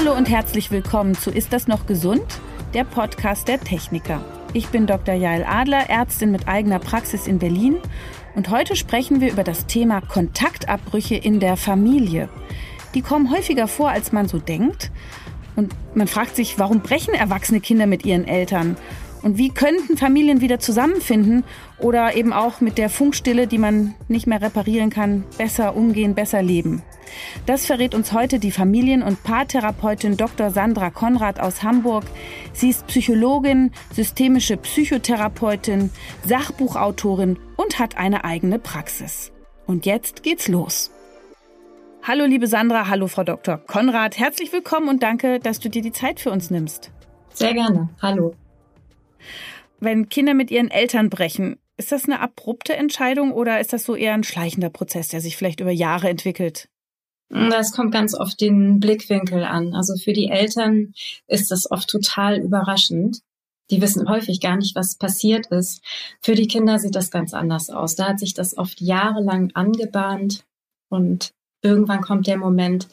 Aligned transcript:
Hallo 0.00 0.12
und 0.16 0.30
herzlich 0.30 0.70
willkommen 0.70 1.16
zu 1.16 1.32
Ist 1.32 1.52
das 1.52 1.66
noch 1.66 1.86
gesund? 1.88 2.22
Der 2.72 2.84
Podcast 2.84 3.48
der 3.48 3.58
Techniker. 3.58 4.24
Ich 4.52 4.68
bin 4.68 4.86
Dr. 4.86 5.16
Jael 5.16 5.42
Adler, 5.42 5.90
Ärztin 5.90 6.30
mit 6.30 6.46
eigener 6.46 6.78
Praxis 6.78 7.26
in 7.26 7.40
Berlin 7.40 7.78
und 8.36 8.48
heute 8.48 8.76
sprechen 8.76 9.20
wir 9.20 9.32
über 9.32 9.42
das 9.42 9.66
Thema 9.66 10.00
Kontaktabbrüche 10.00 11.16
in 11.16 11.40
der 11.40 11.56
Familie. 11.56 12.28
Die 12.94 13.02
kommen 13.02 13.32
häufiger 13.32 13.66
vor, 13.66 13.90
als 13.90 14.12
man 14.12 14.28
so 14.28 14.38
denkt. 14.38 14.92
Und 15.56 15.74
man 15.96 16.06
fragt 16.06 16.36
sich, 16.36 16.60
warum 16.60 16.78
brechen 16.78 17.14
erwachsene 17.14 17.58
Kinder 17.58 17.88
mit 17.88 18.06
ihren 18.06 18.28
Eltern? 18.28 18.76
Und 19.22 19.36
wie 19.36 19.50
könnten 19.50 19.96
Familien 19.96 20.40
wieder 20.40 20.60
zusammenfinden 20.60 21.44
oder 21.78 22.14
eben 22.14 22.32
auch 22.32 22.60
mit 22.60 22.78
der 22.78 22.88
Funkstille, 22.88 23.46
die 23.46 23.58
man 23.58 23.94
nicht 24.08 24.26
mehr 24.26 24.40
reparieren 24.40 24.90
kann, 24.90 25.24
besser 25.36 25.76
umgehen, 25.76 26.14
besser 26.14 26.42
leben? 26.42 26.82
Das 27.46 27.66
verrät 27.66 27.94
uns 27.94 28.12
heute 28.12 28.38
die 28.38 28.50
Familien- 28.50 29.02
und 29.02 29.22
Paartherapeutin 29.22 30.16
Dr. 30.16 30.50
Sandra 30.50 30.90
Konrad 30.90 31.40
aus 31.40 31.62
Hamburg. 31.62 32.04
Sie 32.52 32.70
ist 32.70 32.86
Psychologin, 32.86 33.72
systemische 33.92 34.56
Psychotherapeutin, 34.56 35.90
Sachbuchautorin 36.24 37.38
und 37.56 37.78
hat 37.78 37.96
eine 37.96 38.24
eigene 38.24 38.58
Praxis. 38.58 39.32
Und 39.66 39.86
jetzt 39.86 40.22
geht's 40.22 40.48
los. 40.48 40.90
Hallo 42.02 42.24
liebe 42.24 42.46
Sandra, 42.46 42.88
hallo 42.88 43.06
Frau 43.08 43.24
Dr. 43.24 43.58
Konrad, 43.58 44.18
herzlich 44.18 44.52
willkommen 44.52 44.88
und 44.88 45.02
danke, 45.02 45.40
dass 45.40 45.60
du 45.60 45.68
dir 45.68 45.82
die 45.82 45.92
Zeit 45.92 46.20
für 46.20 46.30
uns 46.30 46.50
nimmst. 46.50 46.90
Sehr 47.34 47.52
gerne. 47.52 47.90
Hallo. 48.00 48.34
Wenn 49.80 50.08
Kinder 50.08 50.34
mit 50.34 50.50
ihren 50.50 50.70
Eltern 50.70 51.10
brechen, 51.10 51.58
ist 51.76 51.92
das 51.92 52.04
eine 52.04 52.20
abrupte 52.20 52.74
Entscheidung 52.74 53.32
oder 53.32 53.60
ist 53.60 53.72
das 53.72 53.84
so 53.84 53.94
eher 53.94 54.14
ein 54.14 54.24
schleichender 54.24 54.70
Prozess, 54.70 55.08
der 55.08 55.20
sich 55.20 55.36
vielleicht 55.36 55.60
über 55.60 55.70
Jahre 55.70 56.08
entwickelt? 56.08 56.68
Das 57.30 57.72
kommt 57.72 57.92
ganz 57.92 58.14
oft 58.14 58.40
den 58.40 58.80
Blickwinkel 58.80 59.44
an. 59.44 59.74
Also 59.74 59.94
für 59.96 60.12
die 60.12 60.28
Eltern 60.28 60.94
ist 61.26 61.50
das 61.50 61.70
oft 61.70 61.88
total 61.88 62.38
überraschend. 62.40 63.20
Die 63.70 63.82
wissen 63.82 64.08
häufig 64.08 64.40
gar 64.40 64.56
nicht, 64.56 64.74
was 64.74 64.96
passiert 64.96 65.48
ist. 65.48 65.82
Für 66.20 66.34
die 66.34 66.46
Kinder 66.46 66.78
sieht 66.78 66.94
das 66.94 67.10
ganz 67.10 67.34
anders 67.34 67.68
aus. 67.68 67.96
Da 67.96 68.08
hat 68.08 68.18
sich 68.18 68.32
das 68.32 68.56
oft 68.56 68.80
jahrelang 68.80 69.50
angebahnt 69.54 70.44
und 70.88 71.32
irgendwann 71.62 72.00
kommt 72.00 72.26
der 72.26 72.38
Moment, 72.38 72.88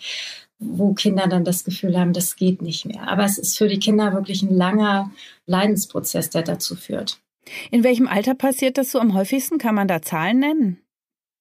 wo 0.60 0.94
Kinder 0.94 1.28
dann 1.28 1.44
das 1.44 1.64
Gefühl 1.64 1.98
haben, 1.98 2.14
das 2.14 2.36
geht 2.36 2.62
nicht 2.62 2.86
mehr. 2.86 3.08
Aber 3.08 3.26
es 3.26 3.38
ist 3.38 3.58
für 3.58 3.68
die 3.68 3.80
Kinder 3.80 4.14
wirklich 4.14 4.42
ein 4.42 4.56
langer 4.56 5.12
Leidensprozess, 5.46 6.30
der 6.30 6.44
dazu 6.44 6.76
führt. 6.76 7.20
In 7.72 7.84
welchem 7.84 8.08
Alter 8.08 8.34
passiert 8.34 8.78
das 8.78 8.92
so 8.92 9.00
am 9.00 9.14
häufigsten? 9.14 9.58
Kann 9.58 9.76
man 9.76 9.88
da 9.88 10.02
Zahlen 10.02 10.40
nennen? 10.40 10.80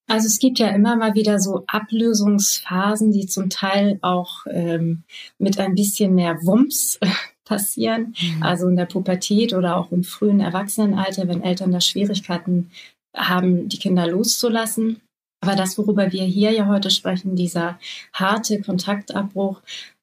Also 0.07 0.27
es 0.27 0.39
gibt 0.39 0.59
ja 0.59 0.69
immer 0.69 0.97
mal 0.97 1.15
wieder 1.15 1.39
so 1.41 1.65
Ablösungsphasen, 1.67 3.11
die 3.11 3.27
zum 3.27 3.49
Teil 3.49 3.99
auch 4.03 4.45
ähm, 4.51 5.05
mit 5.39 5.59
ein 5.59 5.75
bisschen 5.75 6.15
mehr 6.15 6.37
Wumms 6.43 6.99
passieren. 7.45 8.15
Mhm. 8.21 8.43
Also 8.43 8.69
in 8.69 8.77
der 8.77 8.85
Pubertät 8.85 9.55
oder 9.55 9.77
auch 9.77 9.93
im 9.93 10.05
frühen 10.05 10.41
Erwachsenenalter, 10.41 11.27
wenn 11.29 11.43
Eltern 11.43 11.73
da 11.73 11.81
Schwierigkeiten 11.81 12.71
haben, 13.15 13.69
die 13.69 13.79
Kinder 13.79 14.07
loszulassen. 14.07 15.01
Aber 15.45 15.57
das, 15.57 15.77
worüber 15.77 16.11
wir 16.11 16.25
hier 16.25 16.53
ja 16.53 16.67
heute 16.69 16.91
sprechen, 16.91 17.37
dieser 17.37 17.79
harte 18.15 18.63
Kontaktabbruch, 18.63 19.61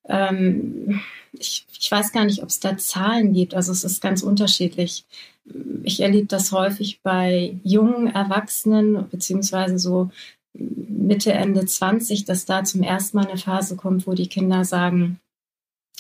ähm, 0.08 1.02
ich, 1.34 1.66
ich 1.80 1.92
weiß 1.92 2.12
gar 2.12 2.26
nicht, 2.26 2.44
ob 2.44 2.50
es 2.50 2.60
da 2.60 2.78
Zahlen 2.78 3.34
gibt. 3.34 3.56
Also 3.56 3.72
es 3.72 3.84
ist 3.84 4.02
ganz 4.02 4.22
unterschiedlich. 4.22 5.04
Ich 5.82 6.00
erlebe 6.00 6.28
das 6.28 6.52
häufig 6.52 7.02
bei 7.02 7.58
jungen 7.64 8.06
Erwachsenen, 8.06 9.10
beziehungsweise 9.10 9.80
so 9.80 10.12
Mitte, 10.54 11.34
Ende 11.34 11.66
20, 11.66 12.26
dass 12.26 12.46
da 12.46 12.64
zum 12.64 12.84
ersten 12.84 13.18
Mal 13.18 13.26
eine 13.26 13.38
Phase 13.38 13.76
kommt, 13.76 14.06
wo 14.06 14.14
die 14.14 14.28
Kinder 14.28 14.64
sagen, 14.64 15.20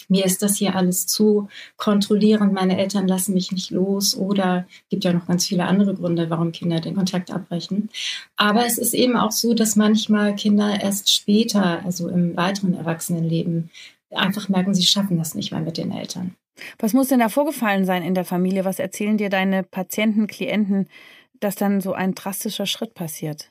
mir 0.09 0.25
ist 0.25 0.41
das 0.41 0.57
hier 0.57 0.75
alles 0.75 1.07
zu 1.07 1.47
kontrollierend, 1.77 2.53
meine 2.53 2.77
Eltern 2.77 3.07
lassen 3.07 3.33
mich 3.33 3.51
nicht 3.51 3.71
los 3.71 4.15
oder 4.15 4.65
gibt 4.89 5.03
ja 5.03 5.13
noch 5.13 5.27
ganz 5.27 5.45
viele 5.45 5.65
andere 5.65 5.95
Gründe, 5.95 6.29
warum 6.29 6.51
Kinder 6.51 6.79
den 6.79 6.95
Kontakt 6.95 7.31
abbrechen. 7.31 7.89
Aber 8.35 8.65
es 8.65 8.77
ist 8.77 8.93
eben 8.93 9.15
auch 9.17 9.31
so, 9.31 9.53
dass 9.53 9.75
manchmal 9.75 10.35
Kinder 10.35 10.81
erst 10.81 11.11
später, 11.11 11.83
also 11.85 12.09
im 12.09 12.35
weiteren 12.35 12.73
Erwachsenenleben, 12.73 13.69
einfach 14.11 14.49
merken, 14.49 14.73
sie 14.73 14.83
schaffen 14.83 15.17
das 15.17 15.35
nicht 15.35 15.51
mehr 15.51 15.61
mit 15.61 15.77
den 15.77 15.91
Eltern. 15.91 16.35
Was 16.79 16.93
muss 16.93 17.07
denn 17.07 17.19
da 17.19 17.29
vorgefallen 17.29 17.85
sein 17.85 18.03
in 18.03 18.13
der 18.13 18.25
Familie? 18.25 18.65
Was 18.65 18.79
erzählen 18.79 19.17
dir 19.17 19.29
deine 19.29 19.63
Patienten, 19.63 20.27
Klienten, 20.27 20.87
dass 21.39 21.55
dann 21.55 21.81
so 21.81 21.93
ein 21.93 22.13
drastischer 22.13 22.65
Schritt 22.65 22.93
passiert? 22.93 23.50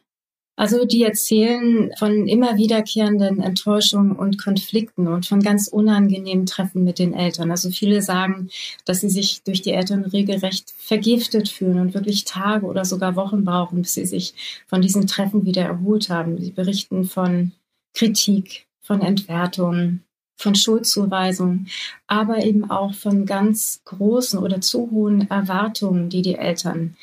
Also 0.60 0.84
die 0.84 1.04
erzählen 1.04 1.91
von 1.98 2.28
immer 2.28 2.59
wiederkehrenden 2.59 3.41
Enttäuschungen 3.41 4.12
und 4.12 4.37
Konflikten 4.37 5.06
und 5.06 5.25
von 5.25 5.41
ganz 5.41 5.69
unangenehmen 5.69 6.44
Treffen 6.44 6.84
mit 6.84 6.98
den 6.98 7.15
Eltern. 7.15 7.50
Also 7.50 7.71
viele 7.71 8.03
sagen, 8.03 8.50
dass 8.84 9.00
sie 9.00 9.09
sich 9.09 9.43
durch 9.43 9.62
die 9.62 9.72
Eltern 9.72 10.04
regelrecht 10.04 10.75
vergiftet 10.76 11.48
fühlen 11.48 11.81
und 11.81 11.94
wirklich 11.94 12.26
Tage 12.26 12.66
oder 12.66 12.84
sogar 12.84 13.16
Wochen 13.16 13.43
brauchen, 13.43 13.81
bis 13.81 13.94
sie 13.94 14.04
sich 14.04 14.34
von 14.66 14.82
diesen 14.82 15.06
Treffen 15.06 15.47
wieder 15.47 15.62
erholt 15.62 16.10
haben. 16.10 16.38
Sie 16.38 16.50
berichten 16.50 17.04
von 17.04 17.53
Kritik, 17.94 18.66
von 18.82 19.00
Entwertungen, 19.00 20.04
von 20.37 20.54
Schuldzuweisungen, 20.54 21.69
aber 22.06 22.44
eben 22.44 22.71
auch 22.71 22.92
von 22.92 23.25
ganz 23.25 23.81
großen 23.87 24.38
oder 24.38 24.60
zu 24.60 24.91
hohen 24.91 25.31
Erwartungen, 25.31 26.10
die 26.10 26.21
die 26.21 26.34
Eltern 26.34 26.98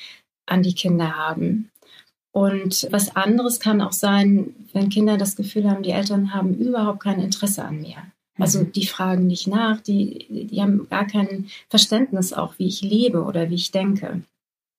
an 0.46 0.62
die 0.62 0.76
Kinder 0.76 1.18
haben. 1.18 1.72
Und 2.38 2.88
was 2.92 3.16
anderes 3.16 3.60
kann 3.60 3.82
auch 3.82 3.94
sein, 3.94 4.54
wenn 4.72 4.90
Kinder 4.90 5.18
das 5.18 5.36
Gefühl 5.36 5.68
haben, 5.68 5.82
die 5.82 5.90
Eltern 5.90 6.36
haben 6.36 6.54
überhaupt 6.54 7.00
kein 7.00 7.20
Interesse 7.20 7.66
an 7.66 7.82
mir. 7.82 7.96
Also 8.38 8.60
mhm. 8.60 8.72
die 8.74 8.86
fragen 8.86 9.26
nicht 9.26 9.48
nach, 9.48 9.82
die, 9.82 10.28
die 10.30 10.62
haben 10.62 10.88
gar 10.88 11.08
kein 11.08 11.48
Verständnis 11.68 12.34
auch, 12.34 12.54
wie 12.60 12.68
ich 12.68 12.84
lebe 12.84 13.24
oder 13.24 13.50
wie 13.50 13.56
ich 13.56 13.72
denke. 13.72 14.22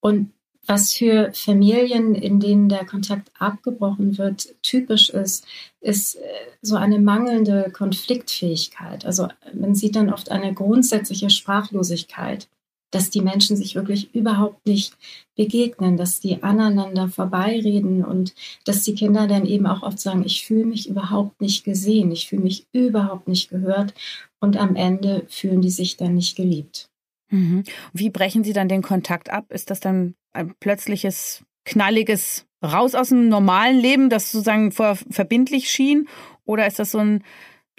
Und 0.01 0.31
was 0.69 0.93
für 0.93 1.33
Familien, 1.35 2.15
in 2.15 2.39
denen 2.39 2.69
der 2.69 2.87
Kontakt 2.87 3.33
abgebrochen 3.41 4.19
wird, 4.19 4.55
typisch 4.63 5.11
ist, 5.11 5.45
ist 5.81 6.15
äh, 6.15 6.21
so 6.63 6.77
eine 6.77 7.01
mangelnde 7.01 7.73
Konfliktfähigkeit. 7.73 9.05
Also 9.05 9.27
man 9.53 9.75
sieht 9.75 9.97
dann 9.97 10.13
oft 10.13 10.31
eine 10.31 10.55
grundsätzliche 10.55 11.29
Sprachlosigkeit 11.29 12.47
dass 12.91 13.11
die 13.11 13.21
Menschen 13.21 13.57
sich 13.57 13.75
wirklich 13.75 14.15
überhaupt 14.15 14.67
nicht 14.67 14.97
begegnen, 15.37 15.97
dass 15.97 16.21
die 16.21 16.43
aneinander 16.43 17.09
vorbeireden 17.09 18.05
und 18.05 18.35
dass 18.65 18.83
die 18.83 18.95
Kinder 18.95 19.27
dann 19.27 19.47
eben 19.47 19.67
auch 19.67 19.83
oft 19.83 19.99
sagen, 19.99 20.25
ich 20.25 20.47
fühle 20.47 20.65
mich 20.65 20.89
überhaupt 20.89 21.41
nicht 21.41 21.65
gesehen, 21.65 22.11
ich 22.11 22.29
fühle 22.29 22.43
mich 22.43 22.67
überhaupt 22.73 23.29
nicht 23.29 23.51
gehört 23.51 23.95
und 24.41 24.57
am 24.57 24.77
Ende 24.77 25.25
fühlen 25.29 25.61
die 25.61 25.71
sich 25.71 25.97
dann 25.97 26.15
nicht 26.15 26.37
geliebt. 26.37 26.89
Mhm. 27.31 27.65
Wie 27.93 28.11
brechen 28.11 28.45
Sie 28.45 28.53
dann 28.53 28.69
den 28.69 28.83
Kontakt 28.83 29.31
ab? 29.31 29.47
Ist 29.51 29.71
das 29.71 29.81
dann 29.81 30.15
ein 30.33 30.55
plötzliches, 30.61 31.45
knalliges 31.65 32.47
Raus 32.65 32.95
aus 32.95 33.11
dem 33.11 33.29
normalen 33.29 33.79
Leben, 33.79 34.11
das 34.11 34.33
sozusagen 34.33 34.73
vorher 34.73 34.97
verbindlich 35.11 35.71
schien? 35.71 36.09
Oder 36.45 36.67
ist 36.67 36.79
das 36.79 36.93
so 36.93 36.99
ein 36.99 37.23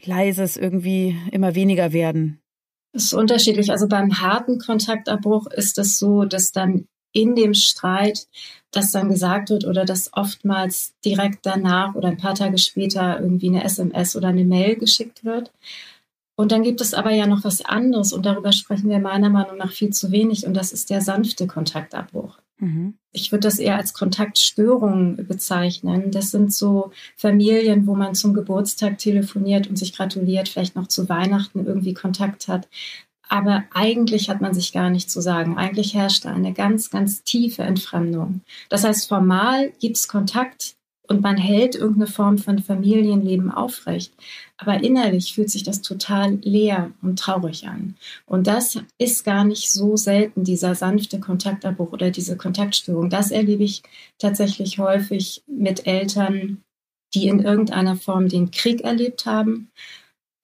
leises 0.04 0.56
irgendwie 0.56 1.18
immer 1.32 1.56
weniger 1.56 1.92
werden? 1.92 2.40
Das 2.94 3.06
ist 3.06 3.14
unterschiedlich. 3.14 3.72
Also 3.72 3.88
beim 3.88 4.20
harten 4.20 4.60
Kontaktabbruch 4.60 5.48
ist 5.48 5.78
es 5.78 6.00
so, 6.00 6.26
dass 6.26 6.52
dann 6.52 6.88
in 7.12 7.36
dem 7.36 7.54
Streit, 7.54 8.28
dass 8.72 8.92
dann 8.92 9.10
gesagt 9.10 9.50
wird 9.50 9.66
oder 9.66 9.86
dass 9.86 10.14
oftmals 10.14 10.94
direkt 11.04 11.46
danach 11.46 11.96
oder 11.96 12.10
ein 12.10 12.18
paar 12.18 12.36
Tage 12.36 12.58
später 12.58 13.20
irgendwie 13.20 13.50
eine 13.50 13.64
SMS 13.64 14.16
oder 14.16 14.30
eine 14.30 14.46
Mail 14.46 14.76
geschickt 14.76 15.24
wird. 15.24 15.52
Und 16.36 16.52
dann 16.52 16.64
gibt 16.64 16.80
es 16.82 16.94
aber 16.94 17.12
ja 17.12 17.28
noch 17.28 17.44
was 17.44 17.62
anderes 17.66 18.14
und 18.14 18.26
darüber 18.26 18.52
sprechen 18.54 18.90
wir 18.90 19.00
meiner 19.00 19.30
Meinung 19.30 19.58
nach 19.58 19.72
viel 19.72 19.90
zu 19.90 20.12
wenig 20.12 20.46
und 20.46 20.54
das 20.54 20.72
ist 20.72 20.90
der 20.90 21.02
sanfte 21.02 21.48
Kontaktabbruch. 21.48 22.38
Mhm. 22.60 22.96
Ich 23.12 23.32
würde 23.32 23.48
das 23.48 23.58
eher 23.58 23.78
als 23.78 23.94
Kontaktstörung 23.94 25.16
bezeichnen. 25.28 26.12
Das 26.12 26.32
sind 26.32 26.54
so 26.54 26.92
Familien, 27.16 27.88
wo 27.88 27.96
man 27.96 28.14
zum 28.14 28.34
Geburtstag 28.34 28.98
telefoniert 28.98 29.68
und 29.68 29.78
sich 29.78 29.94
gratuliert, 29.96 30.50
vielleicht 30.50 30.76
noch 30.76 30.88
zu 30.88 31.10
Weihnachten 31.10 31.66
irgendwie 31.66 31.94
Kontakt 31.94 32.48
hat. 32.48 32.68
Aber 33.28 33.64
eigentlich 33.74 34.30
hat 34.30 34.42
man 34.42 34.54
sich 34.54 34.74
gar 34.74 34.90
nicht 34.90 35.10
zu 35.10 35.22
sagen. 35.22 35.58
Eigentlich 35.58 35.94
herrscht 35.94 36.26
da 36.26 36.34
eine 36.34 36.54
ganz, 36.54 36.90
ganz 36.90 37.24
tiefe 37.24 37.62
Entfremdung. 37.62 38.42
Das 38.70 38.84
heißt, 38.84 39.08
formal 39.08 39.72
gibt 39.80 39.98
es 39.98 40.08
Kontakt, 40.08 40.76
und 41.10 41.22
man 41.22 41.38
hält 41.38 41.76
irgendeine 41.76 42.08
Form 42.08 42.38
von 42.38 42.60
Familienleben 42.60 43.50
aufrecht. 43.50 44.14
Aber 44.58 44.84
innerlich 44.84 45.34
fühlt 45.34 45.50
sich 45.50 45.64
das 45.64 45.82
total 45.82 46.36
leer 46.44 46.92
und 47.02 47.18
traurig 47.18 47.68
an. 47.68 47.96
Und 48.28 48.46
das 48.46 48.80
ist 49.00 49.26
gar 49.26 49.44
nicht 49.44 49.72
so 49.72 49.98
selten, 49.98 50.44
dieser 50.44 50.76
sanfte 50.76 51.20
Kontaktabbruch 51.20 51.92
oder 51.92 52.12
diese 52.12 52.38
Kontaktstörung. 52.38 53.10
Das 53.10 53.32
erlebe 53.32 53.64
ich 53.64 53.82
tatsächlich 54.20 54.78
häufig 54.78 55.42
mit 55.48 55.88
Eltern, 55.88 56.62
die 57.16 57.28
in 57.28 57.40
irgendeiner 57.40 57.96
Form 57.96 58.30
den 58.30 58.52
Krieg 58.52 58.82
erlebt 58.82 59.26
haben. 59.26 59.72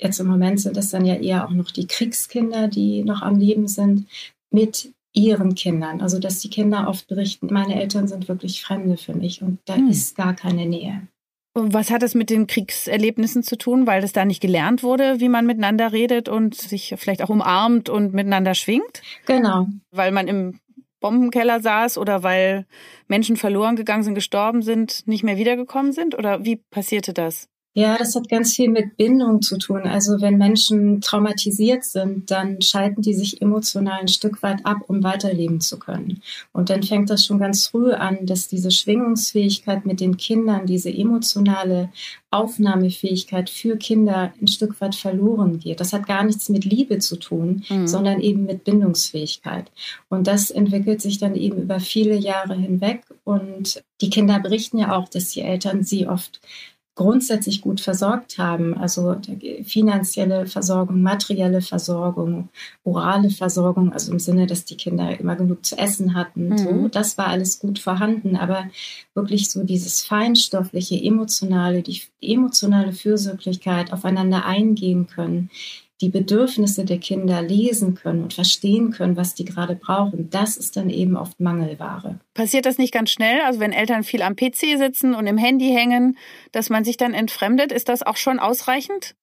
Jetzt 0.01 0.19
im 0.19 0.25
Moment 0.25 0.59
sind 0.59 0.77
es 0.77 0.89
dann 0.89 1.05
ja 1.05 1.13
eher 1.13 1.45
auch 1.45 1.51
noch 1.51 1.69
die 1.69 1.85
Kriegskinder, 1.85 2.67
die 2.67 3.03
noch 3.03 3.21
am 3.21 3.37
Leben 3.37 3.67
sind, 3.67 4.07
mit 4.51 4.94
ihren 5.15 5.55
Kindern. 5.55 6.01
Also 6.01 6.19
dass 6.19 6.39
die 6.39 6.49
Kinder 6.49 6.87
oft 6.87 7.07
berichten, 7.07 7.47
meine 7.51 7.79
Eltern 7.79 8.07
sind 8.07 8.27
wirklich 8.27 8.61
Fremde 8.61 8.97
für 8.97 9.15
mich 9.15 9.41
und 9.41 9.59
da 9.65 9.75
hm. 9.75 9.89
ist 9.89 10.15
gar 10.15 10.35
keine 10.35 10.65
Nähe. 10.65 11.07
Was 11.57 11.89
hat 11.89 12.03
es 12.03 12.15
mit 12.15 12.29
den 12.29 12.47
Kriegserlebnissen 12.47 13.41
zu 13.41 13.57
tun, 13.57 13.87
weil 13.87 14.01
das 14.01 14.11
da 14.11 14.25
nicht 14.25 14.41
gelernt 14.41 14.83
wurde, 14.83 15.21
wie 15.21 15.29
man 15.29 15.45
miteinander 15.45 15.93
redet 15.93 16.27
und 16.27 16.53
sich 16.53 16.93
vielleicht 16.97 17.23
auch 17.23 17.29
umarmt 17.29 17.87
und 17.87 18.13
miteinander 18.13 18.55
schwingt? 18.55 19.01
Genau. 19.25 19.67
Weil 19.91 20.11
man 20.11 20.27
im 20.27 20.59
Bombenkeller 20.99 21.61
saß 21.61 21.97
oder 21.97 22.23
weil 22.23 22.65
Menschen 23.07 23.37
verloren 23.37 23.77
gegangen 23.77 24.03
sind, 24.03 24.15
gestorben 24.15 24.63
sind, 24.63 25.07
nicht 25.07 25.23
mehr 25.23 25.37
wiedergekommen 25.37 25.93
sind? 25.93 26.17
Oder 26.17 26.43
wie 26.43 26.57
passierte 26.57 27.13
das? 27.13 27.47
Ja, 27.77 27.97
das 27.97 28.15
hat 28.15 28.29
ganz 28.29 28.55
viel 28.55 28.69
mit 28.69 28.95
Bindung 28.95 29.41
zu 29.41 29.57
tun. 29.57 29.81
Also 29.81 30.21
wenn 30.21 30.37
Menschen 30.37 31.01
traumatisiert 31.01 31.83
sind, 31.83 32.31
dann 32.31 32.61
schalten 32.61 33.01
die 33.01 33.13
sich 33.13 33.41
emotional 33.41 33.99
ein 33.99 34.07
Stück 34.07 34.41
weit 34.43 34.65
ab, 34.65 34.77
um 34.87 35.03
weiterleben 35.03 35.59
zu 35.59 35.77
können. 35.77 36.21
Und 36.53 36.69
dann 36.69 36.83
fängt 36.83 37.09
das 37.09 37.25
schon 37.25 37.37
ganz 37.37 37.67
früh 37.67 37.91
an, 37.91 38.25
dass 38.25 38.47
diese 38.47 38.71
Schwingungsfähigkeit 38.71 39.85
mit 39.85 39.99
den 39.99 40.15
Kindern, 40.15 40.65
diese 40.65 40.89
emotionale 40.89 41.89
Aufnahmefähigkeit 42.31 43.49
für 43.49 43.75
Kinder 43.75 44.33
ein 44.41 44.47
Stück 44.47 44.79
weit 44.79 44.95
verloren 44.95 45.59
geht. 45.59 45.81
Das 45.81 45.91
hat 45.91 46.07
gar 46.07 46.23
nichts 46.23 46.47
mit 46.47 46.63
Liebe 46.63 46.99
zu 46.99 47.17
tun, 47.17 47.65
mhm. 47.67 47.87
sondern 47.87 48.21
eben 48.21 48.45
mit 48.45 48.63
Bindungsfähigkeit. 48.63 49.69
Und 50.07 50.27
das 50.27 50.49
entwickelt 50.49 51.01
sich 51.01 51.17
dann 51.17 51.35
eben 51.35 51.63
über 51.63 51.81
viele 51.81 52.15
Jahre 52.15 52.55
hinweg. 52.55 53.03
Und 53.25 53.83
die 53.99 54.09
Kinder 54.09 54.39
berichten 54.39 54.77
ja 54.77 54.95
auch, 54.95 55.09
dass 55.09 55.31
die 55.31 55.41
Eltern 55.41 55.83
sie 55.83 56.07
oft 56.07 56.39
grundsätzlich 56.95 57.61
gut 57.61 57.81
versorgt 57.81 58.37
haben, 58.37 58.73
also 58.77 59.17
finanzielle 59.65 60.47
Versorgung, 60.47 61.01
materielle 61.01 61.61
Versorgung, 61.61 62.47
orale 62.85 63.29
Versorgung, 63.29 63.91
also 63.91 64.13
im 64.13 64.19
Sinne, 64.19 64.47
dass 64.47 64.63
die 64.63 64.77
Kinder 64.77 65.19
immer 65.19 65.35
genug 65.35 65.65
zu 65.65 65.77
essen 65.77 66.15
hatten, 66.15 66.49
mhm. 66.49 66.57
so, 66.57 66.87
das 66.87 67.17
war 67.17 67.27
alles 67.27 67.59
gut 67.59 67.79
vorhanden, 67.79 68.37
aber 68.37 68.69
wirklich 69.13 69.49
so 69.49 69.63
dieses 69.63 70.03
feinstoffliche, 70.05 70.95
emotionale, 70.95 71.81
die 71.81 72.01
emotionale 72.21 72.93
Fürsorglichkeit 72.93 73.91
aufeinander 73.91 74.45
eingehen 74.45 75.07
können, 75.07 75.49
die 76.01 76.09
Bedürfnisse 76.09 76.83
der 76.83 76.97
Kinder 76.97 77.41
lesen 77.41 77.95
können 77.95 78.23
und 78.23 78.33
verstehen 78.33 78.91
können, 78.91 79.15
was 79.15 79.33
die 79.33 79.45
gerade 79.45 79.75
brauchen, 79.75 80.29
das 80.29 80.57
ist 80.57 80.75
dann 80.75 80.89
eben 80.89 81.15
oft 81.15 81.39
Mangelware. 81.39 82.19
Passiert 82.33 82.65
das 82.65 82.77
nicht 82.77 82.93
ganz 82.93 83.11
schnell? 83.11 83.41
Also 83.41 83.59
wenn 83.59 83.71
Eltern 83.71 84.03
viel 84.03 84.21
am 84.21 84.35
PC 84.35 84.77
sitzen 84.77 85.15
und 85.15 85.27
im 85.27 85.37
Handy 85.37 85.71
hängen, 85.71 86.17
dass 86.51 86.69
man 86.69 86.83
sich 86.83 86.97
dann 86.97 87.13
entfremdet, 87.13 87.71
ist 87.71 87.87
das 87.87 88.03
auch 88.03 88.17
schon 88.17 88.39
ausreichend? 88.39 89.15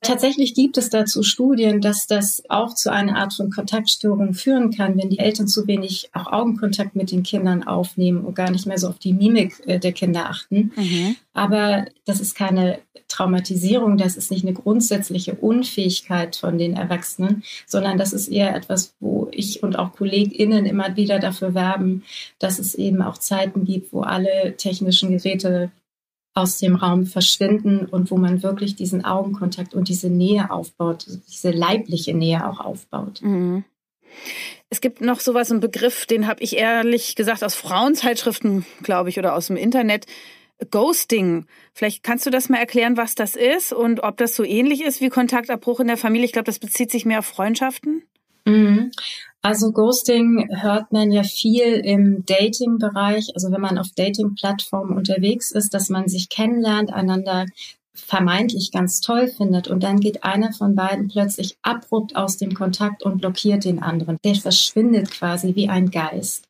Tatsächlich 0.00 0.54
gibt 0.54 0.76
es 0.76 0.90
dazu 0.90 1.22
Studien, 1.22 1.80
dass 1.80 2.06
das 2.06 2.42
auch 2.48 2.74
zu 2.74 2.92
einer 2.92 3.16
Art 3.16 3.32
von 3.32 3.50
Kontaktstörung 3.50 4.34
führen 4.34 4.70
kann, 4.70 4.98
wenn 4.98 5.08
die 5.08 5.18
Eltern 5.18 5.48
zu 5.48 5.66
wenig 5.66 6.10
auch 6.12 6.30
Augenkontakt 6.30 6.94
mit 6.94 7.10
den 7.10 7.22
Kindern 7.22 7.62
aufnehmen 7.62 8.24
und 8.24 8.34
gar 8.34 8.50
nicht 8.50 8.66
mehr 8.66 8.78
so 8.78 8.88
auf 8.88 8.98
die 8.98 9.14
Mimik 9.14 9.62
äh, 9.66 9.78
der 9.78 9.92
Kinder 9.92 10.28
achten. 10.28 10.72
Mhm. 10.76 11.16
Aber 11.32 11.86
das 12.04 12.20
ist 12.20 12.36
keine 12.36 12.80
Traumatisierung, 13.08 13.96
das 13.96 14.16
ist 14.16 14.30
nicht 14.30 14.44
eine 14.44 14.54
grundsätzliche 14.54 15.34
Unfähigkeit 15.34 16.36
von 16.36 16.58
den 16.58 16.74
Erwachsenen, 16.74 17.42
sondern 17.66 17.96
das 17.96 18.12
ist 18.12 18.28
eher 18.28 18.54
etwas, 18.54 18.94
wo 19.00 19.28
ich 19.30 19.62
und 19.62 19.78
auch 19.78 19.92
KollegInnen 19.92 20.66
immer 20.66 20.96
wieder 20.96 21.18
dafür 21.18 21.54
werben, 21.54 22.02
dass 22.38 22.58
es 22.58 22.74
eben 22.74 23.02
auch 23.02 23.18
Zeiten 23.18 23.64
gibt, 23.64 23.92
wo 23.92 24.00
alle 24.00 24.56
technischen 24.56 25.10
Geräte 25.10 25.70
aus 26.34 26.58
dem 26.58 26.74
Raum 26.74 27.06
verschwinden 27.06 27.86
und 27.86 28.10
wo 28.10 28.16
man 28.16 28.42
wirklich 28.42 28.74
diesen 28.74 29.04
Augenkontakt 29.04 29.74
und 29.74 29.88
diese 29.88 30.10
Nähe 30.10 30.50
aufbaut, 30.50 31.06
diese 31.28 31.50
leibliche 31.50 32.12
Nähe 32.12 32.46
auch 32.46 32.60
aufbaut. 32.60 33.22
Mhm. 33.22 33.64
Es 34.70 34.80
gibt 34.80 35.00
noch 35.00 35.20
sowas, 35.20 35.50
einen 35.50 35.60
Begriff, 35.60 36.06
den 36.06 36.26
habe 36.26 36.42
ich 36.42 36.56
ehrlich 36.56 37.14
gesagt 37.14 37.44
aus 37.44 37.54
Frauenzeitschriften, 37.54 38.66
glaube 38.82 39.08
ich, 39.08 39.18
oder 39.18 39.34
aus 39.34 39.46
dem 39.46 39.56
Internet. 39.56 40.06
Ghosting. 40.70 41.46
Vielleicht 41.72 42.02
kannst 42.02 42.26
du 42.26 42.30
das 42.30 42.48
mal 42.48 42.58
erklären, 42.58 42.96
was 42.96 43.14
das 43.14 43.36
ist 43.36 43.72
und 43.72 44.02
ob 44.02 44.16
das 44.16 44.34
so 44.34 44.44
ähnlich 44.44 44.82
ist 44.82 45.00
wie 45.00 45.08
Kontaktabbruch 45.08 45.80
in 45.80 45.88
der 45.88 45.96
Familie. 45.96 46.26
Ich 46.26 46.32
glaube, 46.32 46.46
das 46.46 46.58
bezieht 46.58 46.90
sich 46.90 47.04
mehr 47.04 47.20
auf 47.20 47.26
Freundschaften. 47.26 48.02
Mhm. 48.44 48.90
Also 49.44 49.72
Ghosting 49.72 50.48
hört 50.62 50.90
man 50.90 51.12
ja 51.12 51.22
viel 51.22 51.74
im 51.74 52.24
Dating-Bereich, 52.24 53.32
also 53.34 53.52
wenn 53.52 53.60
man 53.60 53.76
auf 53.76 53.88
Dating-Plattformen 53.94 54.96
unterwegs 54.96 55.50
ist, 55.50 55.74
dass 55.74 55.90
man 55.90 56.08
sich 56.08 56.30
kennenlernt, 56.30 56.90
einander 56.90 57.44
vermeintlich 57.92 58.72
ganz 58.72 59.02
toll 59.02 59.28
findet 59.28 59.68
und 59.68 59.82
dann 59.82 60.00
geht 60.00 60.24
einer 60.24 60.54
von 60.54 60.74
beiden 60.74 61.08
plötzlich 61.08 61.58
abrupt 61.60 62.16
aus 62.16 62.38
dem 62.38 62.54
Kontakt 62.54 63.02
und 63.02 63.18
blockiert 63.18 63.66
den 63.66 63.82
anderen. 63.82 64.16
Der 64.24 64.34
verschwindet 64.34 65.10
quasi 65.10 65.54
wie 65.54 65.68
ein 65.68 65.90
Geist. 65.90 66.48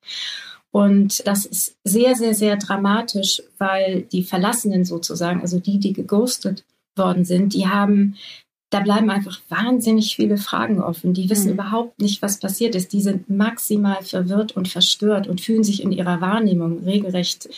Und 0.70 1.26
das 1.26 1.46
ist 1.46 1.74
sehr, 1.82 2.14
sehr, 2.14 2.34
sehr 2.36 2.56
dramatisch, 2.58 3.42
weil 3.58 4.02
die 4.02 4.22
Verlassenen 4.22 4.84
sozusagen, 4.84 5.40
also 5.40 5.58
die, 5.58 5.80
die 5.80 5.94
geghostet 5.94 6.64
worden 6.96 7.24
sind, 7.24 7.54
die 7.54 7.66
haben 7.66 8.14
da 8.74 8.80
bleiben 8.80 9.08
einfach 9.08 9.40
wahnsinnig 9.48 10.16
viele 10.16 10.36
Fragen 10.36 10.82
offen. 10.82 11.14
Die 11.14 11.30
wissen 11.30 11.46
mhm. 11.46 11.52
überhaupt 11.54 12.00
nicht, 12.00 12.20
was 12.22 12.40
passiert 12.40 12.74
ist. 12.74 12.92
Die 12.92 13.00
sind 13.00 13.30
maximal 13.30 14.02
verwirrt 14.02 14.56
und 14.56 14.66
verstört 14.66 15.28
und 15.28 15.40
fühlen 15.40 15.62
sich 15.62 15.80
in 15.80 15.92
ihrer 15.92 16.20
Wahrnehmung 16.20 16.80
regelrecht, 16.80 17.48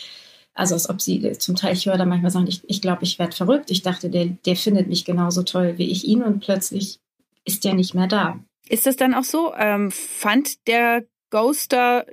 also 0.53 0.75
als 0.75 0.87
ob 0.89 1.01
sie 1.01 1.31
zum 1.39 1.55
Teil, 1.55 1.73
ich 1.73 1.87
höre 1.87 1.97
da 1.97 2.05
manchmal 2.05 2.29
sagen, 2.29 2.45
ich, 2.47 2.61
ich 2.67 2.83
glaube, 2.83 3.03
ich 3.03 3.17
werde 3.17 3.35
verrückt. 3.35 3.71
Ich 3.71 3.81
dachte, 3.81 4.11
der, 4.11 4.25
der 4.25 4.55
findet 4.55 4.89
mich 4.89 5.05
genauso 5.05 5.41
toll 5.41 5.73
wie 5.77 5.89
ich 5.89 6.05
ihn 6.05 6.21
und 6.21 6.39
plötzlich 6.39 6.99
ist 7.45 7.63
der 7.63 7.73
nicht 7.73 7.95
mehr 7.95 8.07
da. 8.07 8.39
Ist 8.69 8.85
das 8.85 8.95
dann 8.95 9.15
auch 9.15 9.23
so? 9.23 9.53
Ähm, 9.57 9.89
fand 9.89 10.67
der 10.67 11.03
Ghoster 11.31 12.05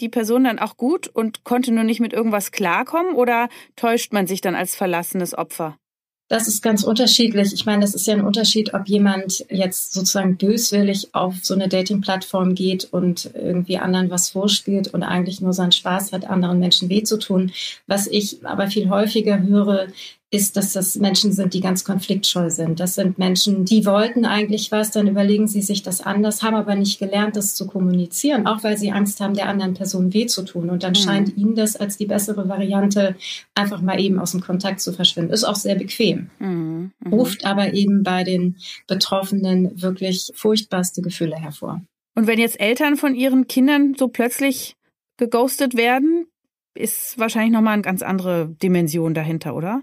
die 0.00 0.08
Person 0.08 0.44
dann 0.44 0.58
auch 0.58 0.78
gut 0.78 1.08
und 1.08 1.44
konnte 1.44 1.72
nur 1.72 1.84
nicht 1.84 2.00
mit 2.00 2.14
irgendwas 2.14 2.52
klarkommen 2.52 3.14
oder 3.14 3.50
täuscht 3.76 4.14
man 4.14 4.26
sich 4.26 4.40
dann 4.40 4.54
als 4.54 4.76
verlassenes 4.76 5.36
Opfer? 5.36 5.76
Das 6.28 6.48
ist 6.48 6.60
ganz 6.60 6.82
unterschiedlich. 6.82 7.52
Ich 7.52 7.66
meine, 7.66 7.82
das 7.82 7.94
ist 7.94 8.06
ja 8.08 8.14
ein 8.14 8.24
Unterschied, 8.24 8.74
ob 8.74 8.88
jemand 8.88 9.44
jetzt 9.48 9.92
sozusagen 9.92 10.36
böswillig 10.36 11.14
auf 11.14 11.36
so 11.42 11.54
eine 11.54 11.68
Dating-Plattform 11.68 12.56
geht 12.56 12.84
und 12.84 13.30
irgendwie 13.34 13.78
anderen 13.78 14.10
was 14.10 14.30
vorspielt 14.30 14.92
und 14.92 15.04
eigentlich 15.04 15.40
nur 15.40 15.52
seinen 15.52 15.70
Spaß 15.70 16.12
hat, 16.12 16.28
anderen 16.28 16.58
Menschen 16.58 16.88
weh 16.88 17.04
zu 17.04 17.18
tun. 17.18 17.52
Was 17.86 18.08
ich 18.08 18.44
aber 18.44 18.66
viel 18.66 18.88
häufiger 18.88 19.40
höre, 19.40 19.86
ist, 20.32 20.56
dass 20.56 20.72
das 20.72 20.96
Menschen 20.96 21.30
sind, 21.30 21.54
die 21.54 21.60
ganz 21.60 21.84
konfliktscheu 21.84 22.50
sind. 22.50 22.80
Das 22.80 22.96
sind 22.96 23.16
Menschen, 23.16 23.64
die 23.64 23.86
wollten 23.86 24.24
eigentlich 24.24 24.72
was, 24.72 24.90
dann 24.90 25.06
überlegen 25.06 25.46
sie 25.46 25.62
sich 25.62 25.84
das 25.84 26.00
anders, 26.00 26.42
haben 26.42 26.56
aber 26.56 26.74
nicht 26.74 26.98
gelernt, 26.98 27.36
das 27.36 27.54
zu 27.54 27.68
kommunizieren, 27.68 28.46
auch 28.46 28.64
weil 28.64 28.76
sie 28.76 28.90
Angst 28.90 29.20
haben, 29.20 29.34
der 29.34 29.48
anderen 29.48 29.74
Person 29.74 30.12
weh 30.12 30.26
zu 30.26 30.42
tun. 30.42 30.68
Und 30.68 30.82
dann 30.82 30.92
mhm. 30.92 30.96
scheint 30.96 31.36
ihnen 31.36 31.54
das 31.54 31.76
als 31.76 31.96
die 31.96 32.06
bessere 32.06 32.48
Variante, 32.48 33.14
einfach 33.54 33.80
mal 33.80 34.00
eben 34.00 34.18
aus 34.18 34.32
dem 34.32 34.40
Kontakt 34.40 34.80
zu 34.80 34.92
verschwinden. 34.92 35.32
Ist 35.32 35.44
auch 35.44 35.54
sehr 35.54 35.76
bequem, 35.76 36.28
mhm. 36.40 36.90
Mhm. 37.04 37.12
ruft 37.12 37.44
aber 37.44 37.72
eben 37.72 38.02
bei 38.02 38.24
den 38.24 38.56
Betroffenen 38.88 39.80
wirklich 39.80 40.32
furchtbarste 40.34 41.02
Gefühle 41.02 41.36
hervor. 41.36 41.82
Und 42.16 42.26
wenn 42.26 42.40
jetzt 42.40 42.58
Eltern 42.58 42.96
von 42.96 43.14
ihren 43.14 43.46
Kindern 43.46 43.94
so 43.96 44.08
plötzlich 44.08 44.74
geghostet 45.18 45.76
werden, 45.76 46.26
ist 46.74 47.16
wahrscheinlich 47.18 47.52
nochmal 47.52 47.74
eine 47.74 47.82
ganz 47.82 48.02
andere 48.02 48.48
Dimension 48.60 49.14
dahinter, 49.14 49.54
oder? 49.54 49.82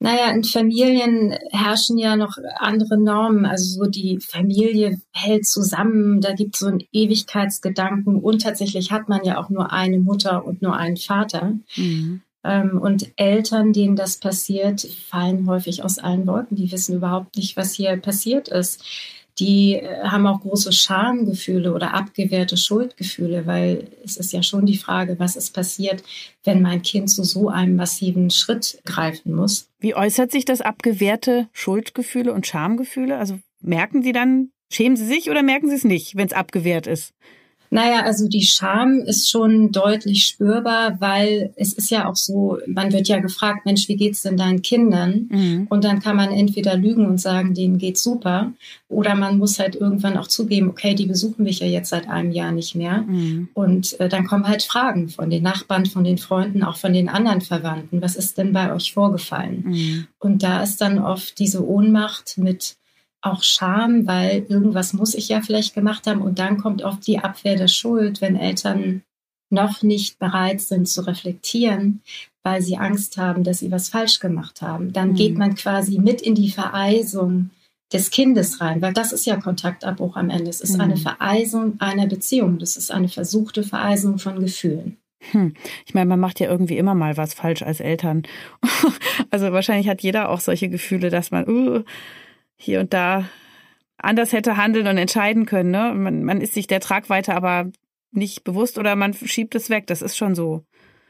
Naja, 0.00 0.30
in 0.30 0.44
Familien 0.44 1.34
herrschen 1.50 1.98
ja 1.98 2.14
noch 2.14 2.36
andere 2.58 2.98
Normen. 2.98 3.46
Also 3.46 3.84
so 3.84 3.90
die 3.90 4.20
Familie 4.20 5.00
hält 5.12 5.46
zusammen, 5.46 6.20
da 6.20 6.34
gibt 6.34 6.54
es 6.54 6.60
so 6.60 6.66
einen 6.66 6.84
Ewigkeitsgedanken 6.92 8.16
und 8.16 8.42
tatsächlich 8.42 8.92
hat 8.92 9.08
man 9.08 9.24
ja 9.24 9.38
auch 9.38 9.50
nur 9.50 9.72
eine 9.72 9.98
Mutter 9.98 10.44
und 10.44 10.62
nur 10.62 10.76
einen 10.76 10.96
Vater. 10.96 11.54
Mhm. 11.76 12.22
Ähm, 12.44 12.80
und 12.80 13.10
Eltern, 13.16 13.72
denen 13.72 13.96
das 13.96 14.18
passiert, 14.18 14.82
fallen 14.82 15.48
häufig 15.48 15.82
aus 15.82 15.98
allen 15.98 16.26
Wolken. 16.28 16.56
Die 16.56 16.70
wissen 16.70 16.94
überhaupt 16.94 17.36
nicht, 17.36 17.56
was 17.56 17.72
hier 17.72 17.96
passiert 17.96 18.48
ist 18.48 18.84
die 19.38 19.74
äh, 19.74 20.02
haben 20.04 20.26
auch 20.26 20.40
große 20.40 20.72
Schamgefühle 20.72 21.72
oder 21.72 21.94
abgewehrte 21.94 22.56
Schuldgefühle, 22.56 23.46
weil 23.46 23.88
es 24.04 24.16
ist 24.16 24.32
ja 24.32 24.42
schon 24.42 24.66
die 24.66 24.76
Frage, 24.76 25.18
was 25.18 25.36
ist 25.36 25.54
passiert, 25.54 26.02
wenn 26.44 26.62
mein 26.62 26.82
Kind 26.82 27.10
zu 27.10 27.24
so 27.24 27.48
einem 27.48 27.76
massiven 27.76 28.30
Schritt 28.30 28.80
greifen 28.84 29.34
muss. 29.34 29.68
Wie 29.78 29.94
äußert 29.94 30.32
sich 30.32 30.44
das 30.44 30.60
abgewehrte 30.60 31.48
Schuldgefühle 31.52 32.32
und 32.32 32.46
Schamgefühle? 32.46 33.16
Also 33.16 33.38
merken 33.60 34.02
Sie 34.02 34.12
dann, 34.12 34.50
schämen 34.70 34.96
Sie 34.96 35.06
sich 35.06 35.30
oder 35.30 35.42
merken 35.42 35.68
Sie 35.68 35.76
es 35.76 35.84
nicht, 35.84 36.16
wenn 36.16 36.26
es 36.26 36.32
abgewehrt 36.32 36.86
ist? 36.86 37.14
Naja, 37.70 38.02
also 38.02 38.28
die 38.28 38.44
Scham 38.44 39.00
ist 39.00 39.30
schon 39.30 39.72
deutlich 39.72 40.24
spürbar, 40.24 41.00
weil 41.00 41.52
es 41.56 41.72
ist 41.72 41.90
ja 41.90 42.08
auch 42.08 42.16
so, 42.16 42.58
man 42.66 42.92
wird 42.92 43.08
ja 43.08 43.18
gefragt, 43.18 43.66
Mensch, 43.66 43.88
wie 43.88 43.96
geht's 43.96 44.22
denn 44.22 44.36
deinen 44.36 44.62
Kindern? 44.62 45.28
Mhm. 45.30 45.66
Und 45.68 45.84
dann 45.84 46.00
kann 46.00 46.16
man 46.16 46.32
entweder 46.32 46.76
lügen 46.76 47.06
und 47.06 47.20
sagen, 47.20 47.54
denen 47.54 47.78
geht's 47.78 48.02
super, 48.02 48.52
oder 48.88 49.14
man 49.14 49.38
muss 49.38 49.58
halt 49.58 49.76
irgendwann 49.76 50.16
auch 50.16 50.28
zugeben, 50.28 50.70
okay, 50.70 50.94
die 50.94 51.06
besuchen 51.06 51.44
mich 51.44 51.60
ja 51.60 51.66
jetzt 51.66 51.90
seit 51.90 52.08
einem 52.08 52.32
Jahr 52.32 52.52
nicht 52.52 52.74
mehr. 52.74 53.02
Mhm. 53.02 53.48
Und 53.52 54.00
äh, 54.00 54.08
dann 54.08 54.26
kommen 54.26 54.48
halt 54.48 54.62
Fragen 54.62 55.08
von 55.08 55.28
den 55.28 55.42
Nachbarn, 55.42 55.86
von 55.86 56.04
den 56.04 56.18
Freunden, 56.18 56.62
auch 56.62 56.76
von 56.76 56.92
den 56.92 57.08
anderen 57.08 57.42
Verwandten. 57.42 58.00
Was 58.00 58.16
ist 58.16 58.38
denn 58.38 58.52
bei 58.52 58.72
euch 58.72 58.92
vorgefallen? 58.94 59.64
Mhm. 59.66 60.06
Und 60.18 60.42
da 60.42 60.62
ist 60.62 60.80
dann 60.80 60.98
oft 60.98 61.38
diese 61.38 61.66
Ohnmacht 61.66 62.38
mit 62.38 62.76
auch 63.20 63.42
Scham, 63.42 64.06
weil 64.06 64.46
irgendwas 64.48 64.92
muss 64.92 65.14
ich 65.14 65.28
ja 65.28 65.40
vielleicht 65.40 65.74
gemacht 65.74 66.06
haben. 66.06 66.22
Und 66.22 66.38
dann 66.38 66.58
kommt 66.58 66.82
oft 66.82 67.06
die 67.06 67.18
Abwehr 67.18 67.56
der 67.56 67.68
Schuld, 67.68 68.20
wenn 68.20 68.36
Eltern 68.36 69.02
noch 69.50 69.82
nicht 69.82 70.18
bereit 70.18 70.60
sind 70.60 70.88
zu 70.88 71.06
reflektieren, 71.06 72.02
weil 72.42 72.62
sie 72.62 72.76
Angst 72.76 73.16
haben, 73.16 73.44
dass 73.44 73.60
sie 73.60 73.70
was 73.70 73.88
falsch 73.88 74.20
gemacht 74.20 74.62
haben. 74.62 74.92
Dann 74.92 75.10
mhm. 75.10 75.14
geht 75.14 75.38
man 75.38 75.54
quasi 75.54 75.98
mit 75.98 76.20
in 76.22 76.34
die 76.34 76.50
Vereisung 76.50 77.50
des 77.92 78.10
Kindes 78.10 78.60
rein, 78.60 78.82
weil 78.82 78.92
das 78.92 79.12
ist 79.12 79.24
ja 79.26 79.36
Kontaktabbruch 79.36 80.16
am 80.16 80.28
Ende. 80.28 80.50
Es 80.50 80.60
ist 80.60 80.74
mhm. 80.74 80.82
eine 80.82 80.96
Vereisung 80.96 81.80
einer 81.80 82.06
Beziehung. 82.06 82.58
Das 82.58 82.76
ist 82.76 82.90
eine 82.90 83.08
versuchte 83.08 83.62
Vereisung 83.62 84.18
von 84.18 84.38
Gefühlen. 84.40 84.98
Hm. 85.32 85.54
Ich 85.84 85.94
meine, 85.94 86.06
man 86.06 86.20
macht 86.20 86.38
ja 86.38 86.48
irgendwie 86.48 86.78
immer 86.78 86.94
mal 86.94 87.16
was 87.16 87.34
falsch 87.34 87.62
als 87.62 87.80
Eltern. 87.80 88.22
also 89.30 89.52
wahrscheinlich 89.52 89.88
hat 89.88 90.02
jeder 90.02 90.28
auch 90.28 90.38
solche 90.38 90.68
Gefühle, 90.68 91.10
dass 91.10 91.32
man 91.32 91.48
uh, 91.48 91.82
hier 92.58 92.80
und 92.80 92.92
da 92.92 93.28
anders 93.96 94.32
hätte 94.32 94.56
handeln 94.56 94.86
und 94.86 94.98
entscheiden 94.98 95.46
können. 95.46 95.70
Ne? 95.70 95.92
Man, 95.94 96.24
man 96.24 96.40
ist 96.40 96.54
sich 96.54 96.66
der 96.66 96.80
Tragweite 96.80 97.34
aber 97.34 97.70
nicht 98.10 98.44
bewusst 98.44 98.78
oder 98.78 98.96
man 98.96 99.14
schiebt 99.14 99.54
es 99.54 99.70
weg. 99.70 99.86
Das 99.86 100.02
ist 100.02 100.16
schon 100.16 100.34
so. 100.34 100.64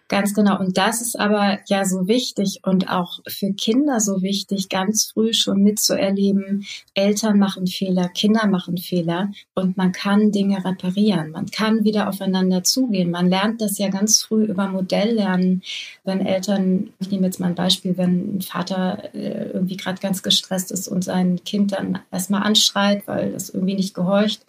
Ganz 0.09 0.33
genau. 0.33 0.59
Und 0.59 0.79
das 0.79 1.03
ist 1.03 1.21
aber 1.21 1.59
ja 1.67 1.85
so 1.85 2.09
wichtig 2.09 2.61
und 2.65 2.88
auch 2.88 3.21
für 3.29 3.53
Kinder 3.53 4.00
so 4.00 4.23
wichtig, 4.23 4.71
ganz 4.71 5.12
früh 5.12 5.35
schon 5.35 5.62
mitzuerleben, 5.62 6.67
Eltern 6.95 7.38
machen 7.38 7.67
Fehler, 7.67 8.09
Kinder 8.09 8.47
machen 8.47 8.79
Fehler 8.79 9.31
und 9.55 9.77
man 9.77 9.93
kann 9.93 10.33
Dinge 10.33 10.65
reparieren. 10.65 11.31
Man 11.33 11.50
kann 11.50 11.85
wieder 11.85 12.09
aufeinander 12.09 12.65
zugehen. 12.65 13.11
Man 13.11 13.29
lernt 13.29 13.61
das 13.61 13.77
ja 13.77 13.88
ganz 13.88 14.23
früh 14.23 14.45
über 14.45 14.69
Modelllernen. 14.69 15.62
Wenn 16.05 16.25
Eltern, 16.25 16.88
ich 17.00 17.11
nehme 17.11 17.27
jetzt 17.27 17.38
mal 17.38 17.49
ein 17.49 17.55
Beispiel, 17.55 17.99
wenn 17.99 18.38
ein 18.38 18.41
Vater 18.41 19.15
äh, 19.15 19.50
irgendwie 19.50 19.77
gerade 19.77 20.00
ganz 20.00 20.23
gestresst 20.23 20.73
ist 20.73 20.88
und 20.88 21.05
sein 21.05 21.45
Kind 21.45 21.73
dann 21.73 21.99
erstmal 22.11 22.45
anschreit, 22.45 23.03
weil 23.07 23.33
das 23.33 23.50
irgendwie 23.50 23.75
nicht 23.75 23.93
gehorcht. 23.93 24.41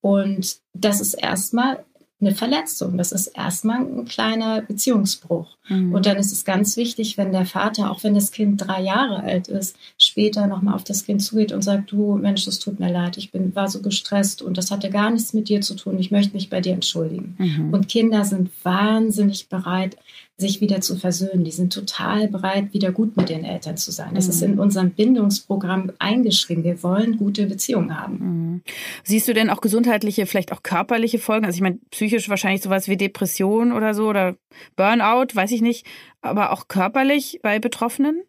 Und 0.00 0.58
das 0.74 1.00
ist 1.00 1.14
erstmal 1.14 1.84
eine 2.20 2.34
Verletzung. 2.34 2.96
Das 2.96 3.12
ist 3.12 3.26
erstmal 3.28 3.80
ein 3.80 4.06
kleiner 4.06 4.62
Beziehungsbruch. 4.62 5.56
Mhm. 5.68 5.92
Und 5.92 6.06
dann 6.06 6.16
ist 6.16 6.32
es 6.32 6.44
ganz 6.44 6.76
wichtig, 6.76 7.18
wenn 7.18 7.32
der 7.32 7.44
Vater, 7.44 7.90
auch 7.90 8.02
wenn 8.04 8.14
das 8.14 8.30
Kind 8.30 8.66
drei 8.66 8.80
Jahre 8.80 9.22
alt 9.22 9.48
ist, 9.48 9.76
später 9.98 10.46
nochmal 10.46 10.74
auf 10.74 10.84
das 10.84 11.04
Kind 11.04 11.22
zugeht 11.22 11.52
und 11.52 11.62
sagt, 11.62 11.92
du 11.92 12.14
Mensch, 12.14 12.46
es 12.46 12.58
tut 12.58 12.80
mir 12.80 12.90
leid, 12.90 13.18
ich 13.18 13.32
bin, 13.32 13.54
war 13.54 13.68
so 13.68 13.82
gestresst 13.82 14.40
und 14.40 14.56
das 14.56 14.70
hatte 14.70 14.88
gar 14.88 15.10
nichts 15.10 15.34
mit 15.34 15.48
dir 15.48 15.60
zu 15.60 15.74
tun, 15.74 15.98
ich 15.98 16.10
möchte 16.10 16.34
mich 16.34 16.48
bei 16.48 16.60
dir 16.62 16.72
entschuldigen. 16.72 17.34
Mhm. 17.38 17.74
Und 17.74 17.88
Kinder 17.88 18.24
sind 18.24 18.50
wahnsinnig 18.62 19.48
bereit, 19.48 19.96
sich 20.38 20.60
wieder 20.60 20.82
zu 20.82 20.96
versöhnen. 20.96 21.44
Die 21.44 21.50
sind 21.50 21.72
total 21.72 22.28
bereit, 22.28 22.74
wieder 22.74 22.92
gut 22.92 23.16
mit 23.16 23.30
den 23.30 23.44
Eltern 23.44 23.76
zu 23.78 23.90
sein. 23.90 24.14
Das 24.14 24.26
mhm. 24.26 24.30
ist 24.30 24.42
in 24.42 24.58
unserem 24.58 24.90
Bindungsprogramm 24.90 25.92
eingeschrieben. 25.98 26.62
Wir 26.62 26.82
wollen 26.82 27.16
gute 27.16 27.46
Beziehungen 27.46 27.98
haben. 27.98 28.18
Mhm. 28.18 28.62
Siehst 29.02 29.28
du 29.28 29.32
denn 29.32 29.48
auch 29.48 29.62
gesundheitliche, 29.62 30.26
vielleicht 30.26 30.52
auch 30.52 30.62
körperliche 30.62 31.18
Folgen? 31.18 31.46
Also 31.46 31.56
ich 31.56 31.62
meine, 31.62 31.78
psychisch 31.90 32.28
wahrscheinlich 32.28 32.62
sowas 32.62 32.86
wie 32.88 32.98
Depression 32.98 33.72
oder 33.72 33.94
so 33.94 34.08
oder 34.08 34.36
Burnout, 34.76 35.34
weiß 35.34 35.52
ich 35.52 35.62
nicht, 35.62 35.86
aber 36.20 36.52
auch 36.52 36.68
körperlich 36.68 37.40
bei 37.42 37.58
Betroffenen? 37.58 38.22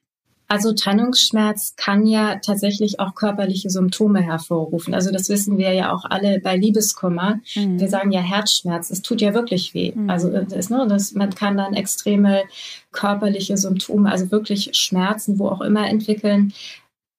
Also 0.48 0.74
Trennungsschmerz 0.74 1.76
kann 1.76 2.06
ja 2.06 2.36
tatsächlich 2.36 3.00
auch 3.00 3.16
körperliche 3.16 3.70
Symptome 3.70 4.22
hervorrufen. 4.22 4.94
Also 4.94 5.12
das 5.12 5.28
wissen 5.28 5.58
wir 5.58 5.74
ja 5.74 5.92
auch 5.92 6.06
alle 6.06 6.40
bei 6.40 6.56
Liebeskummer. 6.56 7.40
Mhm. 7.56 7.80
Wir 7.80 7.90
sagen 7.90 8.12
ja 8.12 8.22
Herzschmerz. 8.22 8.90
Es 8.90 9.02
tut 9.02 9.22
ja 9.22 9.34
wirklich 9.34 9.74
weh. 9.74 9.92
Mhm. 9.94 10.10
Also 10.10 10.30
das, 10.30 10.70
ne, 10.70 10.86
das, 10.88 11.14
man 11.14 11.36
kann 11.36 11.58
dann 11.58 11.74
extreme 11.74 12.44
körperliche 12.92 13.58
Symptome, 13.58 14.10
also 14.10 14.32
wirklich 14.32 14.70
Schmerzen, 14.74 15.38
wo 15.38 15.50
auch 15.50 15.62
immer 15.62 15.88
entwickeln. 15.88 16.54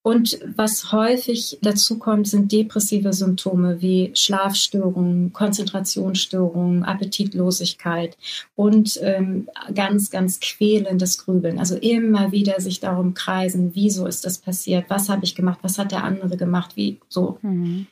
Und 0.08 0.40
was 0.56 0.90
häufig 0.90 1.58
dazu 1.60 1.98
kommt, 1.98 2.28
sind 2.28 2.50
depressive 2.50 3.12
Symptome 3.12 3.82
wie 3.82 4.10
Schlafstörungen, 4.14 5.34
Konzentrationsstörungen, 5.34 6.82
Appetitlosigkeit 6.82 8.16
und 8.56 8.98
ähm, 9.02 9.50
ganz, 9.74 10.10
ganz 10.10 10.40
quälendes 10.40 11.18
Grübeln. 11.18 11.58
Also 11.58 11.76
immer 11.76 12.32
wieder 12.32 12.58
sich 12.58 12.80
darum 12.80 13.12
kreisen, 13.12 13.72
wieso 13.74 14.06
ist 14.06 14.24
das 14.24 14.38
passiert, 14.38 14.86
was 14.88 15.10
habe 15.10 15.26
ich 15.26 15.34
gemacht, 15.34 15.58
was 15.60 15.76
hat 15.76 15.92
der 15.92 16.04
andere 16.04 16.38
gemacht, 16.38 16.74
wie 16.74 17.00
so. 17.10 17.38
Mhm. 17.42 17.86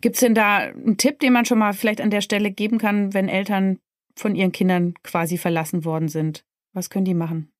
Gibt 0.00 0.14
es 0.14 0.20
denn 0.20 0.36
da 0.36 0.58
einen 0.58 0.98
Tipp, 0.98 1.18
den 1.18 1.32
man 1.32 1.46
schon 1.46 1.58
mal 1.58 1.72
vielleicht 1.72 2.00
an 2.00 2.10
der 2.10 2.20
Stelle 2.20 2.52
geben 2.52 2.78
kann, 2.78 3.12
wenn 3.12 3.28
Eltern 3.28 3.80
von 4.14 4.36
ihren 4.36 4.52
Kindern 4.52 4.94
quasi 5.02 5.36
verlassen 5.36 5.84
worden 5.84 6.06
sind? 6.06 6.44
Was 6.74 6.90
können 6.90 7.06
die 7.06 7.14
machen? 7.14 7.50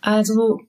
Also 0.00 0.62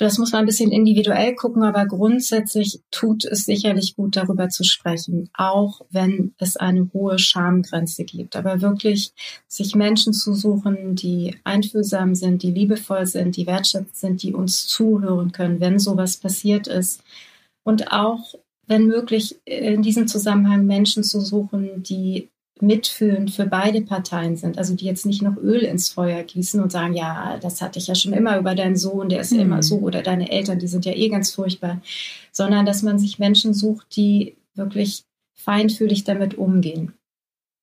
das 0.00 0.16
muss 0.16 0.32
man 0.32 0.40
ein 0.40 0.46
bisschen 0.46 0.72
individuell 0.72 1.34
gucken, 1.34 1.62
aber 1.62 1.84
grundsätzlich 1.84 2.80
tut 2.90 3.26
es 3.26 3.44
sicherlich 3.44 3.96
gut, 3.96 4.16
darüber 4.16 4.48
zu 4.48 4.64
sprechen, 4.64 5.28
auch 5.34 5.82
wenn 5.90 6.32
es 6.38 6.56
eine 6.56 6.88
hohe 6.94 7.18
Schamgrenze 7.18 8.04
gibt. 8.04 8.34
Aber 8.34 8.62
wirklich 8.62 9.12
sich 9.46 9.74
Menschen 9.74 10.14
zu 10.14 10.32
suchen, 10.32 10.94
die 10.94 11.36
einfühlsam 11.44 12.14
sind, 12.14 12.42
die 12.42 12.50
liebevoll 12.50 13.04
sind, 13.04 13.36
die 13.36 13.46
wertschätzend 13.46 13.94
sind, 13.94 14.22
die 14.22 14.32
uns 14.32 14.66
zuhören 14.66 15.32
können, 15.32 15.60
wenn 15.60 15.78
sowas 15.78 16.16
passiert 16.16 16.66
ist. 16.66 17.02
Und 17.62 17.92
auch, 17.92 18.34
wenn 18.66 18.86
möglich, 18.86 19.36
in 19.44 19.82
diesem 19.82 20.08
Zusammenhang 20.08 20.64
Menschen 20.64 21.04
zu 21.04 21.20
suchen, 21.20 21.82
die 21.82 22.30
mitfühlend 22.62 23.30
für 23.30 23.46
beide 23.46 23.80
Parteien 23.82 24.36
sind. 24.36 24.58
Also 24.58 24.74
die 24.74 24.84
jetzt 24.84 25.06
nicht 25.06 25.22
noch 25.22 25.36
Öl 25.36 25.60
ins 25.60 25.88
Feuer 25.88 26.22
gießen 26.22 26.60
und 26.60 26.70
sagen, 26.70 26.94
ja, 26.94 27.38
das 27.40 27.60
hatte 27.62 27.78
ich 27.78 27.86
ja 27.86 27.94
schon 27.94 28.12
immer 28.12 28.38
über 28.38 28.54
deinen 28.54 28.76
Sohn, 28.76 29.08
der 29.08 29.20
ist 29.20 29.32
ja 29.32 29.40
immer 29.40 29.56
mhm. 29.56 29.62
so, 29.62 29.78
oder 29.78 30.02
deine 30.02 30.30
Eltern, 30.30 30.58
die 30.58 30.68
sind 30.68 30.84
ja 30.84 30.92
eh 30.92 31.08
ganz 31.08 31.32
furchtbar, 31.32 31.80
sondern 32.32 32.66
dass 32.66 32.82
man 32.82 32.98
sich 32.98 33.18
Menschen 33.18 33.54
sucht, 33.54 33.96
die 33.96 34.36
wirklich 34.54 35.04
feinfühlig 35.34 36.04
damit 36.04 36.36
umgehen. 36.36 36.92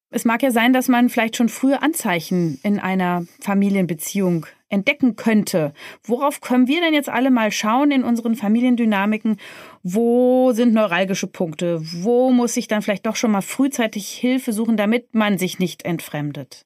Es 0.09 0.25
mag 0.25 0.41
ja 0.41 0.51
sein, 0.51 0.73
dass 0.73 0.87
man 0.87 1.09
vielleicht 1.09 1.35
schon 1.35 1.49
frühe 1.49 1.81
Anzeichen 1.81 2.59
in 2.63 2.79
einer 2.79 3.25
Familienbeziehung 3.41 4.45
entdecken 4.69 5.15
könnte. 5.15 5.73
Worauf 6.03 6.41
können 6.41 6.67
wir 6.67 6.81
denn 6.81 6.93
jetzt 6.93 7.09
alle 7.09 7.31
mal 7.31 7.51
schauen 7.51 7.91
in 7.91 8.03
unseren 8.03 8.35
Familiendynamiken? 8.35 9.37
Wo 9.83 10.51
sind 10.51 10.73
neuralgische 10.73 11.27
Punkte? 11.27 11.79
Wo 11.81 12.31
muss 12.31 12.57
ich 12.57 12.67
dann 12.67 12.81
vielleicht 12.81 13.05
doch 13.05 13.15
schon 13.15 13.31
mal 13.31 13.41
frühzeitig 13.41 14.09
Hilfe 14.09 14.53
suchen, 14.53 14.77
damit 14.77 15.13
man 15.15 15.37
sich 15.37 15.59
nicht 15.59 15.85
entfremdet? 15.85 16.65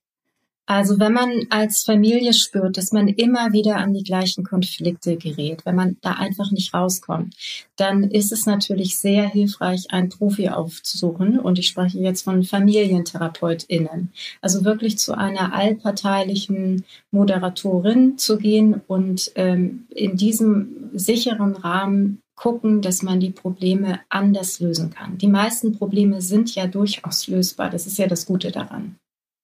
Also 0.66 1.00
wenn 1.00 1.12
man 1.12 1.48
als 1.50 1.84
Familie 1.84 2.34
spürt, 2.34 2.78
dass 2.78 2.92
man 2.92 3.08
immer 3.08 3.52
wieder 3.52 3.78
an 3.78 3.94
die 3.94 4.04
gleichen 4.04 4.44
Konflikte 4.44 5.18
gerät, 5.18 5.66
wenn 5.66 5.76
man 5.76 5.98
da 6.02 6.14
einfach 6.14 6.52
nicht 6.52 6.74
rauskommt, 6.74 7.36
dann 7.76 8.04
ist 8.04 8.32
es 8.32 8.46
natürlich 8.46 8.98
sehr 8.98 9.28
hilfreich, 9.28 9.92
einen 9.92 10.10
Profi 10.10 10.50
aufzusuchen. 10.50 11.40
Und 11.40 11.60
ich 11.60 11.68
spreche 11.68 12.00
jetzt 12.00 12.22
von 12.22 12.44
FamilientherapeutInnen. 12.44 14.14
Also 14.42 14.64
wirklich 14.64 14.98
zu 14.98 15.18
einer 15.18 15.54
allparteilichen 15.54 16.86
Moderatorin 17.12 18.18
zu 18.18 18.38
gehen 18.38 18.82
und 18.88 19.32
ähm, 19.36 19.88
in 19.90 20.16
diesem 20.16 20.90
sicheren 20.94 21.56
Rahmen 21.56 22.22
gucken, 22.36 22.82
dass 22.82 23.04
man 23.04 23.20
die 23.20 23.30
Probleme 23.30 24.00
anders 24.10 24.60
lösen 24.60 24.90
kann. 24.90 25.18
Die 25.18 25.28
meisten 25.28 25.78
Probleme 25.78 26.22
sind 26.22 26.56
ja 26.56 26.66
durchaus 26.66 27.28
lösbar. 27.28 27.70
Das 27.70 27.86
ist 27.86 27.98
ja 27.98 28.08
das 28.08 28.26
Gute 28.26 28.52
daran. 28.52 28.96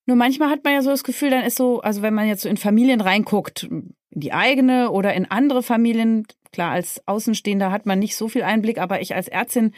Nur 0.07 0.15
manchmal 0.15 0.49
hat 0.49 0.63
man 0.63 0.73
ja 0.73 0.81
so 0.81 0.89
das 0.89 1.03
Gefühl, 1.03 1.29
dann 1.29 1.43
ist 1.43 1.57
so, 1.57 1.81
also 1.81 2.01
wenn 2.01 2.13
man 2.13 2.27
jetzt 2.27 2.41
so 2.41 2.49
in 2.49 2.55
Familien 2.55 3.01
reinguckt, 3.01 3.63
in 3.63 3.93
die 4.11 4.31
eigene 4.31 4.89
oder 4.89 5.13
in 5.13 5.29
andere 5.29 5.61
Familien, 5.61 6.25
klar, 6.53 6.71
als 6.71 7.05
Außenstehender 7.05 7.71
hat 7.71 7.85
man 7.85 7.99
nicht 7.99 8.15
so 8.15 8.29
viel 8.29 8.43
Einblick, 8.43 8.79
aber 8.79 9.01
ich 9.01 9.13
als 9.13 9.27
Ärztin 9.27 9.73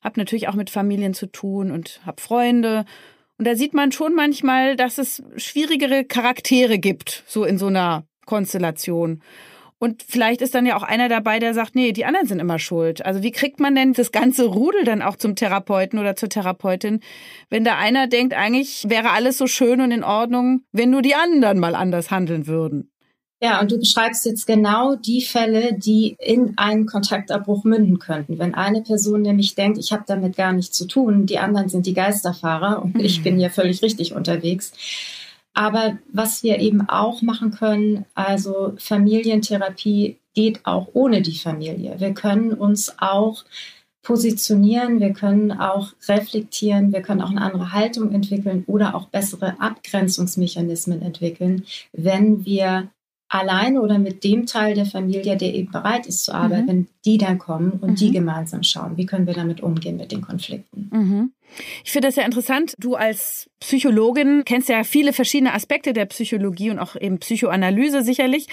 habe 0.00 0.20
natürlich 0.20 0.48
auch 0.48 0.54
mit 0.54 0.70
Familien 0.70 1.14
zu 1.14 1.26
tun 1.26 1.72
und 1.72 2.00
habe 2.06 2.22
Freunde. 2.22 2.84
Und 3.38 3.46
da 3.46 3.56
sieht 3.56 3.74
man 3.74 3.90
schon 3.90 4.14
manchmal, 4.14 4.76
dass 4.76 4.98
es 4.98 5.20
schwierigere 5.36 6.04
Charaktere 6.04 6.78
gibt, 6.78 7.24
so 7.26 7.44
in 7.44 7.58
so 7.58 7.66
einer 7.66 8.04
Konstellation. 8.24 9.20
Und 9.82 10.04
vielleicht 10.06 10.42
ist 10.42 10.54
dann 10.54 10.64
ja 10.64 10.76
auch 10.76 10.84
einer 10.84 11.08
dabei, 11.08 11.40
der 11.40 11.54
sagt, 11.54 11.74
nee, 11.74 11.90
die 11.90 12.04
anderen 12.04 12.28
sind 12.28 12.38
immer 12.38 12.60
schuld. 12.60 13.04
Also 13.04 13.24
wie 13.24 13.32
kriegt 13.32 13.58
man 13.58 13.74
denn 13.74 13.94
das 13.94 14.12
ganze 14.12 14.44
Rudel 14.44 14.84
dann 14.84 15.02
auch 15.02 15.16
zum 15.16 15.34
Therapeuten 15.34 15.98
oder 15.98 16.14
zur 16.14 16.28
Therapeutin, 16.28 17.00
wenn 17.50 17.64
da 17.64 17.76
einer 17.78 18.06
denkt, 18.06 18.32
eigentlich 18.32 18.84
wäre 18.88 19.10
alles 19.10 19.38
so 19.38 19.48
schön 19.48 19.80
und 19.80 19.90
in 19.90 20.04
Ordnung, 20.04 20.62
wenn 20.70 20.90
nur 20.90 21.02
die 21.02 21.16
anderen 21.16 21.58
mal 21.58 21.74
anders 21.74 22.12
handeln 22.12 22.46
würden? 22.46 22.92
Ja, 23.42 23.60
und 23.60 23.72
du 23.72 23.78
beschreibst 23.80 24.24
jetzt 24.24 24.46
genau 24.46 24.94
die 24.94 25.20
Fälle, 25.20 25.74
die 25.76 26.14
in 26.20 26.56
einen 26.58 26.86
Kontaktabbruch 26.86 27.64
münden 27.64 27.98
könnten. 27.98 28.38
Wenn 28.38 28.54
eine 28.54 28.82
Person 28.82 29.22
nämlich 29.22 29.56
denkt, 29.56 29.78
ich 29.78 29.92
habe 29.92 30.04
damit 30.06 30.36
gar 30.36 30.52
nichts 30.52 30.78
zu 30.78 30.86
tun, 30.86 31.26
die 31.26 31.38
anderen 31.38 31.68
sind 31.68 31.86
die 31.86 31.94
Geisterfahrer 31.94 32.84
und 32.84 33.00
ich 33.00 33.18
mhm. 33.18 33.22
bin 33.24 33.40
ja 33.40 33.50
völlig 33.50 33.82
richtig 33.82 34.14
unterwegs 34.14 34.72
aber 35.54 35.98
was 36.12 36.42
wir 36.42 36.58
eben 36.58 36.88
auch 36.88 37.22
machen 37.22 37.50
können, 37.50 38.04
also 38.14 38.74
Familientherapie 38.78 40.18
geht 40.34 40.64
auch 40.64 40.88
ohne 40.94 41.22
die 41.22 41.36
Familie. 41.36 41.96
Wir 41.98 42.14
können 42.14 42.52
uns 42.54 42.94
auch 42.98 43.44
positionieren, 44.02 44.98
wir 44.98 45.12
können 45.12 45.52
auch 45.52 45.92
reflektieren, 46.08 46.92
wir 46.92 47.02
können 47.02 47.22
auch 47.22 47.30
eine 47.30 47.42
andere 47.42 47.72
Haltung 47.72 48.12
entwickeln 48.12 48.64
oder 48.66 48.94
auch 48.94 49.08
bessere 49.08 49.60
Abgrenzungsmechanismen 49.60 51.02
entwickeln, 51.02 51.64
wenn 51.92 52.44
wir 52.44 52.88
alleine 53.32 53.80
oder 53.80 53.98
mit 53.98 54.24
dem 54.24 54.44
Teil 54.44 54.74
der 54.74 54.84
Familie, 54.84 55.38
der 55.38 55.54
eben 55.54 55.72
bereit 55.72 56.06
ist 56.06 56.24
zu 56.24 56.34
arbeiten, 56.34 56.64
mhm. 56.64 56.68
wenn 56.68 56.88
die 57.06 57.16
dann 57.16 57.38
kommen 57.38 57.72
und 57.80 57.92
mhm. 57.92 57.94
die 57.94 58.12
gemeinsam 58.12 58.62
schauen, 58.62 58.98
wie 58.98 59.06
können 59.06 59.26
wir 59.26 59.32
damit 59.32 59.62
umgehen 59.62 59.96
mit 59.96 60.12
den 60.12 60.20
Konflikten. 60.20 60.90
Mhm. 60.92 61.32
Ich 61.82 61.92
finde 61.92 62.08
das 62.08 62.16
ja 62.16 62.24
interessant. 62.24 62.74
Du 62.78 62.94
als 62.94 63.48
Psychologin 63.60 64.44
kennst 64.44 64.68
ja 64.68 64.84
viele 64.84 65.14
verschiedene 65.14 65.54
Aspekte 65.54 65.94
der 65.94 66.06
Psychologie 66.06 66.70
und 66.70 66.78
auch 66.78 66.94
eben 66.94 67.18
Psychoanalyse 67.18 68.02
sicherlich. 68.02 68.48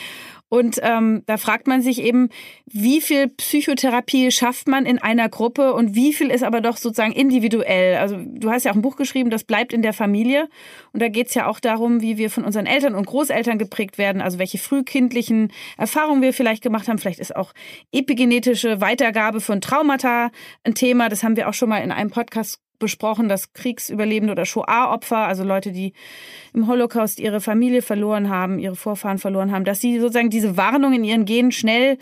Und 0.50 0.80
ähm, 0.82 1.22
da 1.28 1.38
fragt 1.38 1.68
man 1.68 1.84
sich 1.84 2.02
eben, 2.02 2.30
wie 2.66 3.02
viel 3.02 3.28
Psychotherapie 3.28 4.32
schafft 4.32 4.68
man 4.68 4.86
in 4.88 4.98
einer 5.00 5.30
Gruppe 5.30 5.74
und 5.74 5.94
wie 5.94 6.12
viel 6.12 6.32
ist 6.32 6.44
aber 6.44 6.60
doch 6.60 6.78
sozusagen 6.78 7.14
individuell. 7.14 7.98
Also 7.98 8.18
du 8.18 8.50
hast 8.50 8.64
ja 8.66 8.72
auch 8.72 8.76
ein 8.76 8.82
Buch 8.82 8.96
geschrieben, 8.96 9.30
das 9.30 9.44
bleibt 9.44 9.74
in 9.74 9.84
der 9.84 9.94
Familie. 9.94 10.50
Und 10.92 11.02
da 11.02 11.08
geht's 11.08 11.36
ja 11.36 11.48
auch 11.48 11.60
darum, 11.60 12.02
wie 12.02 12.18
wir 12.18 12.32
von 12.32 12.44
unseren 12.44 12.66
Eltern 12.66 12.96
und 12.96 13.06
Großeltern 13.06 13.60
geprägt 13.60 14.00
werden, 14.00 14.22
also 14.22 14.40
welche 14.40 14.58
frühkindlichen 14.58 15.52
Erfahrungen 15.78 16.24
wir 16.24 16.34
vielleicht 16.34 16.64
gemacht 16.64 16.88
haben. 16.88 16.98
Vielleicht 16.98 17.20
ist 17.20 17.36
auch 17.36 17.54
epigenetische 17.92 18.82
Weitergabe 18.82 19.42
von 19.42 19.62
Traumata 19.62 20.32
ein 20.64 20.74
Thema. 20.74 21.10
Das 21.10 21.24
haben 21.24 21.38
wir 21.38 21.48
auch 21.48 21.54
schon 21.54 21.70
mal 21.70 21.84
in 21.84 21.92
einem 21.92 22.10
Podcast 22.10 22.60
besprochen, 22.80 23.30
dass 23.30 23.54
Kriegsüberlebende 23.54 24.32
oder 24.32 24.46
Shoah-Opfer, 24.46 25.18
also 25.18 25.44
Leute, 25.44 25.72
die 25.72 25.94
im 26.54 26.68
Holocaust 26.68 27.20
ihre 27.20 27.42
Familie 27.42 27.82
verloren 27.82 28.30
haben, 28.30 28.60
ihre 28.60 28.76
Vorfahren 28.76 29.18
verloren 29.18 29.52
haben, 29.52 29.66
dass 29.66 29.82
sie 29.82 30.00
sozusagen 30.00 30.30
diese 30.30 30.58
Warnung 30.58 30.94
in 30.94 31.04
ihren 31.04 31.26
Genen 31.26 31.52
schnell 31.52 31.98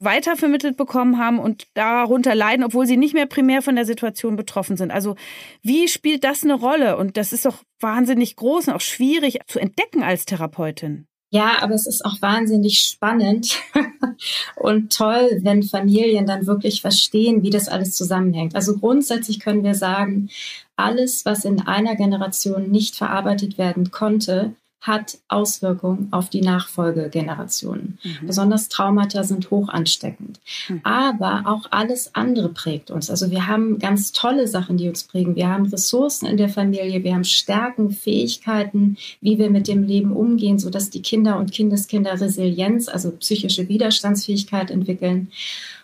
weitervermittelt 0.00 0.76
bekommen 0.78 1.18
haben 1.18 1.38
und 1.38 1.68
darunter 1.74 2.34
leiden, 2.34 2.64
obwohl 2.64 2.86
sie 2.86 2.96
nicht 2.96 3.12
mehr 3.12 3.26
primär 3.26 3.60
von 3.60 3.76
der 3.76 3.84
Situation 3.84 4.34
betroffen 4.34 4.76
sind. 4.76 4.90
Also 4.90 5.14
wie 5.62 5.88
spielt 5.88 6.24
das 6.24 6.42
eine 6.42 6.54
Rolle? 6.54 6.96
Und 6.96 7.18
das 7.18 7.32
ist 7.34 7.44
doch 7.44 7.62
wahnsinnig 7.80 8.36
groß 8.36 8.68
und 8.68 8.74
auch 8.74 8.80
schwierig 8.80 9.40
zu 9.46 9.58
entdecken 9.58 10.02
als 10.02 10.24
Therapeutin. 10.24 11.06
Ja, 11.32 11.62
aber 11.62 11.74
es 11.74 11.86
ist 11.86 12.04
auch 12.04 12.20
wahnsinnig 12.20 12.80
spannend 12.80 13.56
und 14.56 14.92
toll, 14.92 15.38
wenn 15.42 15.62
Familien 15.62 16.26
dann 16.26 16.46
wirklich 16.46 16.80
verstehen, 16.80 17.44
wie 17.44 17.50
das 17.50 17.68
alles 17.68 17.94
zusammenhängt. 17.94 18.56
Also 18.56 18.76
grundsätzlich 18.76 19.38
können 19.38 19.62
wir 19.62 19.76
sagen, 19.76 20.28
alles, 20.74 21.24
was 21.24 21.44
in 21.44 21.60
einer 21.60 21.94
Generation 21.94 22.70
nicht 22.70 22.96
verarbeitet 22.96 23.58
werden 23.58 23.92
konnte, 23.92 24.54
hat 24.80 25.18
Auswirkungen 25.28 26.08
auf 26.10 26.30
die 26.30 26.40
Nachfolgegenerationen. 26.40 27.98
Mhm. 28.02 28.26
Besonders 28.26 28.68
Traumata 28.68 29.24
sind 29.24 29.50
hoch 29.50 29.68
ansteckend. 29.68 30.40
Mhm. 30.68 30.80
Aber 30.84 31.42
auch 31.46 31.66
alles 31.70 32.14
andere 32.14 32.48
prägt 32.48 32.90
uns. 32.90 33.10
Also 33.10 33.30
wir 33.30 33.46
haben 33.46 33.78
ganz 33.78 34.12
tolle 34.12 34.48
Sachen, 34.48 34.78
die 34.78 34.88
uns 34.88 35.04
prägen. 35.04 35.36
Wir 35.36 35.48
haben 35.48 35.66
Ressourcen 35.66 36.26
in 36.26 36.38
der 36.38 36.48
Familie, 36.48 37.04
wir 37.04 37.14
haben 37.14 37.24
Stärken, 37.24 37.90
Fähigkeiten, 37.90 38.96
wie 39.20 39.38
wir 39.38 39.50
mit 39.50 39.68
dem 39.68 39.82
Leben 39.82 40.12
umgehen, 40.12 40.58
sodass 40.58 40.88
die 40.88 41.02
Kinder 41.02 41.36
und 41.36 41.52
Kindeskinder 41.52 42.18
Resilienz, 42.18 42.88
also 42.88 43.10
psychische 43.12 43.68
Widerstandsfähigkeit 43.68 44.70
entwickeln. 44.70 45.30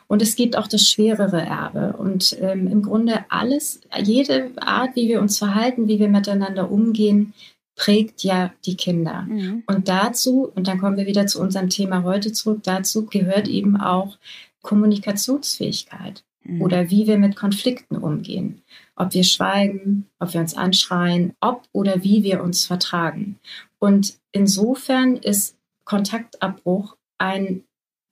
Und 0.08 0.22
es 0.22 0.36
gibt 0.36 0.56
auch 0.56 0.68
das 0.68 0.88
schwerere 0.88 1.42
Erbe. 1.42 1.96
Und 1.98 2.36
ähm, 2.40 2.68
im 2.68 2.82
Grunde 2.82 3.24
alles, 3.28 3.80
jede 4.02 4.52
Art, 4.56 4.94
wie 4.94 5.08
wir 5.08 5.20
uns 5.20 5.38
verhalten, 5.38 5.88
wie 5.88 5.98
wir 5.98 6.08
miteinander 6.08 6.70
umgehen, 6.70 7.34
prägt 7.76 8.24
ja 8.24 8.52
die 8.64 8.76
Kinder. 8.76 9.22
Mhm. 9.22 9.62
Und 9.66 9.88
dazu, 9.88 10.50
und 10.54 10.66
dann 10.66 10.80
kommen 10.80 10.96
wir 10.96 11.06
wieder 11.06 11.26
zu 11.26 11.40
unserem 11.40 11.68
Thema 11.68 12.02
heute 12.02 12.32
zurück, 12.32 12.60
dazu 12.64 13.06
gehört 13.06 13.46
eben 13.46 13.76
auch 13.76 14.18
Kommunikationsfähigkeit 14.62 16.24
mhm. 16.42 16.62
oder 16.62 16.90
wie 16.90 17.06
wir 17.06 17.18
mit 17.18 17.36
Konflikten 17.36 17.96
umgehen. 17.96 18.62
Ob 18.96 19.12
wir 19.14 19.24
schweigen, 19.24 20.06
ob 20.18 20.32
wir 20.32 20.40
uns 20.40 20.56
anschreien, 20.56 21.34
ob 21.40 21.62
oder 21.72 22.02
wie 22.02 22.24
wir 22.24 22.42
uns 22.42 22.64
vertragen. 22.64 23.38
Und 23.78 24.14
insofern 24.32 25.16
ist 25.16 25.56
Kontaktabbruch 25.84 26.96
ein 27.18 27.62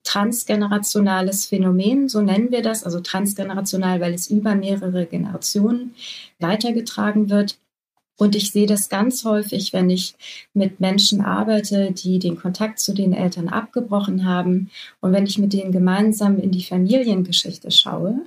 transgenerationales 0.05 1.47
Phänomen, 1.47 2.11
so 2.11 2.21
nennen 2.21 2.51
wir 2.51 2.63
das, 2.63 2.85
also 2.85 3.01
transgenerational, 3.01 4.01
weil 4.01 4.13
es 4.13 4.31
über 4.31 4.55
mehrere 4.55 5.07
Generationen 5.07 5.95
weitergetragen 6.39 7.31
wird. 7.31 7.59
Und 8.17 8.37
ich 8.37 8.53
sehe 8.53 8.67
das 8.67 8.89
ganz 8.89 9.25
häufig, 9.25 9.73
wenn 9.73 9.91
ich 9.91 10.15
mit 10.53 10.81
Menschen 10.81 11.21
arbeite, 11.21 11.93
die 11.93 12.19
den 12.19 12.37
Kontakt 12.37 12.79
zu 12.79 12.95
den 12.95 13.13
Eltern 13.13 13.49
abgebrochen 13.49 14.25
haben. 14.25 14.71
Und 15.01 15.13
wenn 15.13 15.27
ich 15.27 15.39
mit 15.39 15.53
denen 15.53 15.73
gemeinsam 15.73 16.39
in 16.39 16.53
die 16.53 16.63
Familiengeschichte 16.63 17.71
schaue, 17.71 18.21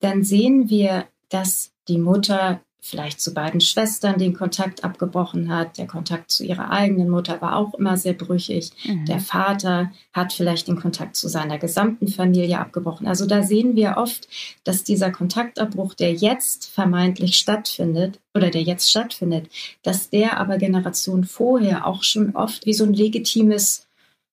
dann 0.00 0.24
sehen 0.24 0.68
wir, 0.68 1.04
dass 1.28 1.70
die 1.88 1.98
Mutter 1.98 2.60
vielleicht 2.80 3.20
zu 3.20 3.34
beiden 3.34 3.60
Schwestern 3.60 4.18
den 4.18 4.34
Kontakt 4.34 4.84
abgebrochen 4.84 5.54
hat. 5.54 5.78
Der 5.78 5.86
Kontakt 5.86 6.30
zu 6.30 6.44
ihrer 6.44 6.70
eigenen 6.70 7.08
Mutter 7.08 7.40
war 7.40 7.56
auch 7.56 7.74
immer 7.74 7.96
sehr 7.96 8.14
brüchig. 8.14 8.70
Mhm. 8.84 9.04
Der 9.06 9.20
Vater 9.20 9.92
hat 10.12 10.32
vielleicht 10.32 10.68
den 10.68 10.80
Kontakt 10.80 11.16
zu 11.16 11.28
seiner 11.28 11.58
gesamten 11.58 12.08
Familie 12.08 12.58
abgebrochen. 12.58 13.06
Also 13.06 13.26
da 13.26 13.42
sehen 13.42 13.76
wir 13.76 13.96
oft, 13.96 14.28
dass 14.64 14.84
dieser 14.84 15.10
Kontaktabbruch, 15.10 15.94
der 15.94 16.14
jetzt 16.14 16.66
vermeintlich 16.66 17.36
stattfindet 17.36 18.18
oder 18.34 18.50
der 18.50 18.62
jetzt 18.62 18.90
stattfindet, 18.90 19.48
dass 19.82 20.10
der 20.10 20.38
aber 20.38 20.58
Generationen 20.58 21.24
vorher 21.24 21.86
auch 21.86 22.02
schon 22.02 22.34
oft 22.34 22.66
wie 22.66 22.74
so 22.74 22.84
ein 22.84 22.94
legitimes 22.94 23.86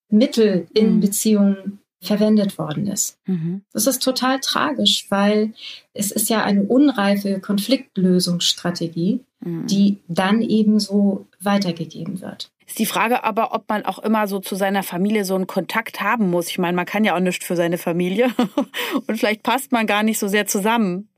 Mittel 0.09 0.67
in 0.73 0.95
mhm. 0.95 0.99
Beziehungen 1.01 1.79
verwendet 2.01 2.57
worden 2.57 2.87
ist. 2.87 3.17
Mhm. 3.25 3.63
Das 3.73 3.87
ist 3.87 4.03
total 4.03 4.39
tragisch, 4.39 5.07
weil 5.09 5.53
es 5.93 6.11
ist 6.11 6.29
ja 6.29 6.43
eine 6.43 6.63
unreife 6.63 7.39
Konfliktlösungsstrategie, 7.39 9.21
mhm. 9.39 9.67
die 9.67 9.97
dann 10.07 10.41
ebenso 10.41 11.27
weitergegeben 11.39 12.21
wird. 12.21 12.51
Ist 12.67 12.79
die 12.79 12.85
Frage 12.85 13.23
aber, 13.23 13.53
ob 13.53 13.69
man 13.69 13.85
auch 13.85 13.99
immer 13.99 14.27
so 14.27 14.39
zu 14.39 14.55
seiner 14.55 14.83
Familie 14.83 15.23
so 15.23 15.35
einen 15.35 15.47
Kontakt 15.47 16.01
haben 16.01 16.29
muss. 16.29 16.49
Ich 16.49 16.57
meine, 16.57 16.75
man 16.75 16.85
kann 16.85 17.05
ja 17.05 17.15
auch 17.15 17.19
nichts 17.19 17.45
für 17.45 17.55
seine 17.55 17.77
Familie 17.77 18.29
und 19.07 19.17
vielleicht 19.17 19.41
passt 19.41 19.71
man 19.71 19.87
gar 19.87 20.03
nicht 20.03 20.19
so 20.19 20.27
sehr 20.27 20.47
zusammen. 20.47 21.09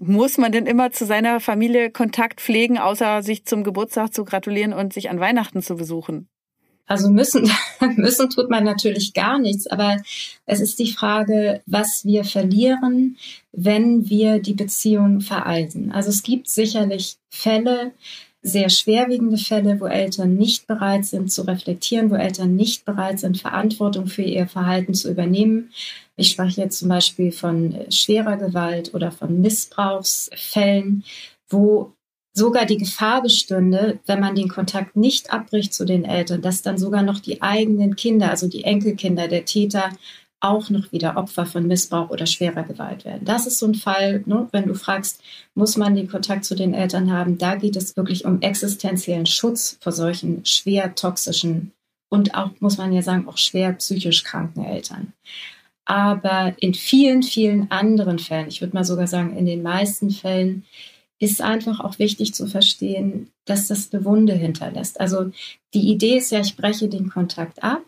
Muss 0.00 0.36
man 0.36 0.52
denn 0.52 0.66
immer 0.66 0.90
zu 0.90 1.06
seiner 1.06 1.40
Familie 1.40 1.90
Kontakt 1.90 2.40
pflegen, 2.40 2.78
außer 2.78 3.22
sich 3.22 3.46
zum 3.46 3.64
Geburtstag 3.64 4.12
zu 4.12 4.24
gratulieren 4.24 4.72
und 4.72 4.92
sich 4.92 5.10
an 5.10 5.20
Weihnachten 5.20 5.62
zu 5.62 5.76
besuchen? 5.76 6.28
Also 6.86 7.10
müssen, 7.10 7.50
müssen 7.96 8.30
tut 8.30 8.50
man 8.50 8.64
natürlich 8.64 9.14
gar 9.14 9.38
nichts, 9.38 9.66
aber 9.66 9.96
es 10.46 10.60
ist 10.60 10.78
die 10.78 10.92
Frage, 10.92 11.62
was 11.66 12.04
wir 12.04 12.24
verlieren, 12.24 13.16
wenn 13.52 14.08
wir 14.08 14.38
die 14.38 14.54
Beziehung 14.54 15.20
vereisen. 15.20 15.92
Also 15.92 16.10
es 16.10 16.22
gibt 16.22 16.48
sicherlich 16.48 17.16
Fälle, 17.30 17.92
sehr 18.42 18.68
schwerwiegende 18.68 19.38
Fälle, 19.38 19.80
wo 19.80 19.86
Eltern 19.86 20.34
nicht 20.34 20.66
bereit 20.66 21.06
sind 21.06 21.32
zu 21.32 21.42
reflektieren, 21.42 22.10
wo 22.10 22.14
Eltern 22.14 22.54
nicht 22.54 22.84
bereit 22.84 23.18
sind, 23.18 23.40
Verantwortung 23.40 24.06
für 24.06 24.22
ihr 24.22 24.46
Verhalten 24.46 24.92
zu 24.92 25.10
übernehmen. 25.10 25.70
Ich 26.16 26.28
spreche 26.28 26.60
jetzt 26.60 26.78
zum 26.78 26.90
Beispiel 26.90 27.32
von 27.32 27.74
schwerer 27.88 28.36
Gewalt 28.36 28.92
oder 28.92 29.10
von 29.10 29.40
Missbrauchsfällen, 29.40 31.04
wo 31.48 31.94
sogar 32.34 32.66
die 32.66 32.78
Gefahr 32.78 33.22
bestünde, 33.22 34.00
wenn 34.06 34.20
man 34.20 34.34
den 34.34 34.48
Kontakt 34.48 34.96
nicht 34.96 35.32
abbricht 35.32 35.72
zu 35.72 35.84
den 35.84 36.04
Eltern, 36.04 36.42
dass 36.42 36.62
dann 36.62 36.76
sogar 36.76 37.02
noch 37.02 37.20
die 37.20 37.40
eigenen 37.40 37.96
Kinder, 37.96 38.28
also 38.28 38.48
die 38.48 38.64
Enkelkinder 38.64 39.28
der 39.28 39.44
Täter, 39.44 39.90
auch 40.40 40.68
noch 40.68 40.92
wieder 40.92 41.16
Opfer 41.16 41.46
von 41.46 41.66
Missbrauch 41.66 42.10
oder 42.10 42.26
schwerer 42.26 42.64
Gewalt 42.64 43.06
werden. 43.06 43.24
Das 43.24 43.46
ist 43.46 43.58
so 43.58 43.66
ein 43.66 43.74
Fall, 43.74 44.22
ne, 44.26 44.46
wenn 44.52 44.66
du 44.66 44.74
fragst, 44.74 45.22
muss 45.54 45.78
man 45.78 45.94
den 45.94 46.08
Kontakt 46.08 46.44
zu 46.44 46.54
den 46.54 46.74
Eltern 46.74 47.10
haben, 47.10 47.38
da 47.38 47.54
geht 47.54 47.76
es 47.76 47.96
wirklich 47.96 48.26
um 48.26 48.42
existenziellen 48.42 49.24
Schutz 49.24 49.78
vor 49.80 49.92
solchen 49.92 50.44
schwer 50.44 50.94
toxischen 50.94 51.72
und 52.10 52.34
auch, 52.34 52.50
muss 52.60 52.76
man 52.76 52.92
ja 52.92 53.00
sagen, 53.00 53.26
auch 53.26 53.38
schwer 53.38 53.72
psychisch 53.72 54.22
kranken 54.22 54.64
Eltern. 54.64 55.14
Aber 55.86 56.54
in 56.58 56.74
vielen, 56.74 57.22
vielen 57.22 57.70
anderen 57.70 58.18
Fällen, 58.18 58.48
ich 58.48 58.60
würde 58.60 58.74
mal 58.74 58.84
sogar 58.84 59.06
sagen, 59.06 59.36
in 59.36 59.46
den 59.46 59.62
meisten 59.62 60.10
Fällen, 60.10 60.64
ist 61.18 61.40
einfach 61.40 61.80
auch 61.80 61.98
wichtig 61.98 62.34
zu 62.34 62.46
verstehen, 62.46 63.30
dass 63.44 63.68
das 63.68 63.92
eine 63.92 64.04
Wunde 64.04 64.34
hinterlässt. 64.34 65.00
Also 65.00 65.30
die 65.72 65.90
Idee 65.90 66.18
ist 66.18 66.30
ja, 66.30 66.40
ich 66.40 66.56
breche 66.56 66.88
den 66.88 67.08
Kontakt 67.08 67.62
ab 67.62 67.82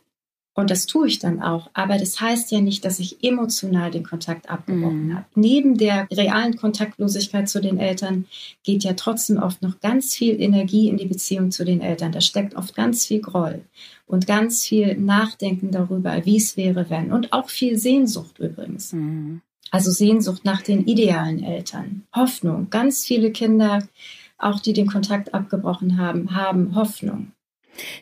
und 0.56 0.70
das 0.70 0.86
tue 0.86 1.06
ich 1.06 1.18
dann 1.18 1.42
auch. 1.42 1.68
Aber 1.74 1.98
das 1.98 2.18
heißt 2.18 2.50
ja 2.50 2.62
nicht, 2.62 2.84
dass 2.86 2.98
ich 2.98 3.22
emotional 3.22 3.90
den 3.90 4.04
Kontakt 4.04 4.48
abgebrochen 4.48 5.08
mm. 5.08 5.14
habe. 5.14 5.26
Neben 5.34 5.76
der 5.76 6.08
realen 6.10 6.56
Kontaktlosigkeit 6.56 7.46
zu 7.46 7.60
den 7.60 7.78
Eltern 7.78 8.24
geht 8.62 8.82
ja 8.82 8.94
trotzdem 8.94 9.36
oft 9.36 9.60
noch 9.60 9.80
ganz 9.80 10.14
viel 10.14 10.40
Energie 10.40 10.88
in 10.88 10.96
die 10.96 11.04
Beziehung 11.04 11.50
zu 11.50 11.66
den 11.66 11.82
Eltern. 11.82 12.10
Da 12.10 12.22
steckt 12.22 12.56
oft 12.56 12.74
ganz 12.74 13.04
viel 13.04 13.20
Groll 13.20 13.66
und 14.06 14.26
ganz 14.26 14.64
viel 14.64 14.96
Nachdenken 14.96 15.72
darüber, 15.72 16.24
wie 16.24 16.38
es 16.38 16.56
wäre, 16.56 16.88
wenn. 16.88 17.12
Und 17.12 17.34
auch 17.34 17.50
viel 17.50 17.76
Sehnsucht 17.76 18.38
übrigens. 18.38 18.94
Mm. 18.94 19.42
Also 19.70 19.90
Sehnsucht 19.90 20.44
nach 20.44 20.62
den 20.62 20.86
idealen 20.86 21.42
Eltern, 21.42 22.04
Hoffnung. 22.14 22.68
Ganz 22.70 23.04
viele 23.04 23.32
Kinder, 23.32 23.86
auch 24.38 24.60
die 24.60 24.72
den 24.72 24.86
Kontakt 24.86 25.34
abgebrochen 25.34 25.98
haben, 25.98 26.34
haben 26.34 26.74
Hoffnung. 26.74 27.32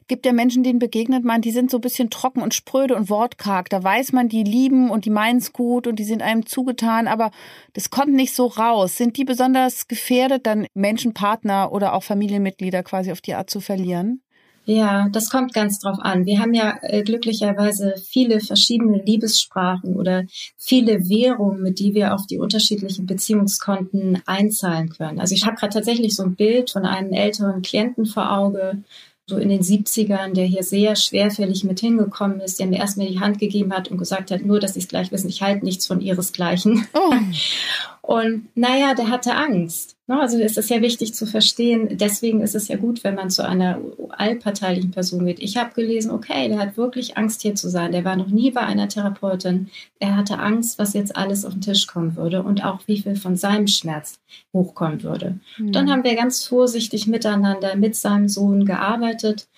Gibt 0.06 0.26
ja 0.26 0.32
Menschen, 0.32 0.62
denen 0.62 0.78
begegnet 0.78 1.24
man, 1.24 1.40
die 1.40 1.50
sind 1.50 1.70
so 1.70 1.78
ein 1.78 1.82
bisschen 1.82 2.10
trocken 2.10 2.42
und 2.42 2.54
spröde 2.54 2.94
und 2.94 3.10
wortkarg. 3.10 3.68
Da 3.70 3.82
weiß 3.82 4.12
man, 4.12 4.28
die 4.28 4.44
lieben 4.44 4.90
und 4.90 5.04
die 5.04 5.10
meinen 5.10 5.38
es 5.38 5.52
gut 5.52 5.86
und 5.86 5.98
die 5.98 6.04
sind 6.04 6.22
einem 6.22 6.46
zugetan, 6.46 7.08
aber 7.08 7.30
das 7.72 7.90
kommt 7.90 8.12
nicht 8.12 8.34
so 8.34 8.46
raus. 8.46 8.96
Sind 8.96 9.16
die 9.16 9.24
besonders 9.24 9.88
gefährdet, 9.88 10.46
dann 10.46 10.66
Menschen, 10.74 11.14
Partner 11.14 11.72
oder 11.72 11.94
auch 11.94 12.02
Familienmitglieder 12.02 12.82
quasi 12.82 13.12
auf 13.12 13.20
die 13.20 13.34
Art 13.34 13.50
zu 13.50 13.60
verlieren? 13.60 14.23
Ja, 14.66 15.08
das 15.10 15.28
kommt 15.28 15.52
ganz 15.52 15.78
drauf 15.78 15.98
an. 16.00 16.24
Wir 16.24 16.40
haben 16.40 16.54
ja 16.54 16.78
äh, 16.82 17.02
glücklicherweise 17.02 17.94
viele 18.02 18.40
verschiedene 18.40 19.02
Liebessprachen 19.02 19.94
oder 19.94 20.24
viele 20.56 21.08
Währungen, 21.08 21.62
mit 21.62 21.78
die 21.78 21.94
wir 21.94 22.14
auf 22.14 22.26
die 22.26 22.38
unterschiedlichen 22.38 23.04
Beziehungskonten 23.06 24.22
einzahlen 24.24 24.88
können. 24.88 25.20
Also 25.20 25.34
ich 25.34 25.44
habe 25.44 25.56
gerade 25.56 25.74
tatsächlich 25.74 26.16
so 26.16 26.22
ein 26.22 26.34
Bild 26.34 26.70
von 26.70 26.86
einem 26.86 27.12
älteren 27.12 27.60
Klienten 27.60 28.06
vor 28.06 28.32
Auge, 28.32 28.82
so 29.26 29.38
in 29.38 29.48
den 29.48 29.62
70ern, 29.62 30.34
der 30.34 30.44
hier 30.44 30.62
sehr 30.62 30.96
schwerfällig 30.96 31.64
mit 31.64 31.80
hingekommen 31.80 32.40
ist, 32.40 32.60
der 32.60 32.66
mir 32.66 32.78
erstmal 32.78 33.06
die 33.06 33.20
Hand 33.20 33.38
gegeben 33.38 33.72
hat 33.72 33.90
und 33.90 33.96
gesagt 33.96 34.30
hat, 34.30 34.44
nur, 34.44 34.60
dass 34.60 34.74
Sie 34.74 34.80
es 34.80 34.88
gleich 34.88 35.12
wissen, 35.12 35.30
ich 35.30 35.40
halte 35.40 35.64
nichts 35.64 35.86
von 35.86 36.00
Ihresgleichen. 36.00 36.86
Oh. 36.92 37.14
Und 38.02 38.48
naja, 38.54 38.94
der 38.94 39.08
hatte 39.08 39.34
Angst. 39.34 39.96
Ne? 40.06 40.20
Also 40.20 40.38
es 40.38 40.56
ist 40.56 40.68
ja 40.68 40.82
wichtig 40.82 41.14
zu 41.14 41.26
verstehen, 41.26 41.96
deswegen 41.96 42.42
ist 42.42 42.54
es 42.54 42.68
ja 42.68 42.76
gut, 42.76 43.04
wenn 43.04 43.14
man 43.14 43.30
zu 43.30 43.46
einer 43.46 43.80
allparteilichen 44.10 44.90
Person 44.90 45.24
geht. 45.24 45.40
Ich 45.40 45.56
habe 45.56 45.74
gelesen, 45.74 46.10
okay, 46.10 46.48
der 46.48 46.58
hat 46.58 46.76
wirklich 46.76 47.16
Angst 47.16 47.42
hier 47.42 47.54
zu 47.54 47.70
sein. 47.70 47.92
Der 47.92 48.04
war 48.04 48.16
noch 48.16 48.28
nie 48.28 48.50
bei 48.50 48.60
einer 48.60 48.88
Therapeutin. 48.88 49.70
Er 49.98 50.16
hatte 50.16 50.38
Angst, 50.38 50.78
was 50.78 50.92
jetzt 50.92 51.16
alles 51.16 51.44
auf 51.44 51.54
den 51.54 51.62
Tisch 51.62 51.86
kommen 51.86 52.16
würde 52.16 52.42
und 52.42 52.64
auch 52.64 52.80
wie 52.86 53.00
viel 53.00 53.16
von 53.16 53.36
seinem 53.36 53.66
Schmerz 53.66 54.20
hochkommen 54.52 55.02
würde. 55.02 55.38
Mhm. 55.56 55.72
Dann 55.72 55.90
haben 55.90 56.04
wir 56.04 56.14
ganz 56.16 56.44
vorsichtig 56.44 57.06
miteinander 57.06 57.74
mit 57.76 57.96
seinem 57.96 58.28
Sohn 58.28 58.66
gearbeitet 58.66 59.48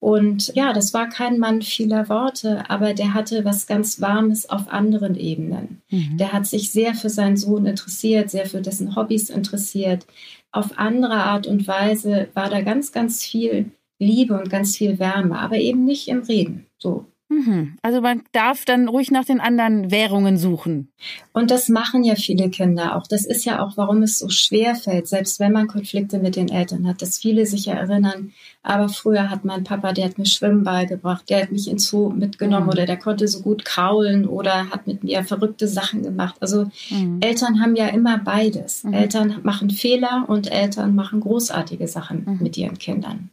und 0.00 0.54
ja, 0.54 0.72
das 0.72 0.94
war 0.94 1.08
kein 1.08 1.38
Mann 1.38 1.60
vieler 1.60 2.08
Worte, 2.08 2.70
aber 2.70 2.94
der 2.94 3.14
hatte 3.14 3.44
was 3.44 3.66
ganz 3.66 4.00
Warmes 4.00 4.48
auf 4.48 4.68
anderen 4.68 5.16
Ebenen. 5.16 5.82
Mhm. 5.90 6.18
Der 6.18 6.32
hat 6.32 6.46
sich 6.46 6.70
sehr 6.70 6.94
für 6.94 7.10
seinen 7.10 7.36
Sohn 7.36 7.66
interessiert, 7.66 8.30
sehr 8.30 8.46
für 8.46 8.60
dessen 8.60 8.94
Hobbys 8.94 9.28
interessiert. 9.28 10.06
Auf 10.52 10.78
andere 10.78 11.14
Art 11.14 11.46
und 11.46 11.66
Weise 11.66 12.28
war 12.34 12.48
da 12.48 12.60
ganz, 12.60 12.92
ganz 12.92 13.24
viel 13.24 13.72
Liebe 13.98 14.38
und 14.38 14.50
ganz 14.50 14.76
viel 14.76 15.00
Wärme, 15.00 15.38
aber 15.38 15.56
eben 15.56 15.84
nicht 15.84 16.06
im 16.06 16.20
Reden. 16.20 16.66
So. 16.78 17.06
Mhm. 17.28 17.76
Also 17.82 18.00
man 18.00 18.22
darf 18.32 18.64
dann 18.64 18.88
ruhig 18.88 19.10
nach 19.10 19.24
den 19.24 19.40
anderen 19.40 19.90
Währungen 19.90 20.38
suchen. 20.38 20.90
Und 21.32 21.50
das 21.50 21.68
machen 21.68 22.02
ja 22.02 22.14
viele 22.14 22.48
Kinder 22.48 22.96
auch. 22.96 23.06
Das 23.06 23.26
ist 23.26 23.44
ja 23.44 23.62
auch, 23.62 23.76
warum 23.76 24.02
es 24.02 24.18
so 24.18 24.28
schwer 24.30 24.74
fällt, 24.74 25.08
selbst 25.08 25.38
wenn 25.38 25.52
man 25.52 25.66
Konflikte 25.66 26.18
mit 26.18 26.36
den 26.36 26.48
Eltern 26.48 26.86
hat, 26.88 27.02
dass 27.02 27.18
viele 27.18 27.46
sich 27.46 27.66
ja 27.66 27.74
erinnern, 27.74 28.32
aber 28.62 28.88
früher 28.88 29.30
hat 29.30 29.44
mein 29.44 29.64
Papa, 29.64 29.92
der 29.92 30.06
hat 30.06 30.18
mir 30.18 30.26
Schwimmen 30.26 30.64
beigebracht, 30.64 31.28
der 31.28 31.42
hat 31.42 31.52
mich 31.52 31.68
ins 31.68 31.88
Zoo 31.88 32.10
mitgenommen 32.10 32.66
mhm. 32.66 32.72
oder 32.72 32.86
der 32.86 32.96
konnte 32.96 33.28
so 33.28 33.40
gut 33.40 33.64
kraulen 33.64 34.26
oder 34.26 34.70
hat 34.70 34.86
mit 34.86 35.04
mir 35.04 35.22
verrückte 35.24 35.68
Sachen 35.68 36.02
gemacht. 36.02 36.36
Also 36.40 36.70
mhm. 36.90 37.18
Eltern 37.20 37.60
haben 37.60 37.76
ja 37.76 37.88
immer 37.88 38.18
beides. 38.18 38.84
Mhm. 38.84 38.92
Eltern 38.94 39.40
machen 39.42 39.70
Fehler 39.70 40.24
und 40.28 40.50
Eltern 40.50 40.94
machen 40.94 41.20
großartige 41.20 41.88
Sachen 41.88 42.24
mhm. 42.24 42.38
mit 42.42 42.56
ihren 42.56 42.78
Kindern. 42.78 43.30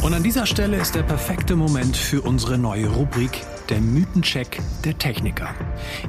Und 0.00 0.14
an 0.14 0.22
dieser 0.22 0.46
Stelle 0.46 0.76
ist 0.76 0.94
der 0.94 1.02
perfekte 1.02 1.56
Moment 1.56 1.96
für 1.96 2.22
unsere 2.22 2.56
neue 2.56 2.86
Rubrik, 2.86 3.42
der 3.68 3.80
Mythencheck 3.80 4.60
der 4.84 4.96
Techniker. 4.96 5.54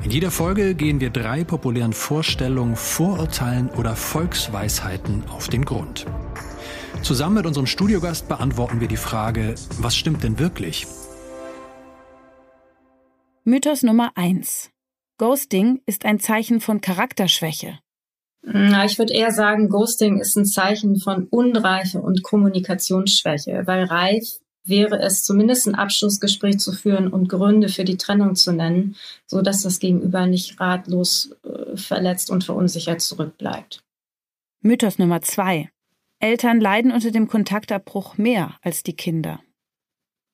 In 0.04 0.12
jeder 0.12 0.30
Folge 0.30 0.76
gehen 0.76 1.00
wir 1.00 1.10
drei 1.10 1.44
populären 1.44 1.94
Vorstellungen, 1.94 2.76
Vorurteilen 2.76 3.70
oder 3.72 3.96
Volksweisheiten 3.96 5.24
auf 5.30 5.48
den 5.48 5.66
Grund. 5.66 6.06
Zusammen 7.02 7.36
mit 7.36 7.48
unserem 7.48 7.66
Studiogast 7.66 8.28
beantworten 8.28 8.80
wir 8.80 8.88
die 8.88 8.96
Frage, 8.98 9.56
was 9.80 9.96
stimmt 9.96 10.24
denn 10.24 10.38
wirklich? 10.38 10.86
Mythos 13.44 13.82
Nummer 13.82 14.12
1. 14.14 14.70
Ghosting 15.18 15.82
ist 15.88 16.06
ein 16.06 16.20
Zeichen 16.20 16.62
von 16.62 16.80
Charakterschwäche. 16.80 17.80
Na, 18.42 18.86
ich 18.86 18.98
würde 18.98 19.14
eher 19.14 19.32
sagen, 19.32 19.70
Ghosting 19.70 20.20
ist 20.20 20.36
ein 20.38 20.46
Zeichen 20.46 21.00
von 21.00 21.28
Unreife 21.28 22.00
und 22.02 22.24
Kommunikationsschwäche, 22.24 23.64
weil 23.66 23.84
reif 23.84 24.40
wäre 24.64 25.00
es 25.02 25.24
zumindest 25.24 25.68
ein 25.68 25.76
Abschlussgespräch 25.76 26.60
zu 26.60 26.72
führen 26.72 27.12
und 27.12 27.28
Gründe 27.28 27.70
für 27.70 27.84
die 27.84 27.98
Trennung 27.98 28.36
zu 28.36 28.54
nennen, 28.54 28.96
so 29.26 29.42
dass 29.42 29.62
das 29.62 29.80
Gegenüber 29.80 30.28
nicht 30.28 30.60
ratlos 30.60 31.36
äh, 31.44 31.76
verletzt 31.76 32.30
und 32.30 32.44
verunsichert 32.44 33.02
zurückbleibt. 33.02 33.84
Mythos 34.62 35.00
Nummer 35.00 35.22
zwei. 35.22 35.70
Eltern 36.20 36.60
leiden 36.60 36.92
unter 36.92 37.12
dem 37.12 37.28
Kontaktabbruch 37.28 38.18
mehr 38.18 38.58
als 38.62 38.84
die 38.84 38.96
Kinder. 38.96 39.42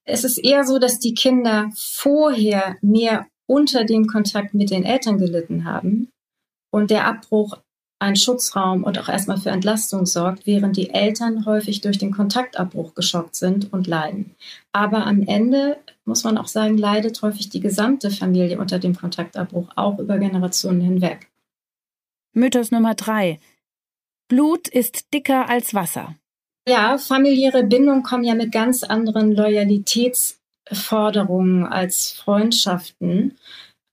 Es 0.03 0.23
ist 0.23 0.37
eher 0.37 0.63
so, 0.63 0.79
dass 0.79 0.99
die 0.99 1.13
Kinder 1.13 1.71
vorher 1.75 2.77
mehr 2.81 3.27
unter 3.47 3.85
dem 3.85 4.07
Kontakt 4.07 4.53
mit 4.53 4.71
den 4.71 4.83
Eltern 4.83 5.17
gelitten 5.17 5.65
haben 5.65 6.09
und 6.71 6.89
der 6.91 7.05
Abbruch 7.05 7.57
ein 7.99 8.15
Schutzraum 8.15 8.83
und 8.83 8.99
auch 8.99 9.09
erstmal 9.09 9.37
für 9.37 9.49
Entlastung 9.49 10.05
sorgt, 10.05 10.45
während 10.45 10.77
die 10.77 10.89
Eltern 10.89 11.45
häufig 11.45 11.81
durch 11.81 11.97
den 11.97 12.11
Kontaktabbruch 12.11 12.93
geschockt 12.93 13.35
sind 13.35 13.73
und 13.73 13.87
leiden. 13.87 14.35
Aber 14.73 15.05
am 15.05 15.23
Ende 15.23 15.77
muss 16.03 16.23
man 16.23 16.37
auch 16.37 16.47
sagen, 16.47 16.77
leidet 16.77 17.21
häufig 17.21 17.49
die 17.49 17.61
gesamte 17.61 18.11
Familie 18.11 18.59
unter 18.59 18.79
dem 18.79 18.95
Kontaktabbruch, 18.95 19.69
auch 19.75 19.99
über 19.99 20.17
Generationen 20.17 20.81
hinweg. 20.81 21.29
Mythos 22.33 22.71
Nummer 22.71 22.95
drei. 22.95 23.39
Blut 24.27 24.67
ist 24.67 25.13
dicker 25.13 25.47
als 25.47 25.73
Wasser. 25.73 26.15
Ja, 26.67 26.97
familiäre 26.97 27.63
Bindungen 27.63 28.03
kommen 28.03 28.23
ja 28.23 28.35
mit 28.35 28.51
ganz 28.51 28.83
anderen 28.83 29.31
Loyalitätsforderungen 29.33 31.65
als 31.65 32.11
Freundschaften. 32.11 33.37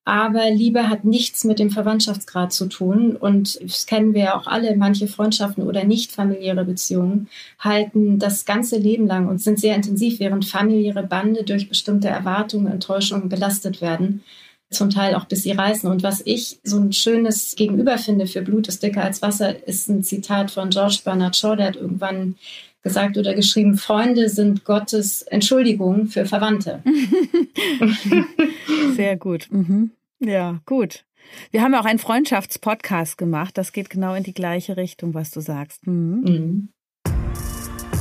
Aber 0.04 0.50
Liebe 0.50 0.88
hat 0.88 1.04
nichts 1.04 1.44
mit 1.44 1.60
dem 1.60 1.70
Verwandtschaftsgrad 1.70 2.52
zu 2.52 2.66
tun. 2.66 3.14
Und 3.14 3.60
das 3.62 3.86
kennen 3.86 4.14
wir 4.14 4.22
ja 4.22 4.36
auch 4.36 4.48
alle. 4.48 4.76
Manche 4.76 5.06
Freundschaften 5.06 5.62
oder 5.62 5.84
nicht 5.84 6.10
familiäre 6.10 6.64
Beziehungen 6.64 7.28
halten 7.60 8.18
das 8.18 8.44
ganze 8.44 8.78
Leben 8.78 9.06
lang 9.06 9.28
und 9.28 9.40
sind 9.40 9.60
sehr 9.60 9.76
intensiv, 9.76 10.18
während 10.18 10.44
familiäre 10.44 11.04
Bande 11.04 11.44
durch 11.44 11.68
bestimmte 11.68 12.08
Erwartungen, 12.08 12.66
Enttäuschungen 12.66 13.28
belastet 13.28 13.80
werden. 13.80 14.24
Zum 14.70 14.90
Teil 14.90 15.14
auch 15.14 15.26
bis 15.26 15.44
sie 15.44 15.52
reißen. 15.52 15.88
Und 15.88 16.02
was 16.02 16.20
ich 16.24 16.58
so 16.64 16.78
ein 16.78 16.92
schönes 16.92 17.54
Gegenüber 17.54 17.96
finde 17.96 18.26
für 18.26 18.42
Blut 18.42 18.66
ist 18.66 18.82
dicker 18.82 19.04
als 19.04 19.22
Wasser, 19.22 19.68
ist 19.68 19.88
ein 19.88 20.02
Zitat 20.02 20.50
von 20.50 20.70
George 20.70 21.00
Bernard 21.04 21.36
Shaw, 21.36 21.54
der 21.54 21.66
hat 21.66 21.76
irgendwann 21.76 22.36
gesagt 22.82 23.16
oder 23.16 23.34
geschrieben, 23.34 23.78
Freunde 23.78 24.28
sind 24.28 24.64
Gottes 24.64 25.22
Entschuldigung 25.22 26.06
für 26.06 26.26
Verwandte. 26.26 26.82
Sehr 28.96 29.16
gut. 29.16 29.48
Mhm. 29.50 29.92
Ja, 30.18 30.60
gut. 30.66 31.04
Wir 31.50 31.62
haben 31.62 31.74
auch 31.74 31.84
einen 31.84 31.98
Freundschaftspodcast 31.98 33.16
gemacht. 33.16 33.56
Das 33.56 33.72
geht 33.72 33.90
genau 33.90 34.14
in 34.14 34.24
die 34.24 34.34
gleiche 34.34 34.76
Richtung, 34.76 35.14
was 35.14 35.30
du 35.30 35.40
sagst. 35.40 35.86
Mhm. 35.86 36.22
Mhm. 36.24 36.68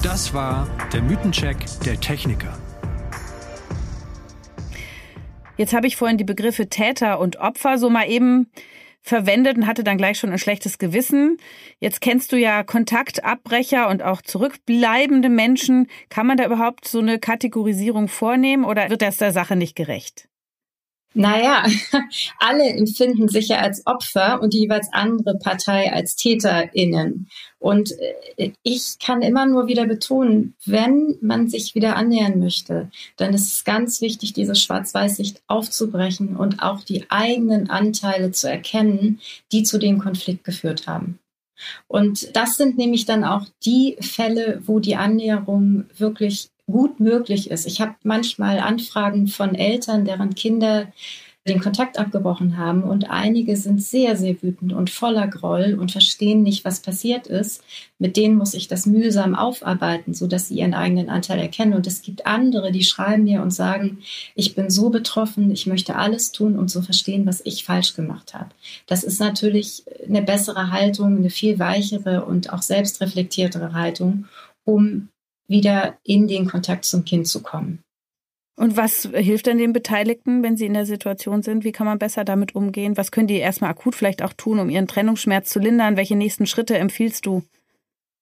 Das 0.04 0.34
war 0.34 0.68
der 0.92 1.04
Mythencheck 1.04 1.58
der 1.86 2.00
Techniker. 2.00 2.58
Jetzt 5.58 5.74
habe 5.74 5.86
ich 5.86 5.96
vorhin 5.96 6.18
die 6.18 6.24
Begriffe 6.24 6.70
Täter 6.70 7.20
und 7.20 7.38
Opfer 7.38 7.78
so 7.78 7.92
mal 7.92 8.10
eben 8.10 8.48
verwendet 9.02 9.58
und 9.58 9.68
hatte 9.68 9.84
dann 9.84 9.98
gleich 9.98 10.20
schon 10.20 10.32
ein 10.32 10.40
schlechtes 10.40 10.78
Gewissen. 10.78 11.38
Jetzt 11.80 12.02
kennst 12.02 12.32
du 12.32 12.38
ja 12.38 12.64
Kontaktabbrecher 12.64 13.90
und 13.90 14.04
auch 14.04 14.22
zurückbleibende 14.22 15.30
Menschen. 15.30 15.88
Kann 16.10 16.28
man 16.28 16.38
da 16.38 16.46
überhaupt 16.46 16.88
so 16.88 17.00
eine 17.00 17.20
Kategorisierung 17.20 18.08
vornehmen 18.08 18.64
oder 18.64 18.90
wird 18.90 19.02
das 19.02 19.18
der 19.18 19.32
Sache 19.32 19.56
nicht 19.56 19.76
gerecht? 19.76 20.31
Naja, 21.14 21.66
alle 22.40 22.70
empfinden 22.70 23.28
sich 23.28 23.50
ja 23.50 23.58
als 23.58 23.86
Opfer 23.86 24.42
und 24.42 24.54
die 24.54 24.60
jeweils 24.60 24.88
andere 24.94 25.38
Partei 25.38 25.92
als 25.92 26.16
TäterInnen. 26.16 27.28
Und 27.60 27.92
äh, 28.38 28.52
ich 28.64 28.98
kann 28.98 29.22
immer 29.22 29.46
nur 29.46 29.68
wieder 29.68 29.86
betonen, 29.86 30.56
wenn 30.66 31.18
man 31.22 31.50
sich 31.50 31.76
wieder 31.76 31.98
annähern 31.98 32.40
möchte, 32.40 32.90
dann 33.18 33.34
ist 33.34 33.52
es 33.52 33.64
ganz 33.66 34.00
wichtig, 34.00 34.32
diese 34.34 34.56
Schwarz-Weiß-Sicht 34.56 35.42
aufzubrechen 35.48 36.38
und 36.38 36.62
auch 36.62 36.82
die 36.82 37.06
eigenen 37.10 37.70
Anteile 37.70 38.32
zu 38.32 38.50
erkennen, 38.50 39.20
die 39.52 39.64
zu 39.64 39.80
dem 39.80 40.00
Konflikt 40.00 40.46
geführt 40.46 40.88
haben. 40.88 41.20
Und 41.88 42.36
das 42.36 42.58
sind 42.58 42.78
nämlich 42.78 43.06
dann 43.06 43.24
auch 43.24 43.46
die 43.66 43.98
Fälle, 44.00 44.62
wo 44.66 44.80
die 44.80 44.96
Annäherung 44.96 45.86
wirklich 45.98 46.51
gut 46.72 47.00
möglich 47.00 47.52
ist. 47.52 47.66
Ich 47.66 47.82
habe 47.82 47.96
manchmal 48.04 48.60
Anfragen 48.60 49.28
von 49.28 49.56
Eltern, 49.56 50.06
deren 50.06 50.36
Kinder 50.36 50.88
den 51.48 51.60
Kontakt 51.60 51.98
abgebrochen 51.98 52.58
haben 52.58 52.84
und 52.84 53.10
einige 53.10 53.58
sind 53.58 53.82
sehr, 53.82 54.16
sehr 54.16 54.44
wütend 54.44 54.74
und 54.74 54.92
voller 54.92 55.28
Groll 55.28 55.76
und 55.80 55.92
verstehen 55.92 56.44
nicht, 56.44 56.66
was 56.66 56.82
passiert 56.82 57.26
ist. 57.26 57.64
Mit 57.98 58.16
denen 58.16 58.36
muss 58.36 58.54
ich 58.54 58.68
das 58.68 58.86
mühsam 58.86 59.34
aufarbeiten, 59.34 60.14
sodass 60.14 60.50
sie 60.50 60.60
ihren 60.60 60.76
eigenen 60.76 61.10
Anteil 61.10 61.40
erkennen. 61.40 61.74
Und 61.74 61.88
es 61.88 62.04
gibt 62.04 62.28
andere, 62.28 62.72
die 62.72 62.84
schreiben 62.84 63.24
mir 63.24 63.42
und 63.42 63.50
sagen, 63.50 64.04
ich 64.36 64.54
bin 64.54 64.70
so 64.70 64.92
betroffen, 64.92 65.50
ich 65.50 65.66
möchte 65.66 65.96
alles 65.96 66.32
tun, 66.32 66.60
um 66.60 66.68
zu 66.68 66.84
verstehen, 66.84 67.26
was 67.26 67.42
ich 67.44 67.66
falsch 67.66 67.96
gemacht 67.96 68.36
habe. 68.36 68.52
Das 68.86 69.04
ist 69.04 69.20
natürlich 69.20 69.84
eine 70.08 70.22
bessere 70.22 70.70
Haltung, 70.72 71.18
eine 71.18 71.32
viel 71.32 71.58
weichere 71.58 72.24
und 72.24 72.54
auch 72.54 72.62
selbstreflektiertere 72.62 73.74
Haltung, 73.74 74.26
um 74.64 75.10
wieder 75.52 75.98
in 76.04 76.28
den 76.28 76.48
Kontakt 76.48 76.86
zum 76.86 77.06
Kind 77.06 77.28
zu 77.28 77.44
kommen. 77.44 77.84
Und 78.56 78.78
was 78.78 79.10
hilft 79.14 79.48
denn 79.48 79.58
den 79.58 79.74
Beteiligten, 79.74 80.44
wenn 80.44 80.58
sie 80.58 80.66
in 80.66 80.74
der 80.74 80.86
Situation 80.86 81.42
sind? 81.42 81.64
Wie 81.64 81.72
kann 81.72 81.88
man 81.88 82.00
besser 82.00 82.24
damit 82.24 82.54
umgehen? 82.54 82.98
Was 82.98 83.12
können 83.12 83.28
die 83.28 83.38
erstmal 83.38 83.72
akut 83.72 83.96
vielleicht 83.96 84.22
auch 84.22 84.34
tun, 84.34 84.60
um 84.60 84.70
ihren 84.70 84.88
Trennungsschmerz 84.88 85.50
zu 85.50 85.60
lindern? 85.60 85.98
Welche 85.98 86.16
nächsten 86.16 86.46
Schritte 86.46 86.78
empfiehlst 86.78 87.26
du? 87.26 87.44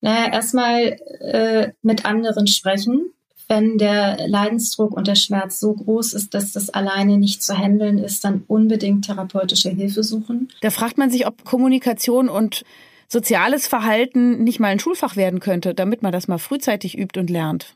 Naja, 0.00 0.32
erstmal 0.32 0.96
äh, 1.20 1.72
mit 1.82 2.06
anderen 2.06 2.46
sprechen. 2.46 3.12
Wenn 3.48 3.78
der 3.78 4.28
Leidensdruck 4.28 4.96
und 4.96 5.08
der 5.08 5.16
Schmerz 5.16 5.58
so 5.58 5.74
groß 5.74 6.14
ist, 6.14 6.34
dass 6.34 6.52
das 6.52 6.70
alleine 6.70 7.18
nicht 7.18 7.42
zu 7.42 7.58
handeln 7.58 7.98
ist, 7.98 8.24
dann 8.24 8.44
unbedingt 8.46 9.06
therapeutische 9.06 9.70
Hilfe 9.70 10.04
suchen. 10.04 10.50
Da 10.62 10.70
fragt 10.70 10.98
man 10.98 11.10
sich, 11.10 11.26
ob 11.26 11.44
Kommunikation 11.44 12.28
und 12.28 12.64
soziales 13.10 13.66
Verhalten 13.66 14.44
nicht 14.44 14.60
mal 14.60 14.68
ein 14.68 14.78
Schulfach 14.78 15.16
werden 15.16 15.40
könnte, 15.40 15.74
damit 15.74 16.02
man 16.02 16.12
das 16.12 16.28
mal 16.28 16.38
frühzeitig 16.38 16.96
übt 16.96 17.18
und 17.18 17.28
lernt. 17.28 17.74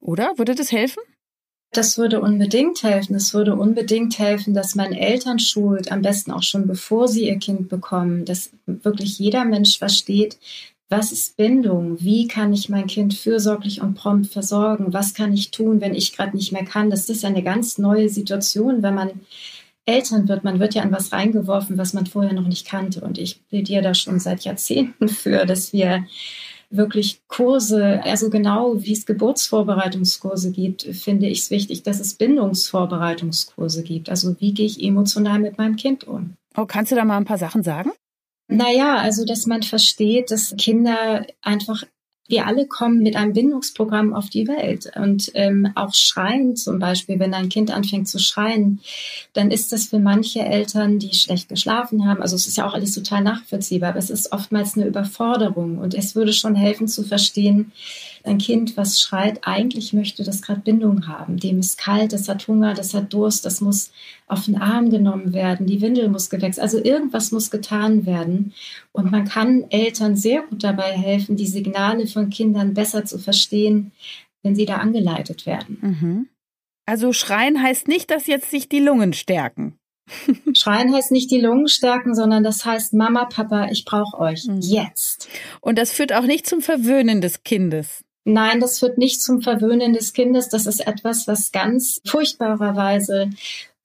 Oder? 0.00 0.32
Würde 0.36 0.54
das 0.54 0.70
helfen? 0.70 1.00
Das 1.72 1.98
würde 1.98 2.20
unbedingt 2.20 2.82
helfen. 2.82 3.16
Es 3.16 3.34
würde 3.34 3.56
unbedingt 3.56 4.18
helfen, 4.18 4.54
dass 4.54 4.74
man 4.74 4.92
Eltern 4.92 5.38
schult, 5.38 5.90
am 5.90 6.02
besten 6.02 6.30
auch 6.30 6.42
schon 6.42 6.66
bevor 6.66 7.08
sie 7.08 7.26
ihr 7.26 7.38
Kind 7.38 7.68
bekommen, 7.68 8.24
dass 8.24 8.50
wirklich 8.66 9.18
jeder 9.18 9.44
Mensch 9.44 9.78
versteht, 9.78 10.38
was 10.88 11.10
ist 11.10 11.36
Bindung? 11.36 12.00
Wie 12.00 12.28
kann 12.28 12.52
ich 12.52 12.68
mein 12.68 12.86
Kind 12.86 13.14
fürsorglich 13.14 13.80
und 13.80 13.94
prompt 13.94 14.28
versorgen? 14.28 14.92
Was 14.92 15.14
kann 15.14 15.32
ich 15.32 15.50
tun, 15.50 15.80
wenn 15.80 15.94
ich 15.94 16.16
gerade 16.16 16.36
nicht 16.36 16.52
mehr 16.52 16.64
kann? 16.64 16.90
Das 16.90 17.08
ist 17.08 17.24
eine 17.24 17.42
ganz 17.42 17.76
neue 17.78 18.08
Situation, 18.08 18.82
wenn 18.82 18.94
man 18.94 19.20
Eltern 19.86 20.28
wird. 20.28 20.44
Man 20.44 20.60
wird 20.60 20.74
ja 20.74 20.82
an 20.82 20.92
was 20.92 21.12
reingeworfen, 21.12 21.78
was 21.78 21.94
man 21.94 22.06
vorher 22.06 22.34
noch 22.34 22.46
nicht 22.46 22.66
kannte. 22.66 23.00
Und 23.00 23.18
ich 23.18 23.46
plädiere 23.48 23.82
da 23.82 23.94
schon 23.94 24.18
seit 24.18 24.42
Jahrzehnten 24.42 25.08
für, 25.08 25.46
dass 25.46 25.72
wir 25.72 26.04
wirklich 26.70 27.20
Kurse, 27.28 28.02
also 28.02 28.28
genau 28.28 28.82
wie 28.82 28.92
es 28.92 29.06
Geburtsvorbereitungskurse 29.06 30.50
gibt, 30.50 30.82
finde 30.82 31.26
ich 31.28 31.40
es 31.40 31.50
wichtig, 31.50 31.84
dass 31.84 32.00
es 32.00 32.14
Bindungsvorbereitungskurse 32.14 33.82
gibt. 33.82 34.10
Also 34.10 34.36
wie 34.40 34.52
gehe 34.52 34.66
ich 34.66 34.82
emotional 34.82 35.38
mit 35.38 35.58
meinem 35.58 35.76
Kind 35.76 36.04
um? 36.04 36.34
Oh, 36.56 36.66
kannst 36.66 36.90
du 36.90 36.96
da 36.96 37.04
mal 37.04 37.16
ein 37.16 37.24
paar 37.24 37.38
Sachen 37.38 37.62
sagen? 37.62 37.92
Naja, 38.48 38.96
also 38.96 39.24
dass 39.24 39.46
man 39.46 39.62
versteht, 39.62 40.30
dass 40.30 40.54
Kinder 40.56 41.26
einfach 41.42 41.84
wir 42.28 42.46
alle 42.46 42.66
kommen 42.66 43.02
mit 43.02 43.16
einem 43.16 43.32
Bindungsprogramm 43.32 44.12
auf 44.12 44.28
die 44.28 44.48
Welt. 44.48 44.90
Und 44.96 45.30
ähm, 45.34 45.70
auch 45.74 45.94
Schreien 45.94 46.56
zum 46.56 46.78
Beispiel, 46.78 47.18
wenn 47.18 47.34
ein 47.34 47.48
Kind 47.48 47.70
anfängt 47.70 48.08
zu 48.08 48.18
schreien, 48.18 48.80
dann 49.32 49.50
ist 49.50 49.72
das 49.72 49.86
für 49.86 49.98
manche 49.98 50.40
Eltern, 50.40 50.98
die 50.98 51.14
schlecht 51.14 51.48
geschlafen 51.48 52.06
haben, 52.06 52.22
also 52.22 52.36
es 52.36 52.46
ist 52.46 52.56
ja 52.56 52.66
auch 52.66 52.74
alles 52.74 52.94
total 52.94 53.22
nachvollziehbar, 53.22 53.90
aber 53.90 53.98
es 53.98 54.10
ist 54.10 54.32
oftmals 54.32 54.76
eine 54.76 54.86
Überforderung. 54.86 55.78
Und 55.78 55.94
es 55.94 56.14
würde 56.14 56.32
schon 56.32 56.54
helfen 56.54 56.88
zu 56.88 57.02
verstehen, 57.02 57.72
ein 58.26 58.38
Kind, 58.38 58.76
was 58.76 59.00
schreit, 59.00 59.40
eigentlich 59.42 59.92
möchte 59.92 60.24
das 60.24 60.42
gerade 60.42 60.60
Bindung 60.60 61.06
haben. 61.06 61.38
Dem 61.38 61.58
ist 61.58 61.78
kalt, 61.78 62.12
das 62.12 62.28
hat 62.28 62.46
Hunger, 62.48 62.74
das 62.74 62.94
hat 62.94 63.12
Durst, 63.12 63.44
das 63.44 63.60
muss 63.60 63.92
auf 64.26 64.44
den 64.44 64.56
Arm 64.56 64.90
genommen 64.90 65.32
werden, 65.32 65.66
die 65.66 65.80
Windel 65.80 66.08
muss 66.08 66.30
gewechselt, 66.30 66.62
also 66.62 66.82
irgendwas 66.82 67.32
muss 67.32 67.50
getan 67.50 68.06
werden. 68.06 68.54
Und 68.92 69.10
man 69.10 69.26
kann 69.26 69.64
Eltern 69.70 70.16
sehr 70.16 70.42
gut 70.42 70.64
dabei 70.64 70.92
helfen, 70.92 71.36
die 71.36 71.46
Signale 71.46 72.06
von 72.06 72.30
Kindern 72.30 72.74
besser 72.74 73.04
zu 73.04 73.18
verstehen, 73.18 73.92
wenn 74.42 74.54
sie 74.54 74.66
da 74.66 74.76
angeleitet 74.76 75.46
werden. 75.46 75.78
Mhm. 75.80 76.28
Also 76.86 77.12
schreien 77.12 77.62
heißt 77.62 77.88
nicht, 77.88 78.10
dass 78.10 78.26
jetzt 78.26 78.50
sich 78.50 78.68
die 78.68 78.78
Lungen 78.78 79.12
stärken. 79.12 79.76
Schreien 80.54 80.94
heißt 80.94 81.10
nicht 81.10 81.30
die 81.30 81.40
Lungen 81.40 81.68
stärken, 81.68 82.14
sondern 82.14 82.44
das 82.44 82.64
heißt 82.64 82.94
Mama, 82.94 83.24
Papa, 83.24 83.68
ich 83.70 83.84
brauche 83.84 84.18
euch 84.18 84.46
mhm. 84.46 84.60
jetzt. 84.60 85.28
Und 85.60 85.78
das 85.78 85.92
führt 85.92 86.12
auch 86.12 86.22
nicht 86.22 86.46
zum 86.46 86.62
Verwöhnen 86.62 87.20
des 87.20 87.42
Kindes. 87.42 88.04
Nein, 88.28 88.58
das 88.58 88.80
führt 88.80 88.98
nicht 88.98 89.22
zum 89.22 89.40
Verwöhnen 89.40 89.92
des 89.92 90.12
Kindes. 90.12 90.48
Das 90.48 90.66
ist 90.66 90.84
etwas, 90.84 91.28
was 91.28 91.52
ganz 91.52 92.00
furchtbarerweise 92.04 93.30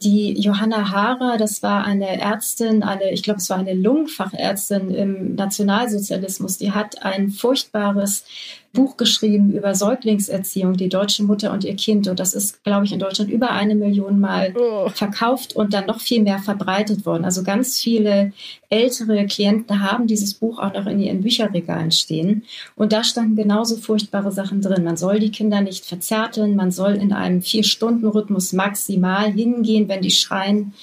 die 0.02 0.34
Johanna 0.34 0.90
Haarer, 0.90 1.38
das 1.38 1.62
war 1.62 1.84
eine 1.86 2.20
Ärztin, 2.20 2.82
eine, 2.82 3.12
ich 3.12 3.22
glaube, 3.22 3.38
es 3.38 3.52
war 3.52 3.60
eine 3.60 3.76
Lungenfachärztin 3.76 4.90
im 4.90 5.36
Nationalsozialismus, 5.36 6.58
die 6.58 6.72
hat 6.72 7.04
ein 7.04 7.30
furchtbares 7.30 8.26
Buch 8.74 8.96
geschrieben 8.96 9.52
über 9.52 9.76
Säuglingserziehung, 9.76 10.78
die 10.78 10.88
deutsche 10.88 11.24
Mutter 11.24 11.52
und 11.52 11.64
ihr 11.64 11.76
Kind. 11.76 12.08
Und 12.08 12.20
das 12.20 12.34
ist, 12.34 12.64
glaube 12.64 12.86
ich, 12.86 12.94
in 12.94 13.00
Deutschland 13.00 13.30
über 13.30 13.52
eine 13.52 13.76
Million 13.76 14.20
Mal 14.20 14.54
oh. 14.58 14.90
verkauft 14.90 15.56
und 15.56 15.74
dann 15.74 15.88
noch 15.88 16.00
viel 16.00 16.22
mehr 16.24 16.40
verbreitet 16.40 17.06
worden. 17.06 17.26
Also 17.26 17.44
ganz 17.44 17.80
viele 17.80 18.32
ältere 18.70 19.26
Klienten 19.26 19.82
haben 19.82 20.08
dieses 20.08 20.34
Buch 20.34 20.60
auch 20.60 20.74
noch 20.74 20.86
in 20.86 21.00
ihren 21.00 21.22
Bücherregalen 21.22 21.92
stehen. 21.92 22.44
Und 22.76 22.94
da 22.94 23.04
standen 23.04 23.36
genauso 23.36 23.76
furchtbare 23.76 24.32
Sachen 24.32 24.62
drin. 24.62 24.86
Man 24.86 24.98
soll 24.98 25.20
die 25.20 25.32
Kinder 25.32 25.62
nicht 25.62 25.86
verzärteln, 25.86 26.56
man 26.56 26.72
soll 26.72 26.94
in 26.94 27.12
einem 27.12 27.42
Vier-Stunden-Rhythmus 27.42 28.54
maximal 28.54 29.32
hingehen, 29.32 29.90
wenn 29.90 30.02
die 30.02 30.12
schreien 30.12 30.74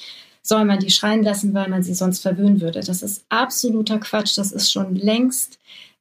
soll 0.48 0.64
man 0.64 0.78
die 0.78 0.90
schreien 0.90 1.22
lassen, 1.22 1.52
weil 1.52 1.68
man 1.68 1.82
sie 1.82 1.92
sonst 1.92 2.20
verwöhnen 2.20 2.62
würde. 2.62 2.80
Das 2.80 3.02
ist 3.02 3.22
absoluter 3.28 3.98
Quatsch. 3.98 4.38
Das 4.38 4.50
ist 4.50 4.72
schon 4.72 4.96
längst 4.96 5.58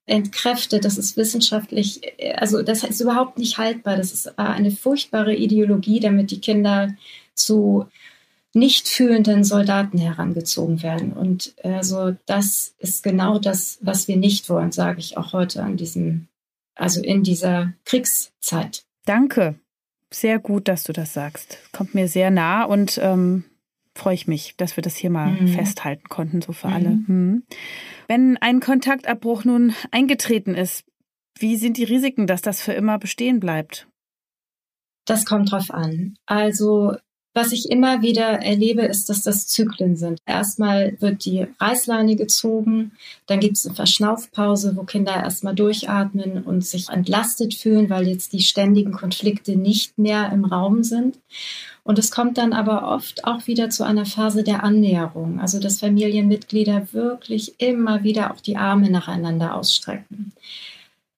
entkräftet. 0.08 0.86
Das 0.86 0.98
ist 0.98 1.18
wissenschaftlich, 1.18 2.02
also 2.36 2.64
das 2.64 2.84
ist 2.84 3.02
überhaupt 3.02 3.38
nicht 3.38 3.58
haltbar. 3.58 3.98
Das 3.98 4.14
ist 4.14 4.40
eine 4.40 4.72
furchtbare 4.72 5.36
Ideologie, 5.36 6.00
damit 6.00 6.32
die 6.32 6.42
Kinder 6.42 6.96
zu 7.36 7.86
nicht 8.54 8.88
fühlenden 8.88 9.44
Soldaten 9.44 10.00
herangezogen 10.00 10.82
werden. 10.82 11.14
Und 11.14 11.54
also 11.64 12.16
das 12.26 12.74
ist 12.80 13.04
genau 13.04 13.38
das, 13.38 13.78
was 13.82 14.08
wir 14.08 14.18
nicht 14.18 14.50
wollen, 14.50 14.72
sage 14.72 15.00
ich 15.00 15.18
auch 15.18 15.34
heute 15.34 15.62
an 15.62 15.78
diesem, 15.78 16.28
also 16.74 17.02
in 17.02 17.22
dieser 17.22 17.74
Kriegszeit. 17.86 18.84
Danke. 19.06 19.56
Sehr 20.12 20.40
gut, 20.40 20.70
dass 20.70 20.84
du 20.84 20.94
das 20.94 21.14
sagst. 21.14 21.58
Kommt 21.74 21.94
mir 21.94 22.08
sehr 22.08 22.32
nah 22.32 22.64
und 22.64 22.98
ähm, 23.04 23.44
freue 23.98 24.14
ich 24.14 24.28
mich, 24.28 24.56
dass 24.58 24.78
wir 24.78 24.82
das 24.82 24.96
hier 24.96 25.10
mal 25.10 25.32
mhm. 25.32 25.50
festhalten 25.50 26.08
konnten, 26.08 26.42
so 26.42 26.54
für 26.54 26.68
mhm. 26.68 26.74
alle. 26.74 26.90
Mhm. 26.90 27.44
Wenn 28.08 28.38
ein 28.38 28.60
Kontaktabbruch 28.60 29.44
nun 29.44 29.74
eingetreten 29.92 30.56
ist, 30.56 30.86
wie 31.38 31.58
sind 31.58 31.78
die 31.78 31.84
Risiken, 31.84 32.28
dass 32.28 32.42
das 32.42 32.62
für 32.62 32.74
immer 32.74 32.98
bestehen 32.98 33.40
bleibt? 33.40 33.88
Das 35.06 35.26
kommt 35.26 35.52
drauf 35.52 35.72
an. 35.72 36.16
Also 36.26 36.96
was 37.38 37.52
ich 37.52 37.70
immer 37.70 38.02
wieder 38.02 38.42
erlebe, 38.42 38.82
ist, 38.82 39.10
dass 39.10 39.22
das 39.22 39.46
Zyklen 39.46 39.96
sind. 39.96 40.18
Erstmal 40.26 40.98
wird 41.00 41.24
die 41.24 41.46
Reißleine 41.60 42.16
gezogen, 42.16 42.94
dann 43.28 43.40
gibt 43.40 43.58
es 43.58 43.66
eine 43.68 43.76
Verschnaufpause, 43.76 44.76
wo 44.76 44.82
Kinder 44.82 45.16
erstmal 45.16 45.54
durchatmen 45.54 46.44
und 46.44 46.66
sich 46.66 46.90
entlastet 46.90 47.54
fühlen, 47.54 47.92
weil 47.92 48.08
jetzt 48.08 48.34
die 48.34 48.42
ständigen 48.42 48.92
Konflikte 48.92 49.56
nicht 49.56 50.00
mehr 50.00 50.32
im 50.32 50.46
Raum 50.46 50.84
sind. 50.84 51.20
Und 51.88 51.98
es 51.98 52.12
kommt 52.12 52.38
dann 52.38 52.52
aber 52.52 52.86
oft 52.86 53.24
auch 53.24 53.48
wieder 53.48 53.70
zu 53.70 53.86
einer 53.86 54.06
Phase 54.06 54.44
der 54.44 54.62
Annäherung, 54.62 55.40
also 55.40 55.58
dass 55.58 55.80
Familienmitglieder 55.80 56.92
wirklich 56.92 57.62
immer 57.62 58.04
wieder 58.04 58.34
auch 58.34 58.42
die 58.42 58.58
Arme 58.58 58.90
nacheinander 58.90 59.56
ausstrecken. 59.56 60.34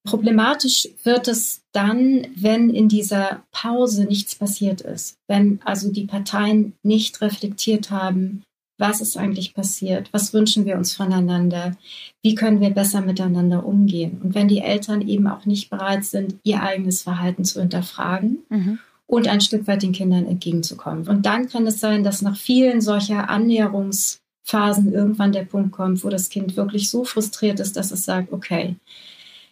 Problematisch 0.03 0.87
wird 1.03 1.27
es 1.27 1.61
dann, 1.71 2.27
wenn 2.35 2.69
in 2.69 2.87
dieser 2.87 3.41
Pause 3.51 4.03
nichts 4.03 4.35
passiert 4.35 4.81
ist, 4.81 5.17
wenn 5.27 5.59
also 5.65 5.91
die 5.91 6.05
Parteien 6.05 6.73
nicht 6.83 7.19
reflektiert 7.21 7.89
haben, 7.89 8.43
was 8.77 9.01
ist 9.01 9.17
eigentlich 9.17 9.55
passiert, 9.55 10.09
was 10.13 10.35
wünschen 10.35 10.65
wir 10.65 10.77
uns 10.77 10.95
voneinander, 10.95 11.75
wie 12.21 12.35
können 12.35 12.61
wir 12.61 12.69
besser 12.69 13.01
miteinander 13.01 13.65
umgehen. 13.65 14.21
Und 14.23 14.35
wenn 14.35 14.47
die 14.47 14.59
Eltern 14.59 15.01
eben 15.01 15.25
auch 15.25 15.47
nicht 15.47 15.71
bereit 15.71 16.05
sind, 16.05 16.35
ihr 16.43 16.61
eigenes 16.61 17.01
Verhalten 17.01 17.43
zu 17.43 17.59
hinterfragen 17.59 18.37
mhm. 18.49 18.79
Und 19.09 19.27
ein 19.27 19.41
Stück 19.41 19.65
weit 19.65 19.81
den 19.81 19.91
Kindern 19.91 20.27
entgegenzukommen. 20.27 21.07
Und 21.07 21.25
dann 21.25 21.49
kann 21.49 21.65
es 21.65 21.79
sein, 21.79 22.03
dass 22.03 22.21
nach 22.21 22.37
vielen 22.37 22.79
solcher 22.79 23.27
Annäherungsphasen 23.27 24.93
irgendwann 24.93 25.31
der 25.31 25.45
Punkt 25.45 25.71
kommt, 25.71 26.03
wo 26.03 26.09
das 26.09 26.29
Kind 26.29 26.55
wirklich 26.55 26.91
so 26.91 27.03
frustriert 27.03 27.59
ist, 27.59 27.75
dass 27.75 27.89
es 27.89 28.05
sagt, 28.05 28.31
okay, 28.31 28.75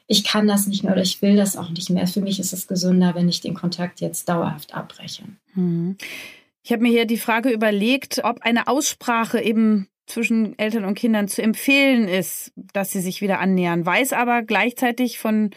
ich 0.06 0.24
kann 0.24 0.46
das 0.48 0.68
nicht 0.68 0.84
mehr 0.84 0.94
oder 0.94 1.02
ich 1.02 1.24
will 1.24 1.36
das 1.36 1.58
auch 1.58 1.72
nicht 1.72 1.90
mehr. 1.90 2.06
Für 2.06 2.22
mich 2.22 2.40
ist 2.40 2.54
es 2.54 2.68
gesünder, 2.68 3.16
wenn 3.16 3.28
ich 3.28 3.42
den 3.42 3.56
Kontakt 3.56 4.00
jetzt 4.00 4.30
dauerhaft 4.30 4.76
abbreche. 4.76 5.24
Hm. 5.56 5.98
Ich 6.64 6.72
habe 6.72 6.84
mir 6.84 6.92
hier 6.92 7.06
die 7.06 7.18
Frage 7.18 7.50
überlegt, 7.50 8.22
ob 8.24 8.44
eine 8.44 8.68
Aussprache 8.68 9.42
eben 9.42 9.88
zwischen 10.06 10.58
Eltern 10.60 10.86
und 10.86 10.94
Kindern 10.94 11.28
zu 11.28 11.42
empfehlen 11.42 12.08
ist, 12.08 12.52
dass 12.74 12.92
sie 12.92 13.02
sich 13.02 13.22
wieder 13.22 13.40
annähern. 13.40 13.88
Weiß 13.88 14.14
aber 14.14 14.44
gleichzeitig 14.44 15.18
von 15.18 15.50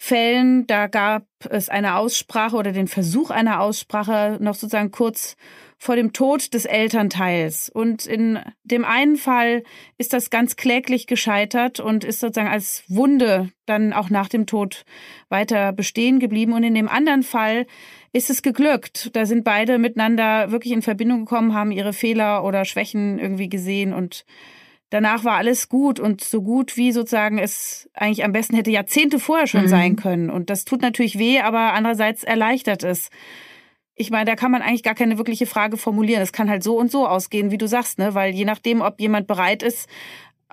Fällen, 0.00 0.66
da 0.68 0.86
gab 0.86 1.26
es 1.50 1.68
eine 1.68 1.96
Aussprache 1.96 2.56
oder 2.56 2.70
den 2.70 2.86
Versuch 2.86 3.30
einer 3.30 3.60
Aussprache 3.60 4.38
noch 4.40 4.54
sozusagen 4.54 4.92
kurz 4.92 5.36
vor 5.76 5.96
dem 5.96 6.12
Tod 6.12 6.54
des 6.54 6.64
Elternteils. 6.64 7.68
Und 7.68 8.06
in 8.06 8.38
dem 8.62 8.84
einen 8.84 9.16
Fall 9.16 9.64
ist 9.96 10.12
das 10.12 10.30
ganz 10.30 10.56
kläglich 10.56 11.06
gescheitert 11.06 11.80
und 11.80 12.04
ist 12.04 12.20
sozusagen 12.20 12.48
als 12.48 12.84
Wunde 12.88 13.50
dann 13.66 13.92
auch 13.92 14.08
nach 14.08 14.28
dem 14.28 14.46
Tod 14.46 14.84
weiter 15.28 15.72
bestehen 15.72 16.20
geblieben. 16.20 16.52
Und 16.52 16.62
in 16.62 16.74
dem 16.74 16.88
anderen 16.88 17.24
Fall 17.24 17.66
ist 18.12 18.30
es 18.30 18.42
geglückt. 18.42 19.10
Da 19.14 19.26
sind 19.26 19.44
beide 19.44 19.78
miteinander 19.78 20.52
wirklich 20.52 20.72
in 20.72 20.82
Verbindung 20.82 21.20
gekommen, 21.20 21.54
haben 21.54 21.72
ihre 21.72 21.92
Fehler 21.92 22.44
oder 22.44 22.64
Schwächen 22.64 23.18
irgendwie 23.18 23.48
gesehen 23.48 23.92
und 23.92 24.24
danach 24.90 25.24
war 25.24 25.36
alles 25.36 25.68
gut 25.68 26.00
und 26.00 26.22
so 26.22 26.42
gut 26.42 26.76
wie 26.76 26.92
sozusagen 26.92 27.38
es 27.38 27.88
eigentlich 27.94 28.24
am 28.24 28.32
besten 28.32 28.56
hätte 28.56 28.70
Jahrzehnte 28.70 29.18
vorher 29.18 29.46
schon 29.46 29.62
mhm. 29.62 29.68
sein 29.68 29.96
können. 29.96 30.30
Und 30.30 30.50
das 30.50 30.64
tut 30.64 30.82
natürlich 30.82 31.18
weh, 31.18 31.40
aber 31.40 31.72
andererseits 31.72 32.24
erleichtert 32.24 32.84
es 32.84 33.10
ich 34.00 34.10
meine, 34.10 34.26
da 34.26 34.36
kann 34.36 34.52
man 34.52 34.62
eigentlich 34.62 34.84
gar 34.84 34.94
keine 34.94 35.18
wirkliche 35.18 35.46
Frage 35.46 35.76
formulieren. 35.76 36.22
Es 36.22 36.32
kann 36.32 36.48
halt 36.48 36.62
so 36.62 36.78
und 36.78 36.90
so 36.90 37.06
ausgehen, 37.06 37.50
wie 37.50 37.58
du 37.58 37.66
sagst, 37.66 37.98
ne? 37.98 38.14
Weil 38.14 38.32
je 38.32 38.44
nachdem, 38.44 38.80
ob 38.80 39.00
jemand 39.00 39.26
bereit 39.26 39.62
ist, 39.62 39.88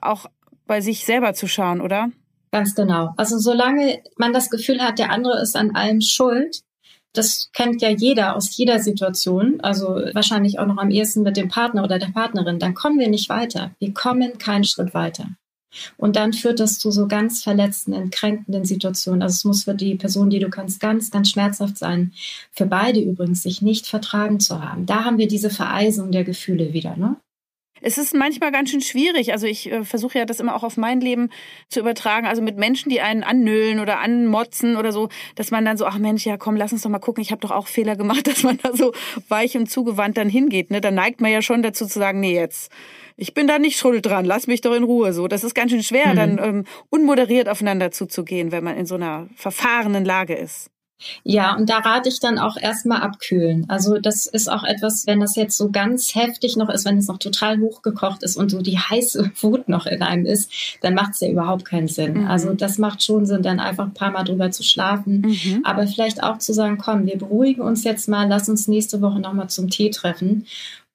auch 0.02 0.26
bei 0.66 0.82
sich 0.82 1.06
selber 1.06 1.36
zu 1.36 1.48
schauen, 1.48 1.80
oder? 1.80 2.10
Ganz 2.52 2.74
genau. 2.74 3.14
Also 3.18 3.38
solange 3.38 4.02
man 4.18 4.34
das 4.34 4.50
Gefühl 4.50 4.82
hat, 4.82 4.98
der 4.98 5.12
andere 5.12 5.42
ist 5.42 5.56
an 5.56 5.76
allem 5.76 6.02
schuld, 6.02 6.62
das 7.18 7.50
kennt 7.54 7.82
ja 7.82 7.90
jeder 7.90 8.36
aus 8.36 8.56
jeder 8.56 8.80
Situation, 8.80 9.60
also 9.62 10.00
wahrscheinlich 10.14 10.60
auch 10.60 10.68
noch 10.68 10.78
am 10.78 10.92
ehesten 10.92 11.24
mit 11.24 11.38
dem 11.38 11.50
Partner 11.50 11.84
oder 11.84 12.00
der 12.00 12.08
Partnerin, 12.08 12.60
dann 12.60 12.74
kommen 12.74 13.00
wir 13.00 13.10
nicht 13.10 13.30
weiter. 13.30 13.72
Wir 13.80 13.94
kommen 13.94 14.38
keinen 14.38 14.64
Schritt 14.64 14.94
weiter. 14.94 15.28
Und 15.98 16.16
dann 16.16 16.34
führt 16.34 16.60
das 16.60 16.80
zu 16.80 16.92
so 16.92 17.08
ganz 17.08 17.44
verletzenden, 17.44 18.10
kränkenden 18.10 18.66
Situationen. 18.66 19.22
Also 19.22 19.34
es 19.34 19.46
muss 19.46 19.64
für 19.66 19.76
die 19.76 19.96
Person, 19.96 20.30
die 20.30 20.40
du 20.40 20.50
kannst, 20.50 20.80
ganz, 20.80 21.12
ganz 21.12 21.30
schmerzhaft 21.30 21.78
sein. 21.78 22.14
Für 22.52 22.66
beide 22.66 23.02
übrigens, 23.02 23.44
sich 23.44 23.62
nicht 23.62 23.88
vertragen 23.88 24.40
zu 24.40 24.64
haben. 24.64 24.86
Da 24.86 25.04
haben 25.04 25.18
wir 25.18 25.28
diese 25.28 25.50
Vereisung 25.50 26.12
der 26.12 26.24
Gefühle 26.24 26.74
wieder, 26.74 26.96
ne? 26.96 27.18
Es 27.86 28.00
ist 28.00 28.16
manchmal 28.16 28.52
ganz 28.52 28.72
schön 28.72 28.82
schwierig. 28.82 29.32
Also 29.32 29.46
ich 29.46 29.72
äh, 29.72 29.84
versuche 29.84 30.18
ja 30.18 30.26
das 30.26 30.40
immer 30.40 30.56
auch 30.56 30.64
auf 30.64 30.76
mein 30.76 31.02
Leben 31.02 31.30
zu 31.70 31.80
übertragen. 31.80 32.26
Also 32.26 32.42
mit 32.42 32.58
Menschen, 32.58 32.90
die 32.90 33.00
einen 33.00 33.24
annöhlen 33.24 33.80
oder 33.80 34.00
anmotzen 34.00 34.76
oder 34.76 34.92
so, 34.92 35.10
dass 35.36 35.52
man 35.52 35.66
dann 35.66 35.78
so, 35.78 35.86
ach 35.86 36.00
Mensch, 36.00 36.26
ja 36.26 36.36
komm, 36.38 36.56
lass 36.56 36.74
uns 36.74 36.82
doch 36.82 36.90
mal 36.90 36.98
gucken. 36.98 37.22
Ich 37.22 37.30
habe 37.30 37.42
doch 37.42 37.52
auch 37.52 37.68
Fehler 37.68 37.96
gemacht, 37.96 38.26
dass 38.28 38.42
man 38.42 38.58
da 38.58 38.74
so 38.74 38.92
weich 39.30 39.56
und 39.56 39.70
zugewandt 39.70 40.18
dann 40.18 40.30
hingeht. 40.30 40.72
Ne? 40.72 40.82
Da 40.82 40.90
neigt 40.90 41.22
man 41.22 41.32
ja 41.32 41.44
schon 41.44 41.62
dazu 41.62 41.86
zu 41.86 42.00
sagen, 42.00 42.20
nee, 42.20 42.34
jetzt 42.34 42.72
ich 43.18 43.34
bin 43.34 43.48
da 43.48 43.60
nicht 43.60 43.78
schuld 43.78 44.06
dran, 44.06 44.26
lass 44.26 44.48
mich 44.48 44.62
doch 44.62 44.74
in 44.74 44.84
Ruhe. 44.84 45.14
So, 45.14 45.28
das 45.28 45.44
ist 45.44 45.54
ganz 45.54 45.72
schön 45.72 45.84
schwer, 45.84 46.08
mhm. 46.08 46.16
dann 46.16 46.40
ähm, 46.44 46.64
unmoderiert 46.90 47.48
aufeinander 47.48 47.92
zuzugehen, 47.92 48.52
wenn 48.52 48.64
man 48.64 48.76
in 48.78 48.86
so 48.86 48.96
einer 48.96 49.30
verfahrenen 49.36 50.04
Lage 50.04 50.34
ist. 50.34 50.70
Ja, 51.24 51.56
und 51.56 51.70
da 51.70 51.80
rate 51.80 52.10
ich 52.10 52.20
dann 52.20 52.40
auch 52.40 52.58
erstmal 52.58 53.02
abkühlen. 53.02 53.66
Also 53.68 53.98
das 54.00 54.26
ist 54.26 54.50
auch 54.50 54.64
etwas, 54.64 55.06
wenn 55.06 55.20
das 55.20 55.36
jetzt 55.36 55.58
so 55.58 55.70
ganz 55.70 56.16
heftig 56.16 56.56
noch 56.56 56.70
ist, 56.70 56.86
wenn 56.86 56.98
es 56.98 57.08
noch 57.08 57.18
total 57.18 57.60
hochgekocht 57.60 58.24
ist 58.24 58.38
und 58.38 58.50
so 58.50 58.62
die 58.62 58.78
heiße 58.78 59.32
Wut 59.42 59.68
noch 59.68 59.86
in 59.86 60.02
einem 60.02 60.26
ist, 60.26 60.80
dann 60.82 60.94
macht 60.94 61.14
es 61.14 61.20
ja 61.20 61.30
überhaupt 61.30 61.66
keinen 61.66 61.88
Sinn. 61.88 62.22
Mhm. 62.22 62.28
Also 62.28 62.54
das 62.54 62.78
macht 62.78 63.04
schon 63.04 63.26
Sinn, 63.26 63.44
dann 63.44 63.60
einfach 63.60 63.86
ein 63.86 63.94
paar 63.94 64.12
Mal 64.12 64.24
drüber 64.24 64.52
zu 64.52 64.64
schlafen. 64.64 65.22
Mhm. 65.22 65.62
Aber 65.64 65.86
vielleicht 65.86 66.24
auch 66.24 66.38
zu 66.38 66.54
sagen, 66.54 66.78
komm, 66.78 67.06
wir 67.06 67.18
beruhigen 67.18 67.62
uns 67.62 67.84
jetzt 67.84 68.08
mal, 68.08 68.28
lass 68.28 68.48
uns 68.48 68.68
nächste 68.68 69.02
Woche 69.02 69.20
nochmal 69.20 69.50
zum 69.50 69.70
Tee 69.70 69.90
treffen 69.90 70.46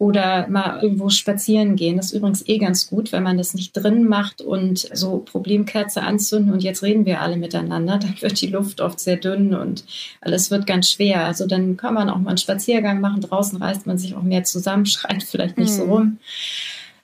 oder 0.01 0.49
mal 0.49 0.83
irgendwo 0.83 1.11
spazieren 1.11 1.77
gehen. 1.77 1.99
Das 1.99 2.07
ist 2.07 2.13
übrigens 2.15 2.49
eh 2.49 2.57
ganz 2.57 2.89
gut, 2.89 3.13
wenn 3.13 3.23
man 3.23 3.37
das 3.37 3.53
nicht 3.53 3.75
drin 3.75 4.09
macht 4.09 4.41
und 4.41 4.89
so 4.95 5.19
Problemkerze 5.19 6.01
anzünden 6.01 6.55
und 6.55 6.63
jetzt 6.63 6.83
reden 6.83 7.05
wir 7.05 7.21
alle 7.21 7.37
miteinander. 7.37 7.99
Dann 8.03 8.15
wird 8.23 8.41
die 8.41 8.47
Luft 8.47 8.81
oft 8.81 8.99
sehr 8.99 9.17
dünn 9.17 9.55
und 9.55 9.85
alles 10.23 10.51
wird 10.51 10.67
ganz 10.67 10.91
schwer. 10.91 11.27
Also 11.27 11.47
dann 11.47 11.77
kann 11.77 11.93
man 11.93 12.09
auch 12.09 12.17
mal 12.17 12.31
einen 12.31 12.39
Spaziergang 12.39 13.03
machen. 13.03 13.21
Draußen 13.21 13.63
reißt 13.63 13.87
man 13.87 13.99
sich 13.99 14.15
auch 14.15 14.23
mehr 14.23 14.43
zusammen, 14.43 14.87
schreit 14.87 15.23
vielleicht 15.23 15.59
nicht 15.59 15.69
hm. 15.69 15.77
so 15.77 15.85
rum. 15.85 16.19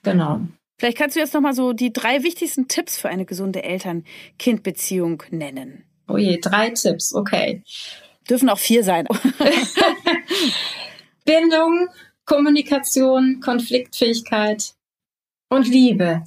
Genau. 0.01 0.41
Vielleicht 0.79 0.97
kannst 0.97 1.15
du 1.15 1.19
jetzt 1.19 1.35
nochmal 1.35 1.53
so 1.53 1.73
die 1.73 1.93
drei 1.93 2.23
wichtigsten 2.23 2.67
Tipps 2.67 2.97
für 2.97 3.09
eine 3.09 3.25
gesunde 3.25 3.61
Eltern-Kind-Beziehung 3.61 5.21
nennen. 5.29 5.83
Oh 6.07 6.17
je, 6.17 6.39
drei 6.41 6.71
Tipps, 6.71 7.13
okay. 7.13 7.61
Dürfen 8.27 8.49
auch 8.49 8.57
vier 8.57 8.83
sein. 8.83 9.05
Bindung, 11.25 11.89
Kommunikation, 12.27 13.39
Konfliktfähigkeit 13.39 14.73
und 15.49 15.67
Liebe. 15.67 16.23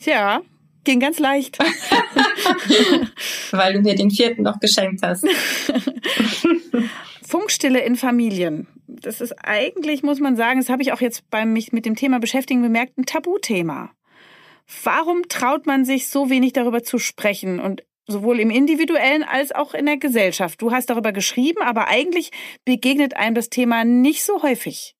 Ja, 0.00 0.40
ging 0.84 1.00
ganz 1.00 1.18
leicht. 1.18 1.58
Weil 3.50 3.74
du 3.74 3.80
mir 3.80 3.96
den 3.96 4.10
vierten 4.10 4.44
noch 4.44 4.60
geschenkt 4.60 5.02
hast. 5.02 5.26
Funkstille 7.22 7.80
in 7.80 7.96
Familien. 7.96 8.68
Das 8.86 9.20
ist 9.20 9.32
eigentlich, 9.42 10.02
muss 10.02 10.20
man 10.20 10.36
sagen, 10.36 10.60
das 10.60 10.68
habe 10.68 10.82
ich 10.82 10.92
auch 10.92 11.00
jetzt 11.00 11.28
beim 11.30 11.52
mich 11.52 11.72
mit 11.72 11.84
dem 11.84 11.96
Thema 11.96 12.20
beschäftigen 12.20 12.62
bemerkt, 12.62 12.96
ein 12.96 13.04
Tabuthema. 13.04 13.90
Warum 14.84 15.28
traut 15.28 15.66
man 15.66 15.84
sich 15.84 16.08
so 16.08 16.30
wenig 16.30 16.52
darüber 16.52 16.82
zu 16.84 16.98
sprechen 16.98 17.58
und 17.58 17.82
sowohl 18.06 18.38
im 18.38 18.50
individuellen 18.50 19.24
als 19.24 19.52
auch 19.52 19.74
in 19.74 19.86
der 19.86 19.96
Gesellschaft? 19.96 20.62
Du 20.62 20.70
hast 20.70 20.90
darüber 20.90 21.12
geschrieben, 21.12 21.62
aber 21.62 21.88
eigentlich 21.88 22.30
begegnet 22.64 23.16
einem 23.16 23.34
das 23.34 23.50
Thema 23.50 23.84
nicht 23.84 24.22
so 24.22 24.42
häufig. 24.42 24.94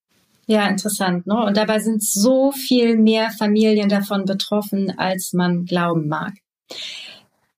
Ja, 0.50 0.66
interessant. 0.66 1.28
Ne? 1.28 1.44
Und 1.44 1.56
dabei 1.56 1.78
sind 1.78 2.02
so 2.02 2.50
viel 2.50 2.96
mehr 2.96 3.30
Familien 3.30 3.88
davon 3.88 4.24
betroffen, 4.24 4.98
als 4.98 5.32
man 5.32 5.64
glauben 5.64 6.08
mag. 6.08 6.32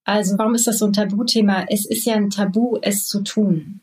Also 0.05 0.37
warum 0.37 0.55
ist 0.55 0.67
das 0.67 0.81
so 0.81 0.85
ein 0.85 0.93
Tabuthema? 0.93 1.65
Es 1.71 1.87
ist 1.87 2.05
ja 2.05 2.17
ein 2.17 2.29
Tabu, 2.29 2.77
es 2.83 3.07
zu 3.07 3.23
tun. 3.23 3.81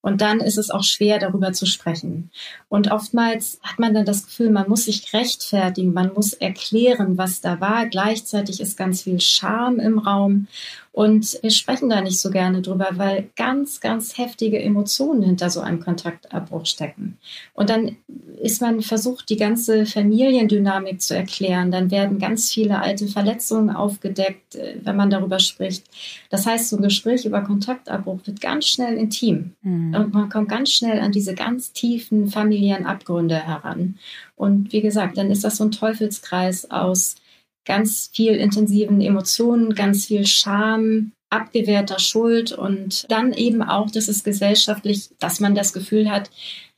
Und 0.00 0.22
dann 0.22 0.40
ist 0.40 0.56
es 0.56 0.70
auch 0.70 0.82
schwer, 0.82 1.18
darüber 1.18 1.52
zu 1.52 1.66
sprechen. 1.66 2.30
Und 2.70 2.90
oftmals 2.90 3.60
hat 3.62 3.78
man 3.78 3.92
dann 3.92 4.06
das 4.06 4.24
Gefühl, 4.24 4.48
man 4.48 4.70
muss 4.70 4.84
sich 4.84 5.12
rechtfertigen, 5.12 5.92
man 5.92 6.14
muss 6.14 6.32
erklären, 6.32 7.18
was 7.18 7.42
da 7.42 7.60
war. 7.60 7.84
Gleichzeitig 7.84 8.62
ist 8.62 8.78
ganz 8.78 9.02
viel 9.02 9.20
Scham 9.20 9.78
im 9.78 9.98
Raum. 9.98 10.46
Und 10.92 11.38
wir 11.42 11.50
sprechen 11.52 11.88
da 11.88 12.00
nicht 12.00 12.20
so 12.20 12.30
gerne 12.30 12.62
drüber, 12.62 12.88
weil 12.94 13.30
ganz, 13.36 13.80
ganz 13.80 14.18
heftige 14.18 14.60
Emotionen 14.60 15.22
hinter 15.22 15.48
so 15.48 15.60
einem 15.60 15.78
Kontaktabbruch 15.78 16.66
stecken. 16.66 17.16
Und 17.54 17.70
dann 17.70 17.96
ist 18.42 18.60
man 18.60 18.82
versucht, 18.82 19.30
die 19.30 19.36
ganze 19.36 19.86
Familiendynamik 19.86 21.00
zu 21.00 21.14
erklären. 21.14 21.70
Dann 21.70 21.92
werden 21.92 22.18
ganz 22.18 22.50
viele 22.50 22.80
alte 22.80 23.06
Verletzungen 23.06 23.70
aufgedeckt, 23.70 24.56
äh, 24.56 24.78
wenn 24.82 24.96
man 24.96 25.10
darüber 25.10 25.38
spricht. 25.38 25.84
Das 26.28 26.46
heißt, 26.46 26.70
so 26.70 26.76
ein 26.76 26.82
Gespräch 26.82 27.24
über 27.24 27.42
Kontaktabbruch 27.42 28.20
wird 28.24 28.40
ganz 28.40 28.66
schnell 28.66 28.96
intim. 28.96 29.52
Mhm. 29.62 29.94
Und 29.94 30.12
man 30.12 30.28
kommt 30.28 30.48
ganz 30.48 30.72
schnell 30.72 30.98
an 30.98 31.12
diese 31.12 31.34
ganz 31.34 31.72
tiefen 31.72 32.28
familiären 32.28 32.86
Abgründe 32.86 33.36
heran. 33.36 33.96
Und 34.34 34.72
wie 34.72 34.80
gesagt, 34.80 35.18
dann 35.18 35.30
ist 35.30 35.44
das 35.44 35.56
so 35.58 35.64
ein 35.64 35.70
Teufelskreis 35.70 36.70
aus 36.70 37.14
ganz 37.64 38.10
viel 38.12 38.32
intensiven 38.34 39.00
Emotionen, 39.00 39.74
ganz 39.74 40.06
viel 40.06 40.26
Scham, 40.26 41.12
abgewehrter 41.30 41.98
Schuld 41.98 42.52
und 42.52 43.06
dann 43.10 43.32
eben 43.32 43.62
auch, 43.62 43.90
dass 43.90 44.08
es 44.08 44.24
gesellschaftlich, 44.24 45.10
dass 45.18 45.40
man 45.40 45.54
das 45.54 45.72
Gefühl 45.72 46.10
hat, 46.10 46.30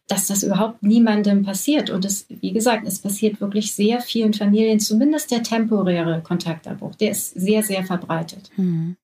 dass 0.09 0.27
das 0.27 0.43
überhaupt 0.43 0.83
niemandem 0.83 1.43
passiert. 1.43 1.89
Und 1.89 2.05
es, 2.05 2.27
wie 2.29 2.53
gesagt, 2.53 2.87
es 2.87 2.99
passiert 2.99 3.41
wirklich 3.41 3.73
sehr 3.73 4.01
vielen 4.01 4.35
Familien, 4.35 4.79
zumindest 4.79 5.31
der 5.31 5.43
temporäre 5.43 6.23
Kontaktabbruch, 6.23 6.95
der 6.97 7.13
ist 7.13 7.31
sehr, 7.31 7.63
sehr 7.63 7.85
verbreitet. 7.85 8.51
Hm. 8.57 8.97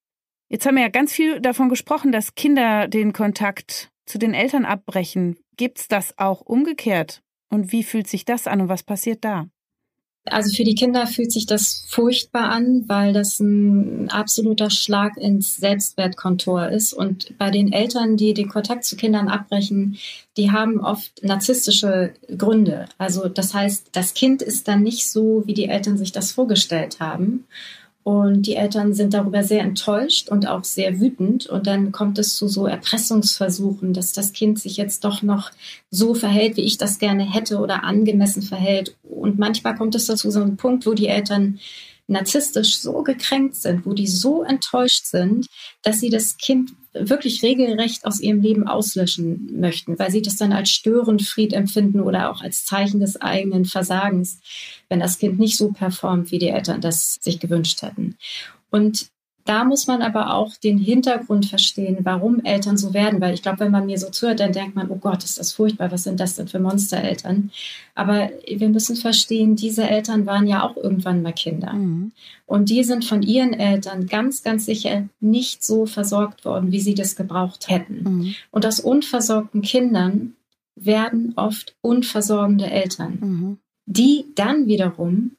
Jetzt 0.50 0.66
haben 0.66 0.76
wir 0.76 0.82
ja 0.82 0.88
ganz 0.88 1.12
viel 1.12 1.40
davon 1.40 1.68
gesprochen, 1.68 2.12
dass 2.12 2.34
Kinder 2.34 2.88
den 2.88 3.12
Kontakt 3.12 3.90
zu 4.06 4.18
den 4.18 4.34
Eltern 4.34 4.64
abbrechen. 4.64 5.36
Gibt 5.56 5.78
es 5.78 5.88
das 5.88 6.18
auch 6.18 6.40
umgekehrt? 6.40 7.22
Und 7.50 7.72
wie 7.72 7.82
fühlt 7.82 8.08
sich 8.08 8.24
das 8.24 8.46
an 8.46 8.62
und 8.62 8.68
was 8.68 8.82
passiert 8.82 9.24
da? 9.24 9.48
Also 10.30 10.54
für 10.54 10.64
die 10.64 10.74
Kinder 10.74 11.06
fühlt 11.06 11.32
sich 11.32 11.46
das 11.46 11.84
furchtbar 11.88 12.50
an, 12.50 12.84
weil 12.86 13.12
das 13.12 13.40
ein 13.40 14.10
absoluter 14.10 14.70
Schlag 14.70 15.16
ins 15.16 15.56
Selbstwertkontor 15.56 16.68
ist. 16.68 16.92
Und 16.92 17.36
bei 17.38 17.50
den 17.50 17.72
Eltern, 17.72 18.16
die 18.16 18.34
den 18.34 18.48
Kontakt 18.48 18.84
zu 18.84 18.96
Kindern 18.96 19.28
abbrechen, 19.28 19.98
die 20.36 20.50
haben 20.50 20.80
oft 20.80 21.22
narzisstische 21.22 22.12
Gründe. 22.36 22.86
Also 22.98 23.28
das 23.28 23.54
heißt, 23.54 23.88
das 23.92 24.14
Kind 24.14 24.42
ist 24.42 24.68
dann 24.68 24.82
nicht 24.82 25.10
so, 25.10 25.42
wie 25.46 25.54
die 25.54 25.68
Eltern 25.68 25.98
sich 25.98 26.12
das 26.12 26.32
vorgestellt 26.32 27.00
haben. 27.00 27.44
Und 28.08 28.46
die 28.46 28.56
Eltern 28.56 28.94
sind 28.94 29.12
darüber 29.12 29.44
sehr 29.44 29.60
enttäuscht 29.60 30.30
und 30.30 30.48
auch 30.48 30.64
sehr 30.64 30.98
wütend. 30.98 31.46
Und 31.46 31.66
dann 31.66 31.92
kommt 31.92 32.18
es 32.18 32.36
zu 32.36 32.48
so 32.48 32.66
Erpressungsversuchen, 32.66 33.92
dass 33.92 34.14
das 34.14 34.32
Kind 34.32 34.58
sich 34.58 34.78
jetzt 34.78 35.04
doch 35.04 35.20
noch 35.20 35.50
so 35.90 36.14
verhält, 36.14 36.56
wie 36.56 36.62
ich 36.62 36.78
das 36.78 36.98
gerne 36.98 37.30
hätte 37.30 37.58
oder 37.58 37.84
angemessen 37.84 38.40
verhält. 38.40 38.96
Und 39.02 39.38
manchmal 39.38 39.74
kommt 39.76 39.94
es 39.94 40.06
dazu 40.06 40.30
so 40.30 40.40
einem 40.40 40.56
Punkt, 40.56 40.86
wo 40.86 40.94
die 40.94 41.08
Eltern 41.08 41.58
narzisstisch 42.08 42.78
so 42.78 43.02
gekränkt 43.02 43.54
sind, 43.54 43.86
wo 43.86 43.92
die 43.92 44.06
so 44.06 44.42
enttäuscht 44.42 45.04
sind, 45.04 45.46
dass 45.82 46.00
sie 46.00 46.10
das 46.10 46.38
Kind 46.38 46.72
wirklich 46.94 47.42
regelrecht 47.42 48.04
aus 48.06 48.18
ihrem 48.18 48.40
Leben 48.40 48.66
auslöschen 48.66 49.60
möchten, 49.60 49.98
weil 49.98 50.10
sie 50.10 50.22
das 50.22 50.36
dann 50.36 50.52
als 50.52 50.70
Störenfried 50.70 51.52
empfinden 51.52 52.00
oder 52.00 52.30
auch 52.30 52.40
als 52.40 52.64
Zeichen 52.64 53.00
des 53.00 53.20
eigenen 53.20 53.66
Versagens, 53.66 54.40
wenn 54.88 55.00
das 55.00 55.18
Kind 55.18 55.38
nicht 55.38 55.56
so 55.56 55.70
performt, 55.70 56.32
wie 56.32 56.38
die 56.38 56.48
Eltern 56.48 56.80
das 56.80 57.18
sich 57.20 57.38
gewünscht 57.38 57.82
hätten. 57.82 58.16
Und 58.70 59.10
da 59.48 59.64
muss 59.64 59.86
man 59.86 60.02
aber 60.02 60.34
auch 60.34 60.54
den 60.56 60.76
Hintergrund 60.76 61.46
verstehen, 61.46 62.00
warum 62.02 62.44
Eltern 62.44 62.76
so 62.76 62.92
werden, 62.92 63.22
weil 63.22 63.32
ich 63.32 63.40
glaube, 63.40 63.60
wenn 63.60 63.70
man 63.70 63.86
mir 63.86 63.96
so 63.96 64.10
zuhört, 64.10 64.40
dann 64.40 64.52
denkt 64.52 64.76
man, 64.76 64.90
oh 64.90 64.96
Gott, 64.96 65.24
ist 65.24 65.38
das 65.38 65.54
furchtbar, 65.54 65.90
was 65.90 66.04
sind 66.04 66.20
das 66.20 66.34
denn 66.36 66.48
für 66.48 66.58
Monstereltern? 66.58 67.50
Aber 67.94 68.28
wir 68.46 68.68
müssen 68.68 68.94
verstehen, 68.94 69.56
diese 69.56 69.88
Eltern 69.88 70.26
waren 70.26 70.46
ja 70.46 70.62
auch 70.62 70.76
irgendwann 70.76 71.22
mal 71.22 71.32
Kinder. 71.32 71.72
Mhm. 71.72 72.12
Und 72.44 72.68
die 72.68 72.84
sind 72.84 73.06
von 73.06 73.22
ihren 73.22 73.54
Eltern 73.54 74.06
ganz, 74.06 74.42
ganz 74.42 74.66
sicher 74.66 75.08
nicht 75.18 75.64
so 75.64 75.86
versorgt 75.86 76.44
worden, 76.44 76.70
wie 76.70 76.80
sie 76.80 76.94
das 76.94 77.16
gebraucht 77.16 77.70
hätten. 77.70 78.02
Mhm. 78.02 78.34
Und 78.50 78.66
aus 78.66 78.80
unversorgten 78.80 79.62
Kindern 79.62 80.34
werden 80.74 81.32
oft 81.36 81.74
unversorgende 81.80 82.70
Eltern, 82.70 83.18
mhm. 83.18 83.58
die 83.86 84.26
dann 84.34 84.66
wiederum 84.66 85.37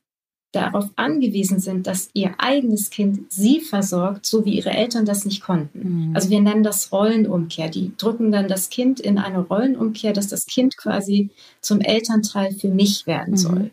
darauf 0.52 0.90
angewiesen 0.96 1.60
sind, 1.60 1.86
dass 1.86 2.10
ihr 2.14 2.34
eigenes 2.40 2.90
Kind 2.90 3.32
sie 3.32 3.60
versorgt, 3.60 4.26
so 4.26 4.46
wie 4.46 4.58
ihre 4.58 4.72
Eltern 4.72 5.06
das 5.06 5.26
nicht 5.26 5.42
konnten. 5.42 6.08
Mhm. 6.10 6.16
Also 6.16 6.30
wir 6.30 6.42
nennen 6.42 6.64
das 6.64 6.92
Rollenumkehr. 6.92 7.70
Die 7.70 7.94
drücken 7.98 8.32
dann 8.32 8.48
das 8.48 8.70
Kind 8.70 9.00
in 9.00 9.20
eine 9.20 9.40
Rollenumkehr, 9.40 10.14
dass 10.14 10.28
das 10.28 10.46
Kind 10.46 10.76
quasi 10.76 11.30
zum 11.62 11.82
Elternteil 11.82 12.54
für 12.54 12.70
mich 12.70 13.06
werden 13.06 13.32
mhm. 13.32 13.38
soll. 13.38 13.72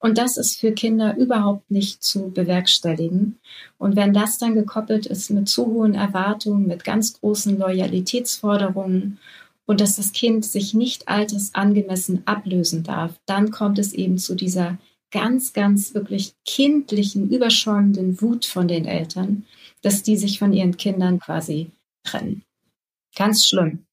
Und 0.00 0.18
das 0.18 0.36
ist 0.36 0.58
für 0.58 0.72
Kinder 0.72 1.16
überhaupt 1.16 1.70
nicht 1.70 2.02
zu 2.02 2.30
bewerkstelligen. 2.30 3.38
Und 3.78 3.96
wenn 3.96 4.12
das 4.12 4.38
dann 4.38 4.54
gekoppelt 4.54 5.06
ist 5.06 5.30
mit 5.30 5.48
zu 5.48 5.66
hohen 5.66 5.94
Erwartungen, 5.94 6.66
mit 6.66 6.84
ganz 6.84 7.20
großen 7.20 7.58
Loyalitätsforderungen 7.58 9.18
und 9.66 9.80
dass 9.80 9.96
das 9.96 10.12
Kind 10.12 10.44
sich 10.44 10.72
nicht 10.72 11.08
altersangemessen 11.08 12.22
ablösen 12.26 12.84
darf, 12.84 13.18
dann 13.26 13.50
kommt 13.50 13.78
es 13.78 13.92
eben 13.92 14.18
zu 14.18 14.36
dieser 14.36 14.78
ganz, 15.10 15.52
ganz 15.52 15.94
wirklich 15.94 16.34
kindlichen, 16.44 17.30
überschäumenden 17.30 18.20
Wut 18.20 18.44
von 18.44 18.68
den 18.68 18.84
Eltern, 18.84 19.44
dass 19.82 20.02
die 20.02 20.16
sich 20.16 20.38
von 20.38 20.52
ihren 20.52 20.76
Kindern 20.76 21.18
quasi 21.18 21.70
trennen. 22.04 22.42
Ganz 23.16 23.46
schlimm. 23.46 23.84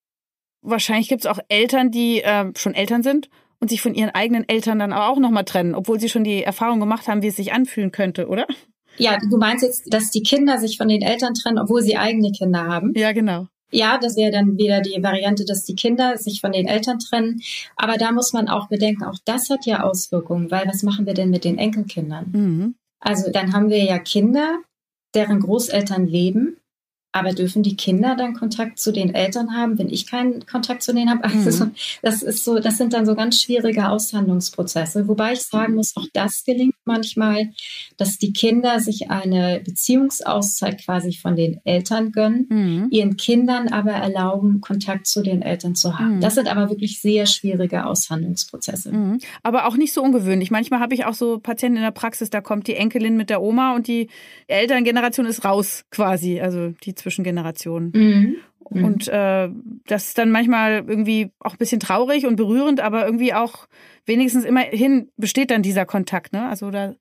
Wahrscheinlich 0.62 1.10
gibt 1.10 1.22
es 1.22 1.32
auch 1.32 1.40
Eltern, 1.48 1.92
die 1.92 2.22
äh, 2.22 2.52
schon 2.56 2.74
Eltern 2.74 3.04
sind 3.04 3.30
und 3.60 3.70
sich 3.70 3.82
von 3.82 3.96
ihren 3.96 4.10
eigenen 4.10 4.48
Eltern 4.50 4.80
dann 4.80 4.94
aber 4.94 5.10
auch 5.10 5.20
nochmal 5.20 5.46
trennen, 5.46 5.76
obwohl 5.76 6.00
sie 6.00 6.10
schon 6.10 6.24
die 6.24 6.44
Erfahrung 6.44 6.80
gemacht 6.80 7.08
haben, 7.08 7.22
wie 7.22 7.28
es 7.28 7.36
sich 7.36 7.54
anfühlen 7.54 7.92
könnte, 7.92 8.28
oder? 8.28 8.48
Ja, 8.98 9.18
du 9.18 9.38
meinst 9.38 9.64
jetzt, 9.64 9.94
dass 9.94 10.10
die 10.12 10.24
Kinder 10.24 10.58
sich 10.58 10.78
von 10.78 10.88
den 10.88 11.02
Eltern 11.02 11.34
trennen, 11.34 11.60
obwohl 11.60 11.82
sie 11.82 11.98
eigene 11.98 12.32
Kinder 12.32 12.66
haben? 12.66 12.94
Ja, 12.96 13.12
genau. 13.12 13.48
Ja, 13.72 13.98
das 13.98 14.16
wäre 14.16 14.32
dann 14.32 14.58
wieder 14.58 14.82
die 14.82 15.02
Variante, 15.02 15.44
dass 15.46 15.64
die 15.64 15.76
Kinder 15.76 16.18
sich 16.18 16.42
von 16.42 16.52
den 16.52 16.68
Eltern 16.68 17.00
trennen. 17.00 17.42
Aber 17.76 17.98
da 17.98 18.12
muss 18.12 18.32
man 18.32 18.48
auch 18.48 18.68
bedenken, 18.68 19.04
auch 19.04 19.18
das 19.26 19.50
hat 19.50 19.66
ja 19.66 19.84
Auswirkungen, 19.84 20.52
weil 20.52 20.68
was 20.68 20.84
machen 20.84 21.06
wir 21.06 21.14
denn 21.14 21.30
mit 21.30 21.44
den 21.44 21.58
Enkelkindern? 21.58 22.26
Mhm. 22.32 22.76
Also 23.00 23.32
dann 23.32 23.54
haben 23.54 23.70
wir 23.70 23.84
ja 23.84 24.00
Kinder, 24.00 24.60
deren 25.14 25.40
Großeltern 25.40 26.08
leben 26.08 26.58
aber 27.16 27.32
dürfen 27.32 27.64
die 27.64 27.78
Kinder 27.78 28.16
dann 28.18 28.34
Kontakt 28.34 28.78
zu 28.78 28.92
den 28.92 29.16
Eltern 29.16 29.56
haben, 29.56 29.80
wenn 29.80 29.90
ich 29.90 30.06
keinen 30.06 30.46
Kontakt 30.46 30.84
zu 30.84 30.94
denen 30.94 31.10
habe? 31.10 31.26
Also 31.46 31.66
mhm. 31.66 31.72
das 32.02 32.24
ist 32.24 32.44
so, 32.44 32.60
das 32.60 32.78
sind 32.78 32.94
dann 32.94 33.06
so 33.06 33.14
ganz 33.14 33.42
schwierige 33.42 33.90
Aushandlungsprozesse. 33.90 35.08
Wobei 35.08 35.34
ich 35.34 35.44
sagen 35.44 35.76
muss, 35.76 35.96
auch 35.96 36.08
das 36.14 36.44
gelingt 36.44 36.76
manchmal, 36.86 37.50
dass 37.98 38.18
die 38.18 38.34
Kinder 38.34 38.80
sich 38.80 39.12
eine 39.12 39.62
Beziehungsauszeit 39.64 40.84
quasi 40.84 41.14
von 41.14 41.36
den 41.36 41.62
Eltern 41.66 42.12
gönnen, 42.12 42.48
mhm. 42.50 42.88
ihren 42.90 43.16
Kindern 43.18 43.68
aber 43.68 43.92
erlauben, 43.92 44.62
Kontakt 44.62 45.08
zu 45.08 45.22
den 45.22 45.42
Eltern 45.42 45.76
zu 45.76 46.00
haben. 46.00 46.18
Mhm. 46.18 46.22
Das 46.22 46.36
sind 46.36 46.48
aber 46.48 46.70
wirklich 46.70 47.00
sehr 47.00 47.26
schwierige 47.26 47.86
Aushandlungsprozesse. 47.86 48.92
Mhm. 48.92 49.20
Aber 49.44 49.68
auch 49.68 49.78
nicht 49.78 49.94
so 49.94 50.02
ungewöhnlich. 50.02 50.52
Manchmal 50.52 50.80
habe 50.80 50.96
ich 50.96 51.06
auch 51.06 51.14
so 51.14 51.40
Patienten 51.40 51.78
in 51.78 51.84
der 51.84 51.92
Praxis, 51.92 52.30
da 52.30 52.42
kommt 52.42 52.68
die 52.68 52.76
Enkelin 52.76 53.18
mit 53.18 53.30
der 53.30 53.42
Oma 53.42 53.76
und 53.76 53.88
die 53.88 54.10
Elterngeneration 54.48 55.26
ist 55.26 55.46
raus 55.46 55.86
quasi. 55.92 56.40
Also 56.40 56.74
die 56.84 56.96
zwischen 57.06 57.24
Generationen. 57.24 57.92
Mhm. 57.94 58.36
mhm. 58.72 58.84
Und 58.84 59.08
äh, 59.08 59.48
das 59.86 60.08
ist 60.08 60.18
dann 60.18 60.32
manchmal 60.32 60.84
irgendwie 60.88 61.32
auch 61.40 61.52
ein 61.52 61.60
bisschen 61.60 61.80
traurig 61.80 62.26
und 62.26 62.36
berührend, 62.36 62.80
aber 62.80 63.06
irgendwie 63.06 63.36
auch 63.36 63.68
wenigstens 64.08 64.44
immerhin 64.44 65.12
besteht 65.18 65.52
dann 65.52 65.62
dieser 65.62 65.86
Kontakt. 65.86 66.34
Ne? 66.34 66.50
Also 66.50 66.72
da 66.72 66.96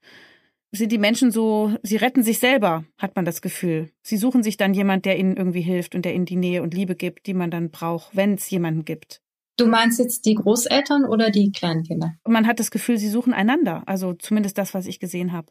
sind 0.72 0.92
die 0.92 0.98
Menschen 0.98 1.30
so, 1.30 1.74
sie 1.82 1.96
retten 1.96 2.22
sich 2.22 2.38
selber, 2.38 2.84
hat 2.98 3.16
man 3.16 3.24
das 3.24 3.40
Gefühl. 3.40 3.88
Sie 4.02 4.18
suchen 4.18 4.42
sich 4.42 4.58
dann 4.58 4.74
jemand, 4.74 5.06
der 5.06 5.18
ihnen 5.18 5.38
irgendwie 5.38 5.62
hilft 5.62 5.94
und 5.94 6.04
der 6.04 6.14
ihnen 6.14 6.26
die 6.26 6.36
Nähe 6.36 6.62
und 6.62 6.74
Liebe 6.74 6.96
gibt, 6.96 7.26
die 7.26 7.34
man 7.34 7.50
dann 7.50 7.70
braucht, 7.70 8.14
wenn 8.14 8.34
es 8.34 8.50
jemanden 8.50 8.84
gibt. 8.84 9.22
Du 9.56 9.66
meinst 9.66 9.98
jetzt 10.00 10.26
die 10.26 10.34
Großeltern 10.34 11.06
oder 11.06 11.30
die 11.30 11.50
Kleinkinder? 11.50 12.12
Man 12.26 12.46
hat 12.46 12.60
das 12.60 12.70
Gefühl, 12.70 12.98
sie 12.98 13.08
suchen 13.08 13.32
einander. 13.32 13.84
Also 13.86 14.12
zumindest 14.12 14.58
das, 14.58 14.74
was 14.74 14.86
ich 14.86 15.00
gesehen 15.00 15.32
habe. 15.32 15.46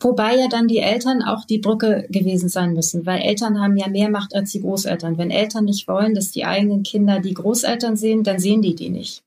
Wobei 0.00 0.36
ja 0.36 0.48
dann 0.48 0.68
die 0.68 0.78
Eltern 0.78 1.22
auch 1.22 1.44
die 1.44 1.58
Brücke 1.58 2.06
gewesen 2.10 2.48
sein 2.48 2.74
müssen, 2.74 3.06
weil 3.06 3.20
Eltern 3.20 3.60
haben 3.60 3.76
ja 3.76 3.88
mehr 3.88 4.10
Macht 4.10 4.34
als 4.34 4.52
die 4.52 4.60
Großeltern. 4.60 5.18
Wenn 5.18 5.30
Eltern 5.30 5.64
nicht 5.64 5.88
wollen, 5.88 6.14
dass 6.14 6.30
die 6.30 6.44
eigenen 6.44 6.82
Kinder 6.82 7.20
die 7.20 7.34
Großeltern 7.34 7.96
sehen, 7.96 8.24
dann 8.24 8.38
sehen 8.38 8.62
die 8.62 8.74
die 8.74 8.90
nicht. 8.90 9.22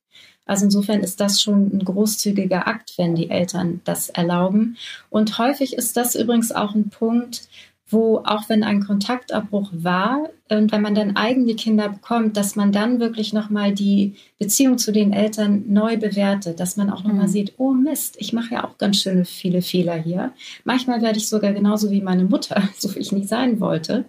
Also 0.47 0.65
insofern 0.65 1.01
ist 1.01 1.19
das 1.19 1.41
schon 1.41 1.69
ein 1.73 1.83
großzügiger 1.83 2.67
Akt, 2.67 2.93
wenn 2.97 3.15
die 3.15 3.29
Eltern 3.29 3.81
das 3.83 4.09
erlauben. 4.09 4.77
Und 5.09 5.37
häufig 5.37 5.73
ist 5.73 5.97
das 5.97 6.15
übrigens 6.15 6.53
auch 6.53 6.73
ein 6.73 6.89
Punkt, 6.89 7.49
wo 7.89 8.17
auch 8.25 8.49
wenn 8.49 8.63
ein 8.63 8.83
Kontaktabbruch 8.83 9.69
war 9.71 10.29
und 10.49 10.71
wenn 10.71 10.81
man 10.81 10.95
dann 10.95 11.15
eigene 11.15 11.55
Kinder 11.55 11.89
bekommt, 11.89 12.35
dass 12.35 12.55
man 12.55 12.71
dann 12.71 12.99
wirklich 12.99 13.33
nochmal 13.33 13.73
die 13.73 14.15
Beziehung 14.39 14.77
zu 14.77 14.91
den 14.91 15.13
Eltern 15.13 15.63
neu 15.67 15.97
bewertet, 15.97 16.59
dass 16.59 16.75
man 16.75 16.89
auch 16.89 17.03
nochmal 17.03 17.27
mhm. 17.27 17.31
sieht, 17.31 17.53
oh 17.57 17.71
Mist, 17.71 18.15
ich 18.19 18.33
mache 18.33 18.55
ja 18.55 18.65
auch 18.65 18.77
ganz 18.77 18.97
schön 19.01 19.23
viele 19.25 19.61
Fehler 19.61 19.95
hier. 19.95 20.33
Manchmal 20.65 21.01
werde 21.01 21.17
ich 21.17 21.29
sogar 21.29 21.53
genauso 21.53 21.89
wie 21.89 22.01
meine 22.01 22.25
Mutter, 22.25 22.61
so 22.77 22.93
wie 22.93 22.99
ich 22.99 23.11
nie 23.11 23.25
sein 23.25 23.59
wollte. 23.59 24.05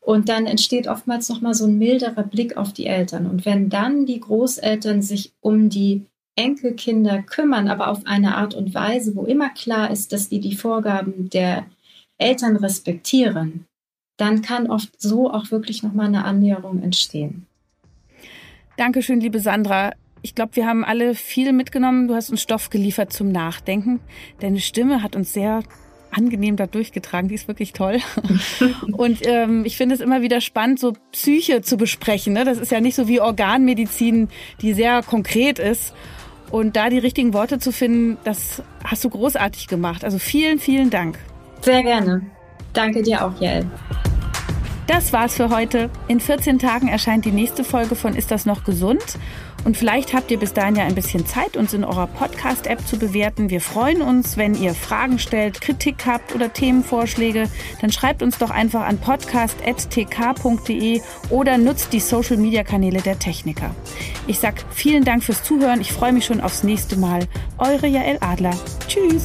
Und 0.00 0.28
dann 0.28 0.46
entsteht 0.46 0.86
oftmals 0.86 1.28
nochmal 1.28 1.54
so 1.54 1.66
ein 1.66 1.78
milderer 1.78 2.22
Blick 2.22 2.56
auf 2.56 2.72
die 2.72 2.86
Eltern. 2.86 3.26
Und 3.26 3.44
wenn 3.44 3.70
dann 3.70 4.06
die 4.06 4.20
Großeltern 4.20 5.02
sich 5.02 5.32
um 5.40 5.68
die 5.68 6.06
Enkelkinder 6.36 7.22
kümmern, 7.22 7.68
aber 7.68 7.88
auf 7.88 8.06
eine 8.06 8.36
Art 8.36 8.54
und 8.54 8.74
Weise, 8.74 9.16
wo 9.16 9.24
immer 9.24 9.48
klar 9.48 9.90
ist, 9.90 10.12
dass 10.12 10.28
die 10.28 10.38
die 10.38 10.54
Vorgaben 10.54 11.30
der 11.30 11.64
Eltern 12.18 12.56
respektieren, 12.56 13.66
dann 14.16 14.42
kann 14.42 14.70
oft 14.70 15.00
so 15.00 15.30
auch 15.30 15.50
wirklich 15.50 15.82
nochmal 15.82 16.06
eine 16.06 16.24
Annäherung 16.24 16.82
entstehen. 16.82 17.46
Dankeschön, 18.76 19.20
liebe 19.20 19.40
Sandra. 19.40 19.92
Ich 20.22 20.34
glaube, 20.34 20.56
wir 20.56 20.66
haben 20.66 20.84
alle 20.84 21.14
viel 21.14 21.52
mitgenommen. 21.52 22.08
Du 22.08 22.14
hast 22.14 22.30
uns 22.30 22.42
Stoff 22.42 22.70
geliefert 22.70 23.12
zum 23.12 23.30
Nachdenken. 23.30 24.00
Deine 24.40 24.60
Stimme 24.60 25.02
hat 25.02 25.16
uns 25.16 25.32
sehr 25.32 25.62
angenehm 26.10 26.56
da 26.56 26.66
durchgetragen. 26.66 27.28
Die 27.28 27.34
ist 27.34 27.48
wirklich 27.48 27.72
toll. 27.72 27.98
Und 28.92 29.26
ähm, 29.26 29.64
ich 29.64 29.76
finde 29.76 29.94
es 29.94 30.00
immer 30.00 30.22
wieder 30.22 30.40
spannend, 30.40 30.80
so 30.80 30.94
Psyche 31.12 31.60
zu 31.60 31.76
besprechen. 31.76 32.32
Ne? 32.32 32.44
Das 32.44 32.58
ist 32.58 32.72
ja 32.72 32.80
nicht 32.80 32.94
so 32.94 33.08
wie 33.08 33.20
Organmedizin, 33.20 34.28
die 34.62 34.72
sehr 34.72 35.02
konkret 35.02 35.58
ist. 35.58 35.94
Und 36.50 36.76
da 36.76 36.90
die 36.90 36.98
richtigen 36.98 37.34
Worte 37.34 37.58
zu 37.58 37.72
finden, 37.72 38.18
das 38.24 38.62
hast 38.84 39.04
du 39.04 39.10
großartig 39.10 39.68
gemacht. 39.68 40.04
Also 40.04 40.18
vielen, 40.18 40.58
vielen 40.58 40.90
Dank. 40.90 41.18
Sehr 41.60 41.82
gerne. 41.82 42.22
Danke 42.72 43.02
dir 43.02 43.24
auch, 43.24 43.40
Jael. 43.40 43.66
Das 44.86 45.12
war's 45.12 45.34
für 45.34 45.50
heute. 45.50 45.90
In 46.06 46.20
14 46.20 46.60
Tagen 46.60 46.86
erscheint 46.86 47.24
die 47.24 47.32
nächste 47.32 47.64
Folge 47.64 47.96
von 47.96 48.14
Ist 48.14 48.30
das 48.30 48.46
noch 48.46 48.62
gesund? 48.62 49.02
Und 49.64 49.76
vielleicht 49.76 50.14
habt 50.14 50.30
ihr 50.30 50.38
bis 50.38 50.52
dahin 50.52 50.76
ja 50.76 50.84
ein 50.84 50.94
bisschen 50.94 51.26
Zeit, 51.26 51.56
uns 51.56 51.74
in 51.74 51.82
eurer 51.82 52.06
Podcast-App 52.06 52.86
zu 52.86 53.00
bewerten. 53.00 53.50
Wir 53.50 53.60
freuen 53.60 54.00
uns, 54.00 54.36
wenn 54.36 54.54
ihr 54.54 54.74
Fragen 54.74 55.18
stellt, 55.18 55.60
Kritik 55.60 56.06
habt 56.06 56.36
oder 56.36 56.52
Themenvorschläge. 56.52 57.50
Dann 57.80 57.90
schreibt 57.90 58.22
uns 58.22 58.38
doch 58.38 58.50
einfach 58.50 58.82
an 58.82 58.98
podcast.tk.de 58.98 61.00
oder 61.30 61.58
nutzt 61.58 61.92
die 61.92 61.98
Social-Media-Kanäle 61.98 63.02
der 63.02 63.18
Techniker. 63.18 63.74
Ich 64.28 64.38
sag 64.38 64.62
vielen 64.70 65.04
Dank 65.04 65.24
fürs 65.24 65.42
Zuhören. 65.42 65.80
Ich 65.80 65.92
freue 65.92 66.12
mich 66.12 66.26
schon 66.26 66.40
aufs 66.40 66.62
nächste 66.62 66.96
Mal. 66.96 67.26
Eure 67.58 67.88
Jael 67.88 68.18
Adler. 68.20 68.54
Tschüss. 68.86 69.24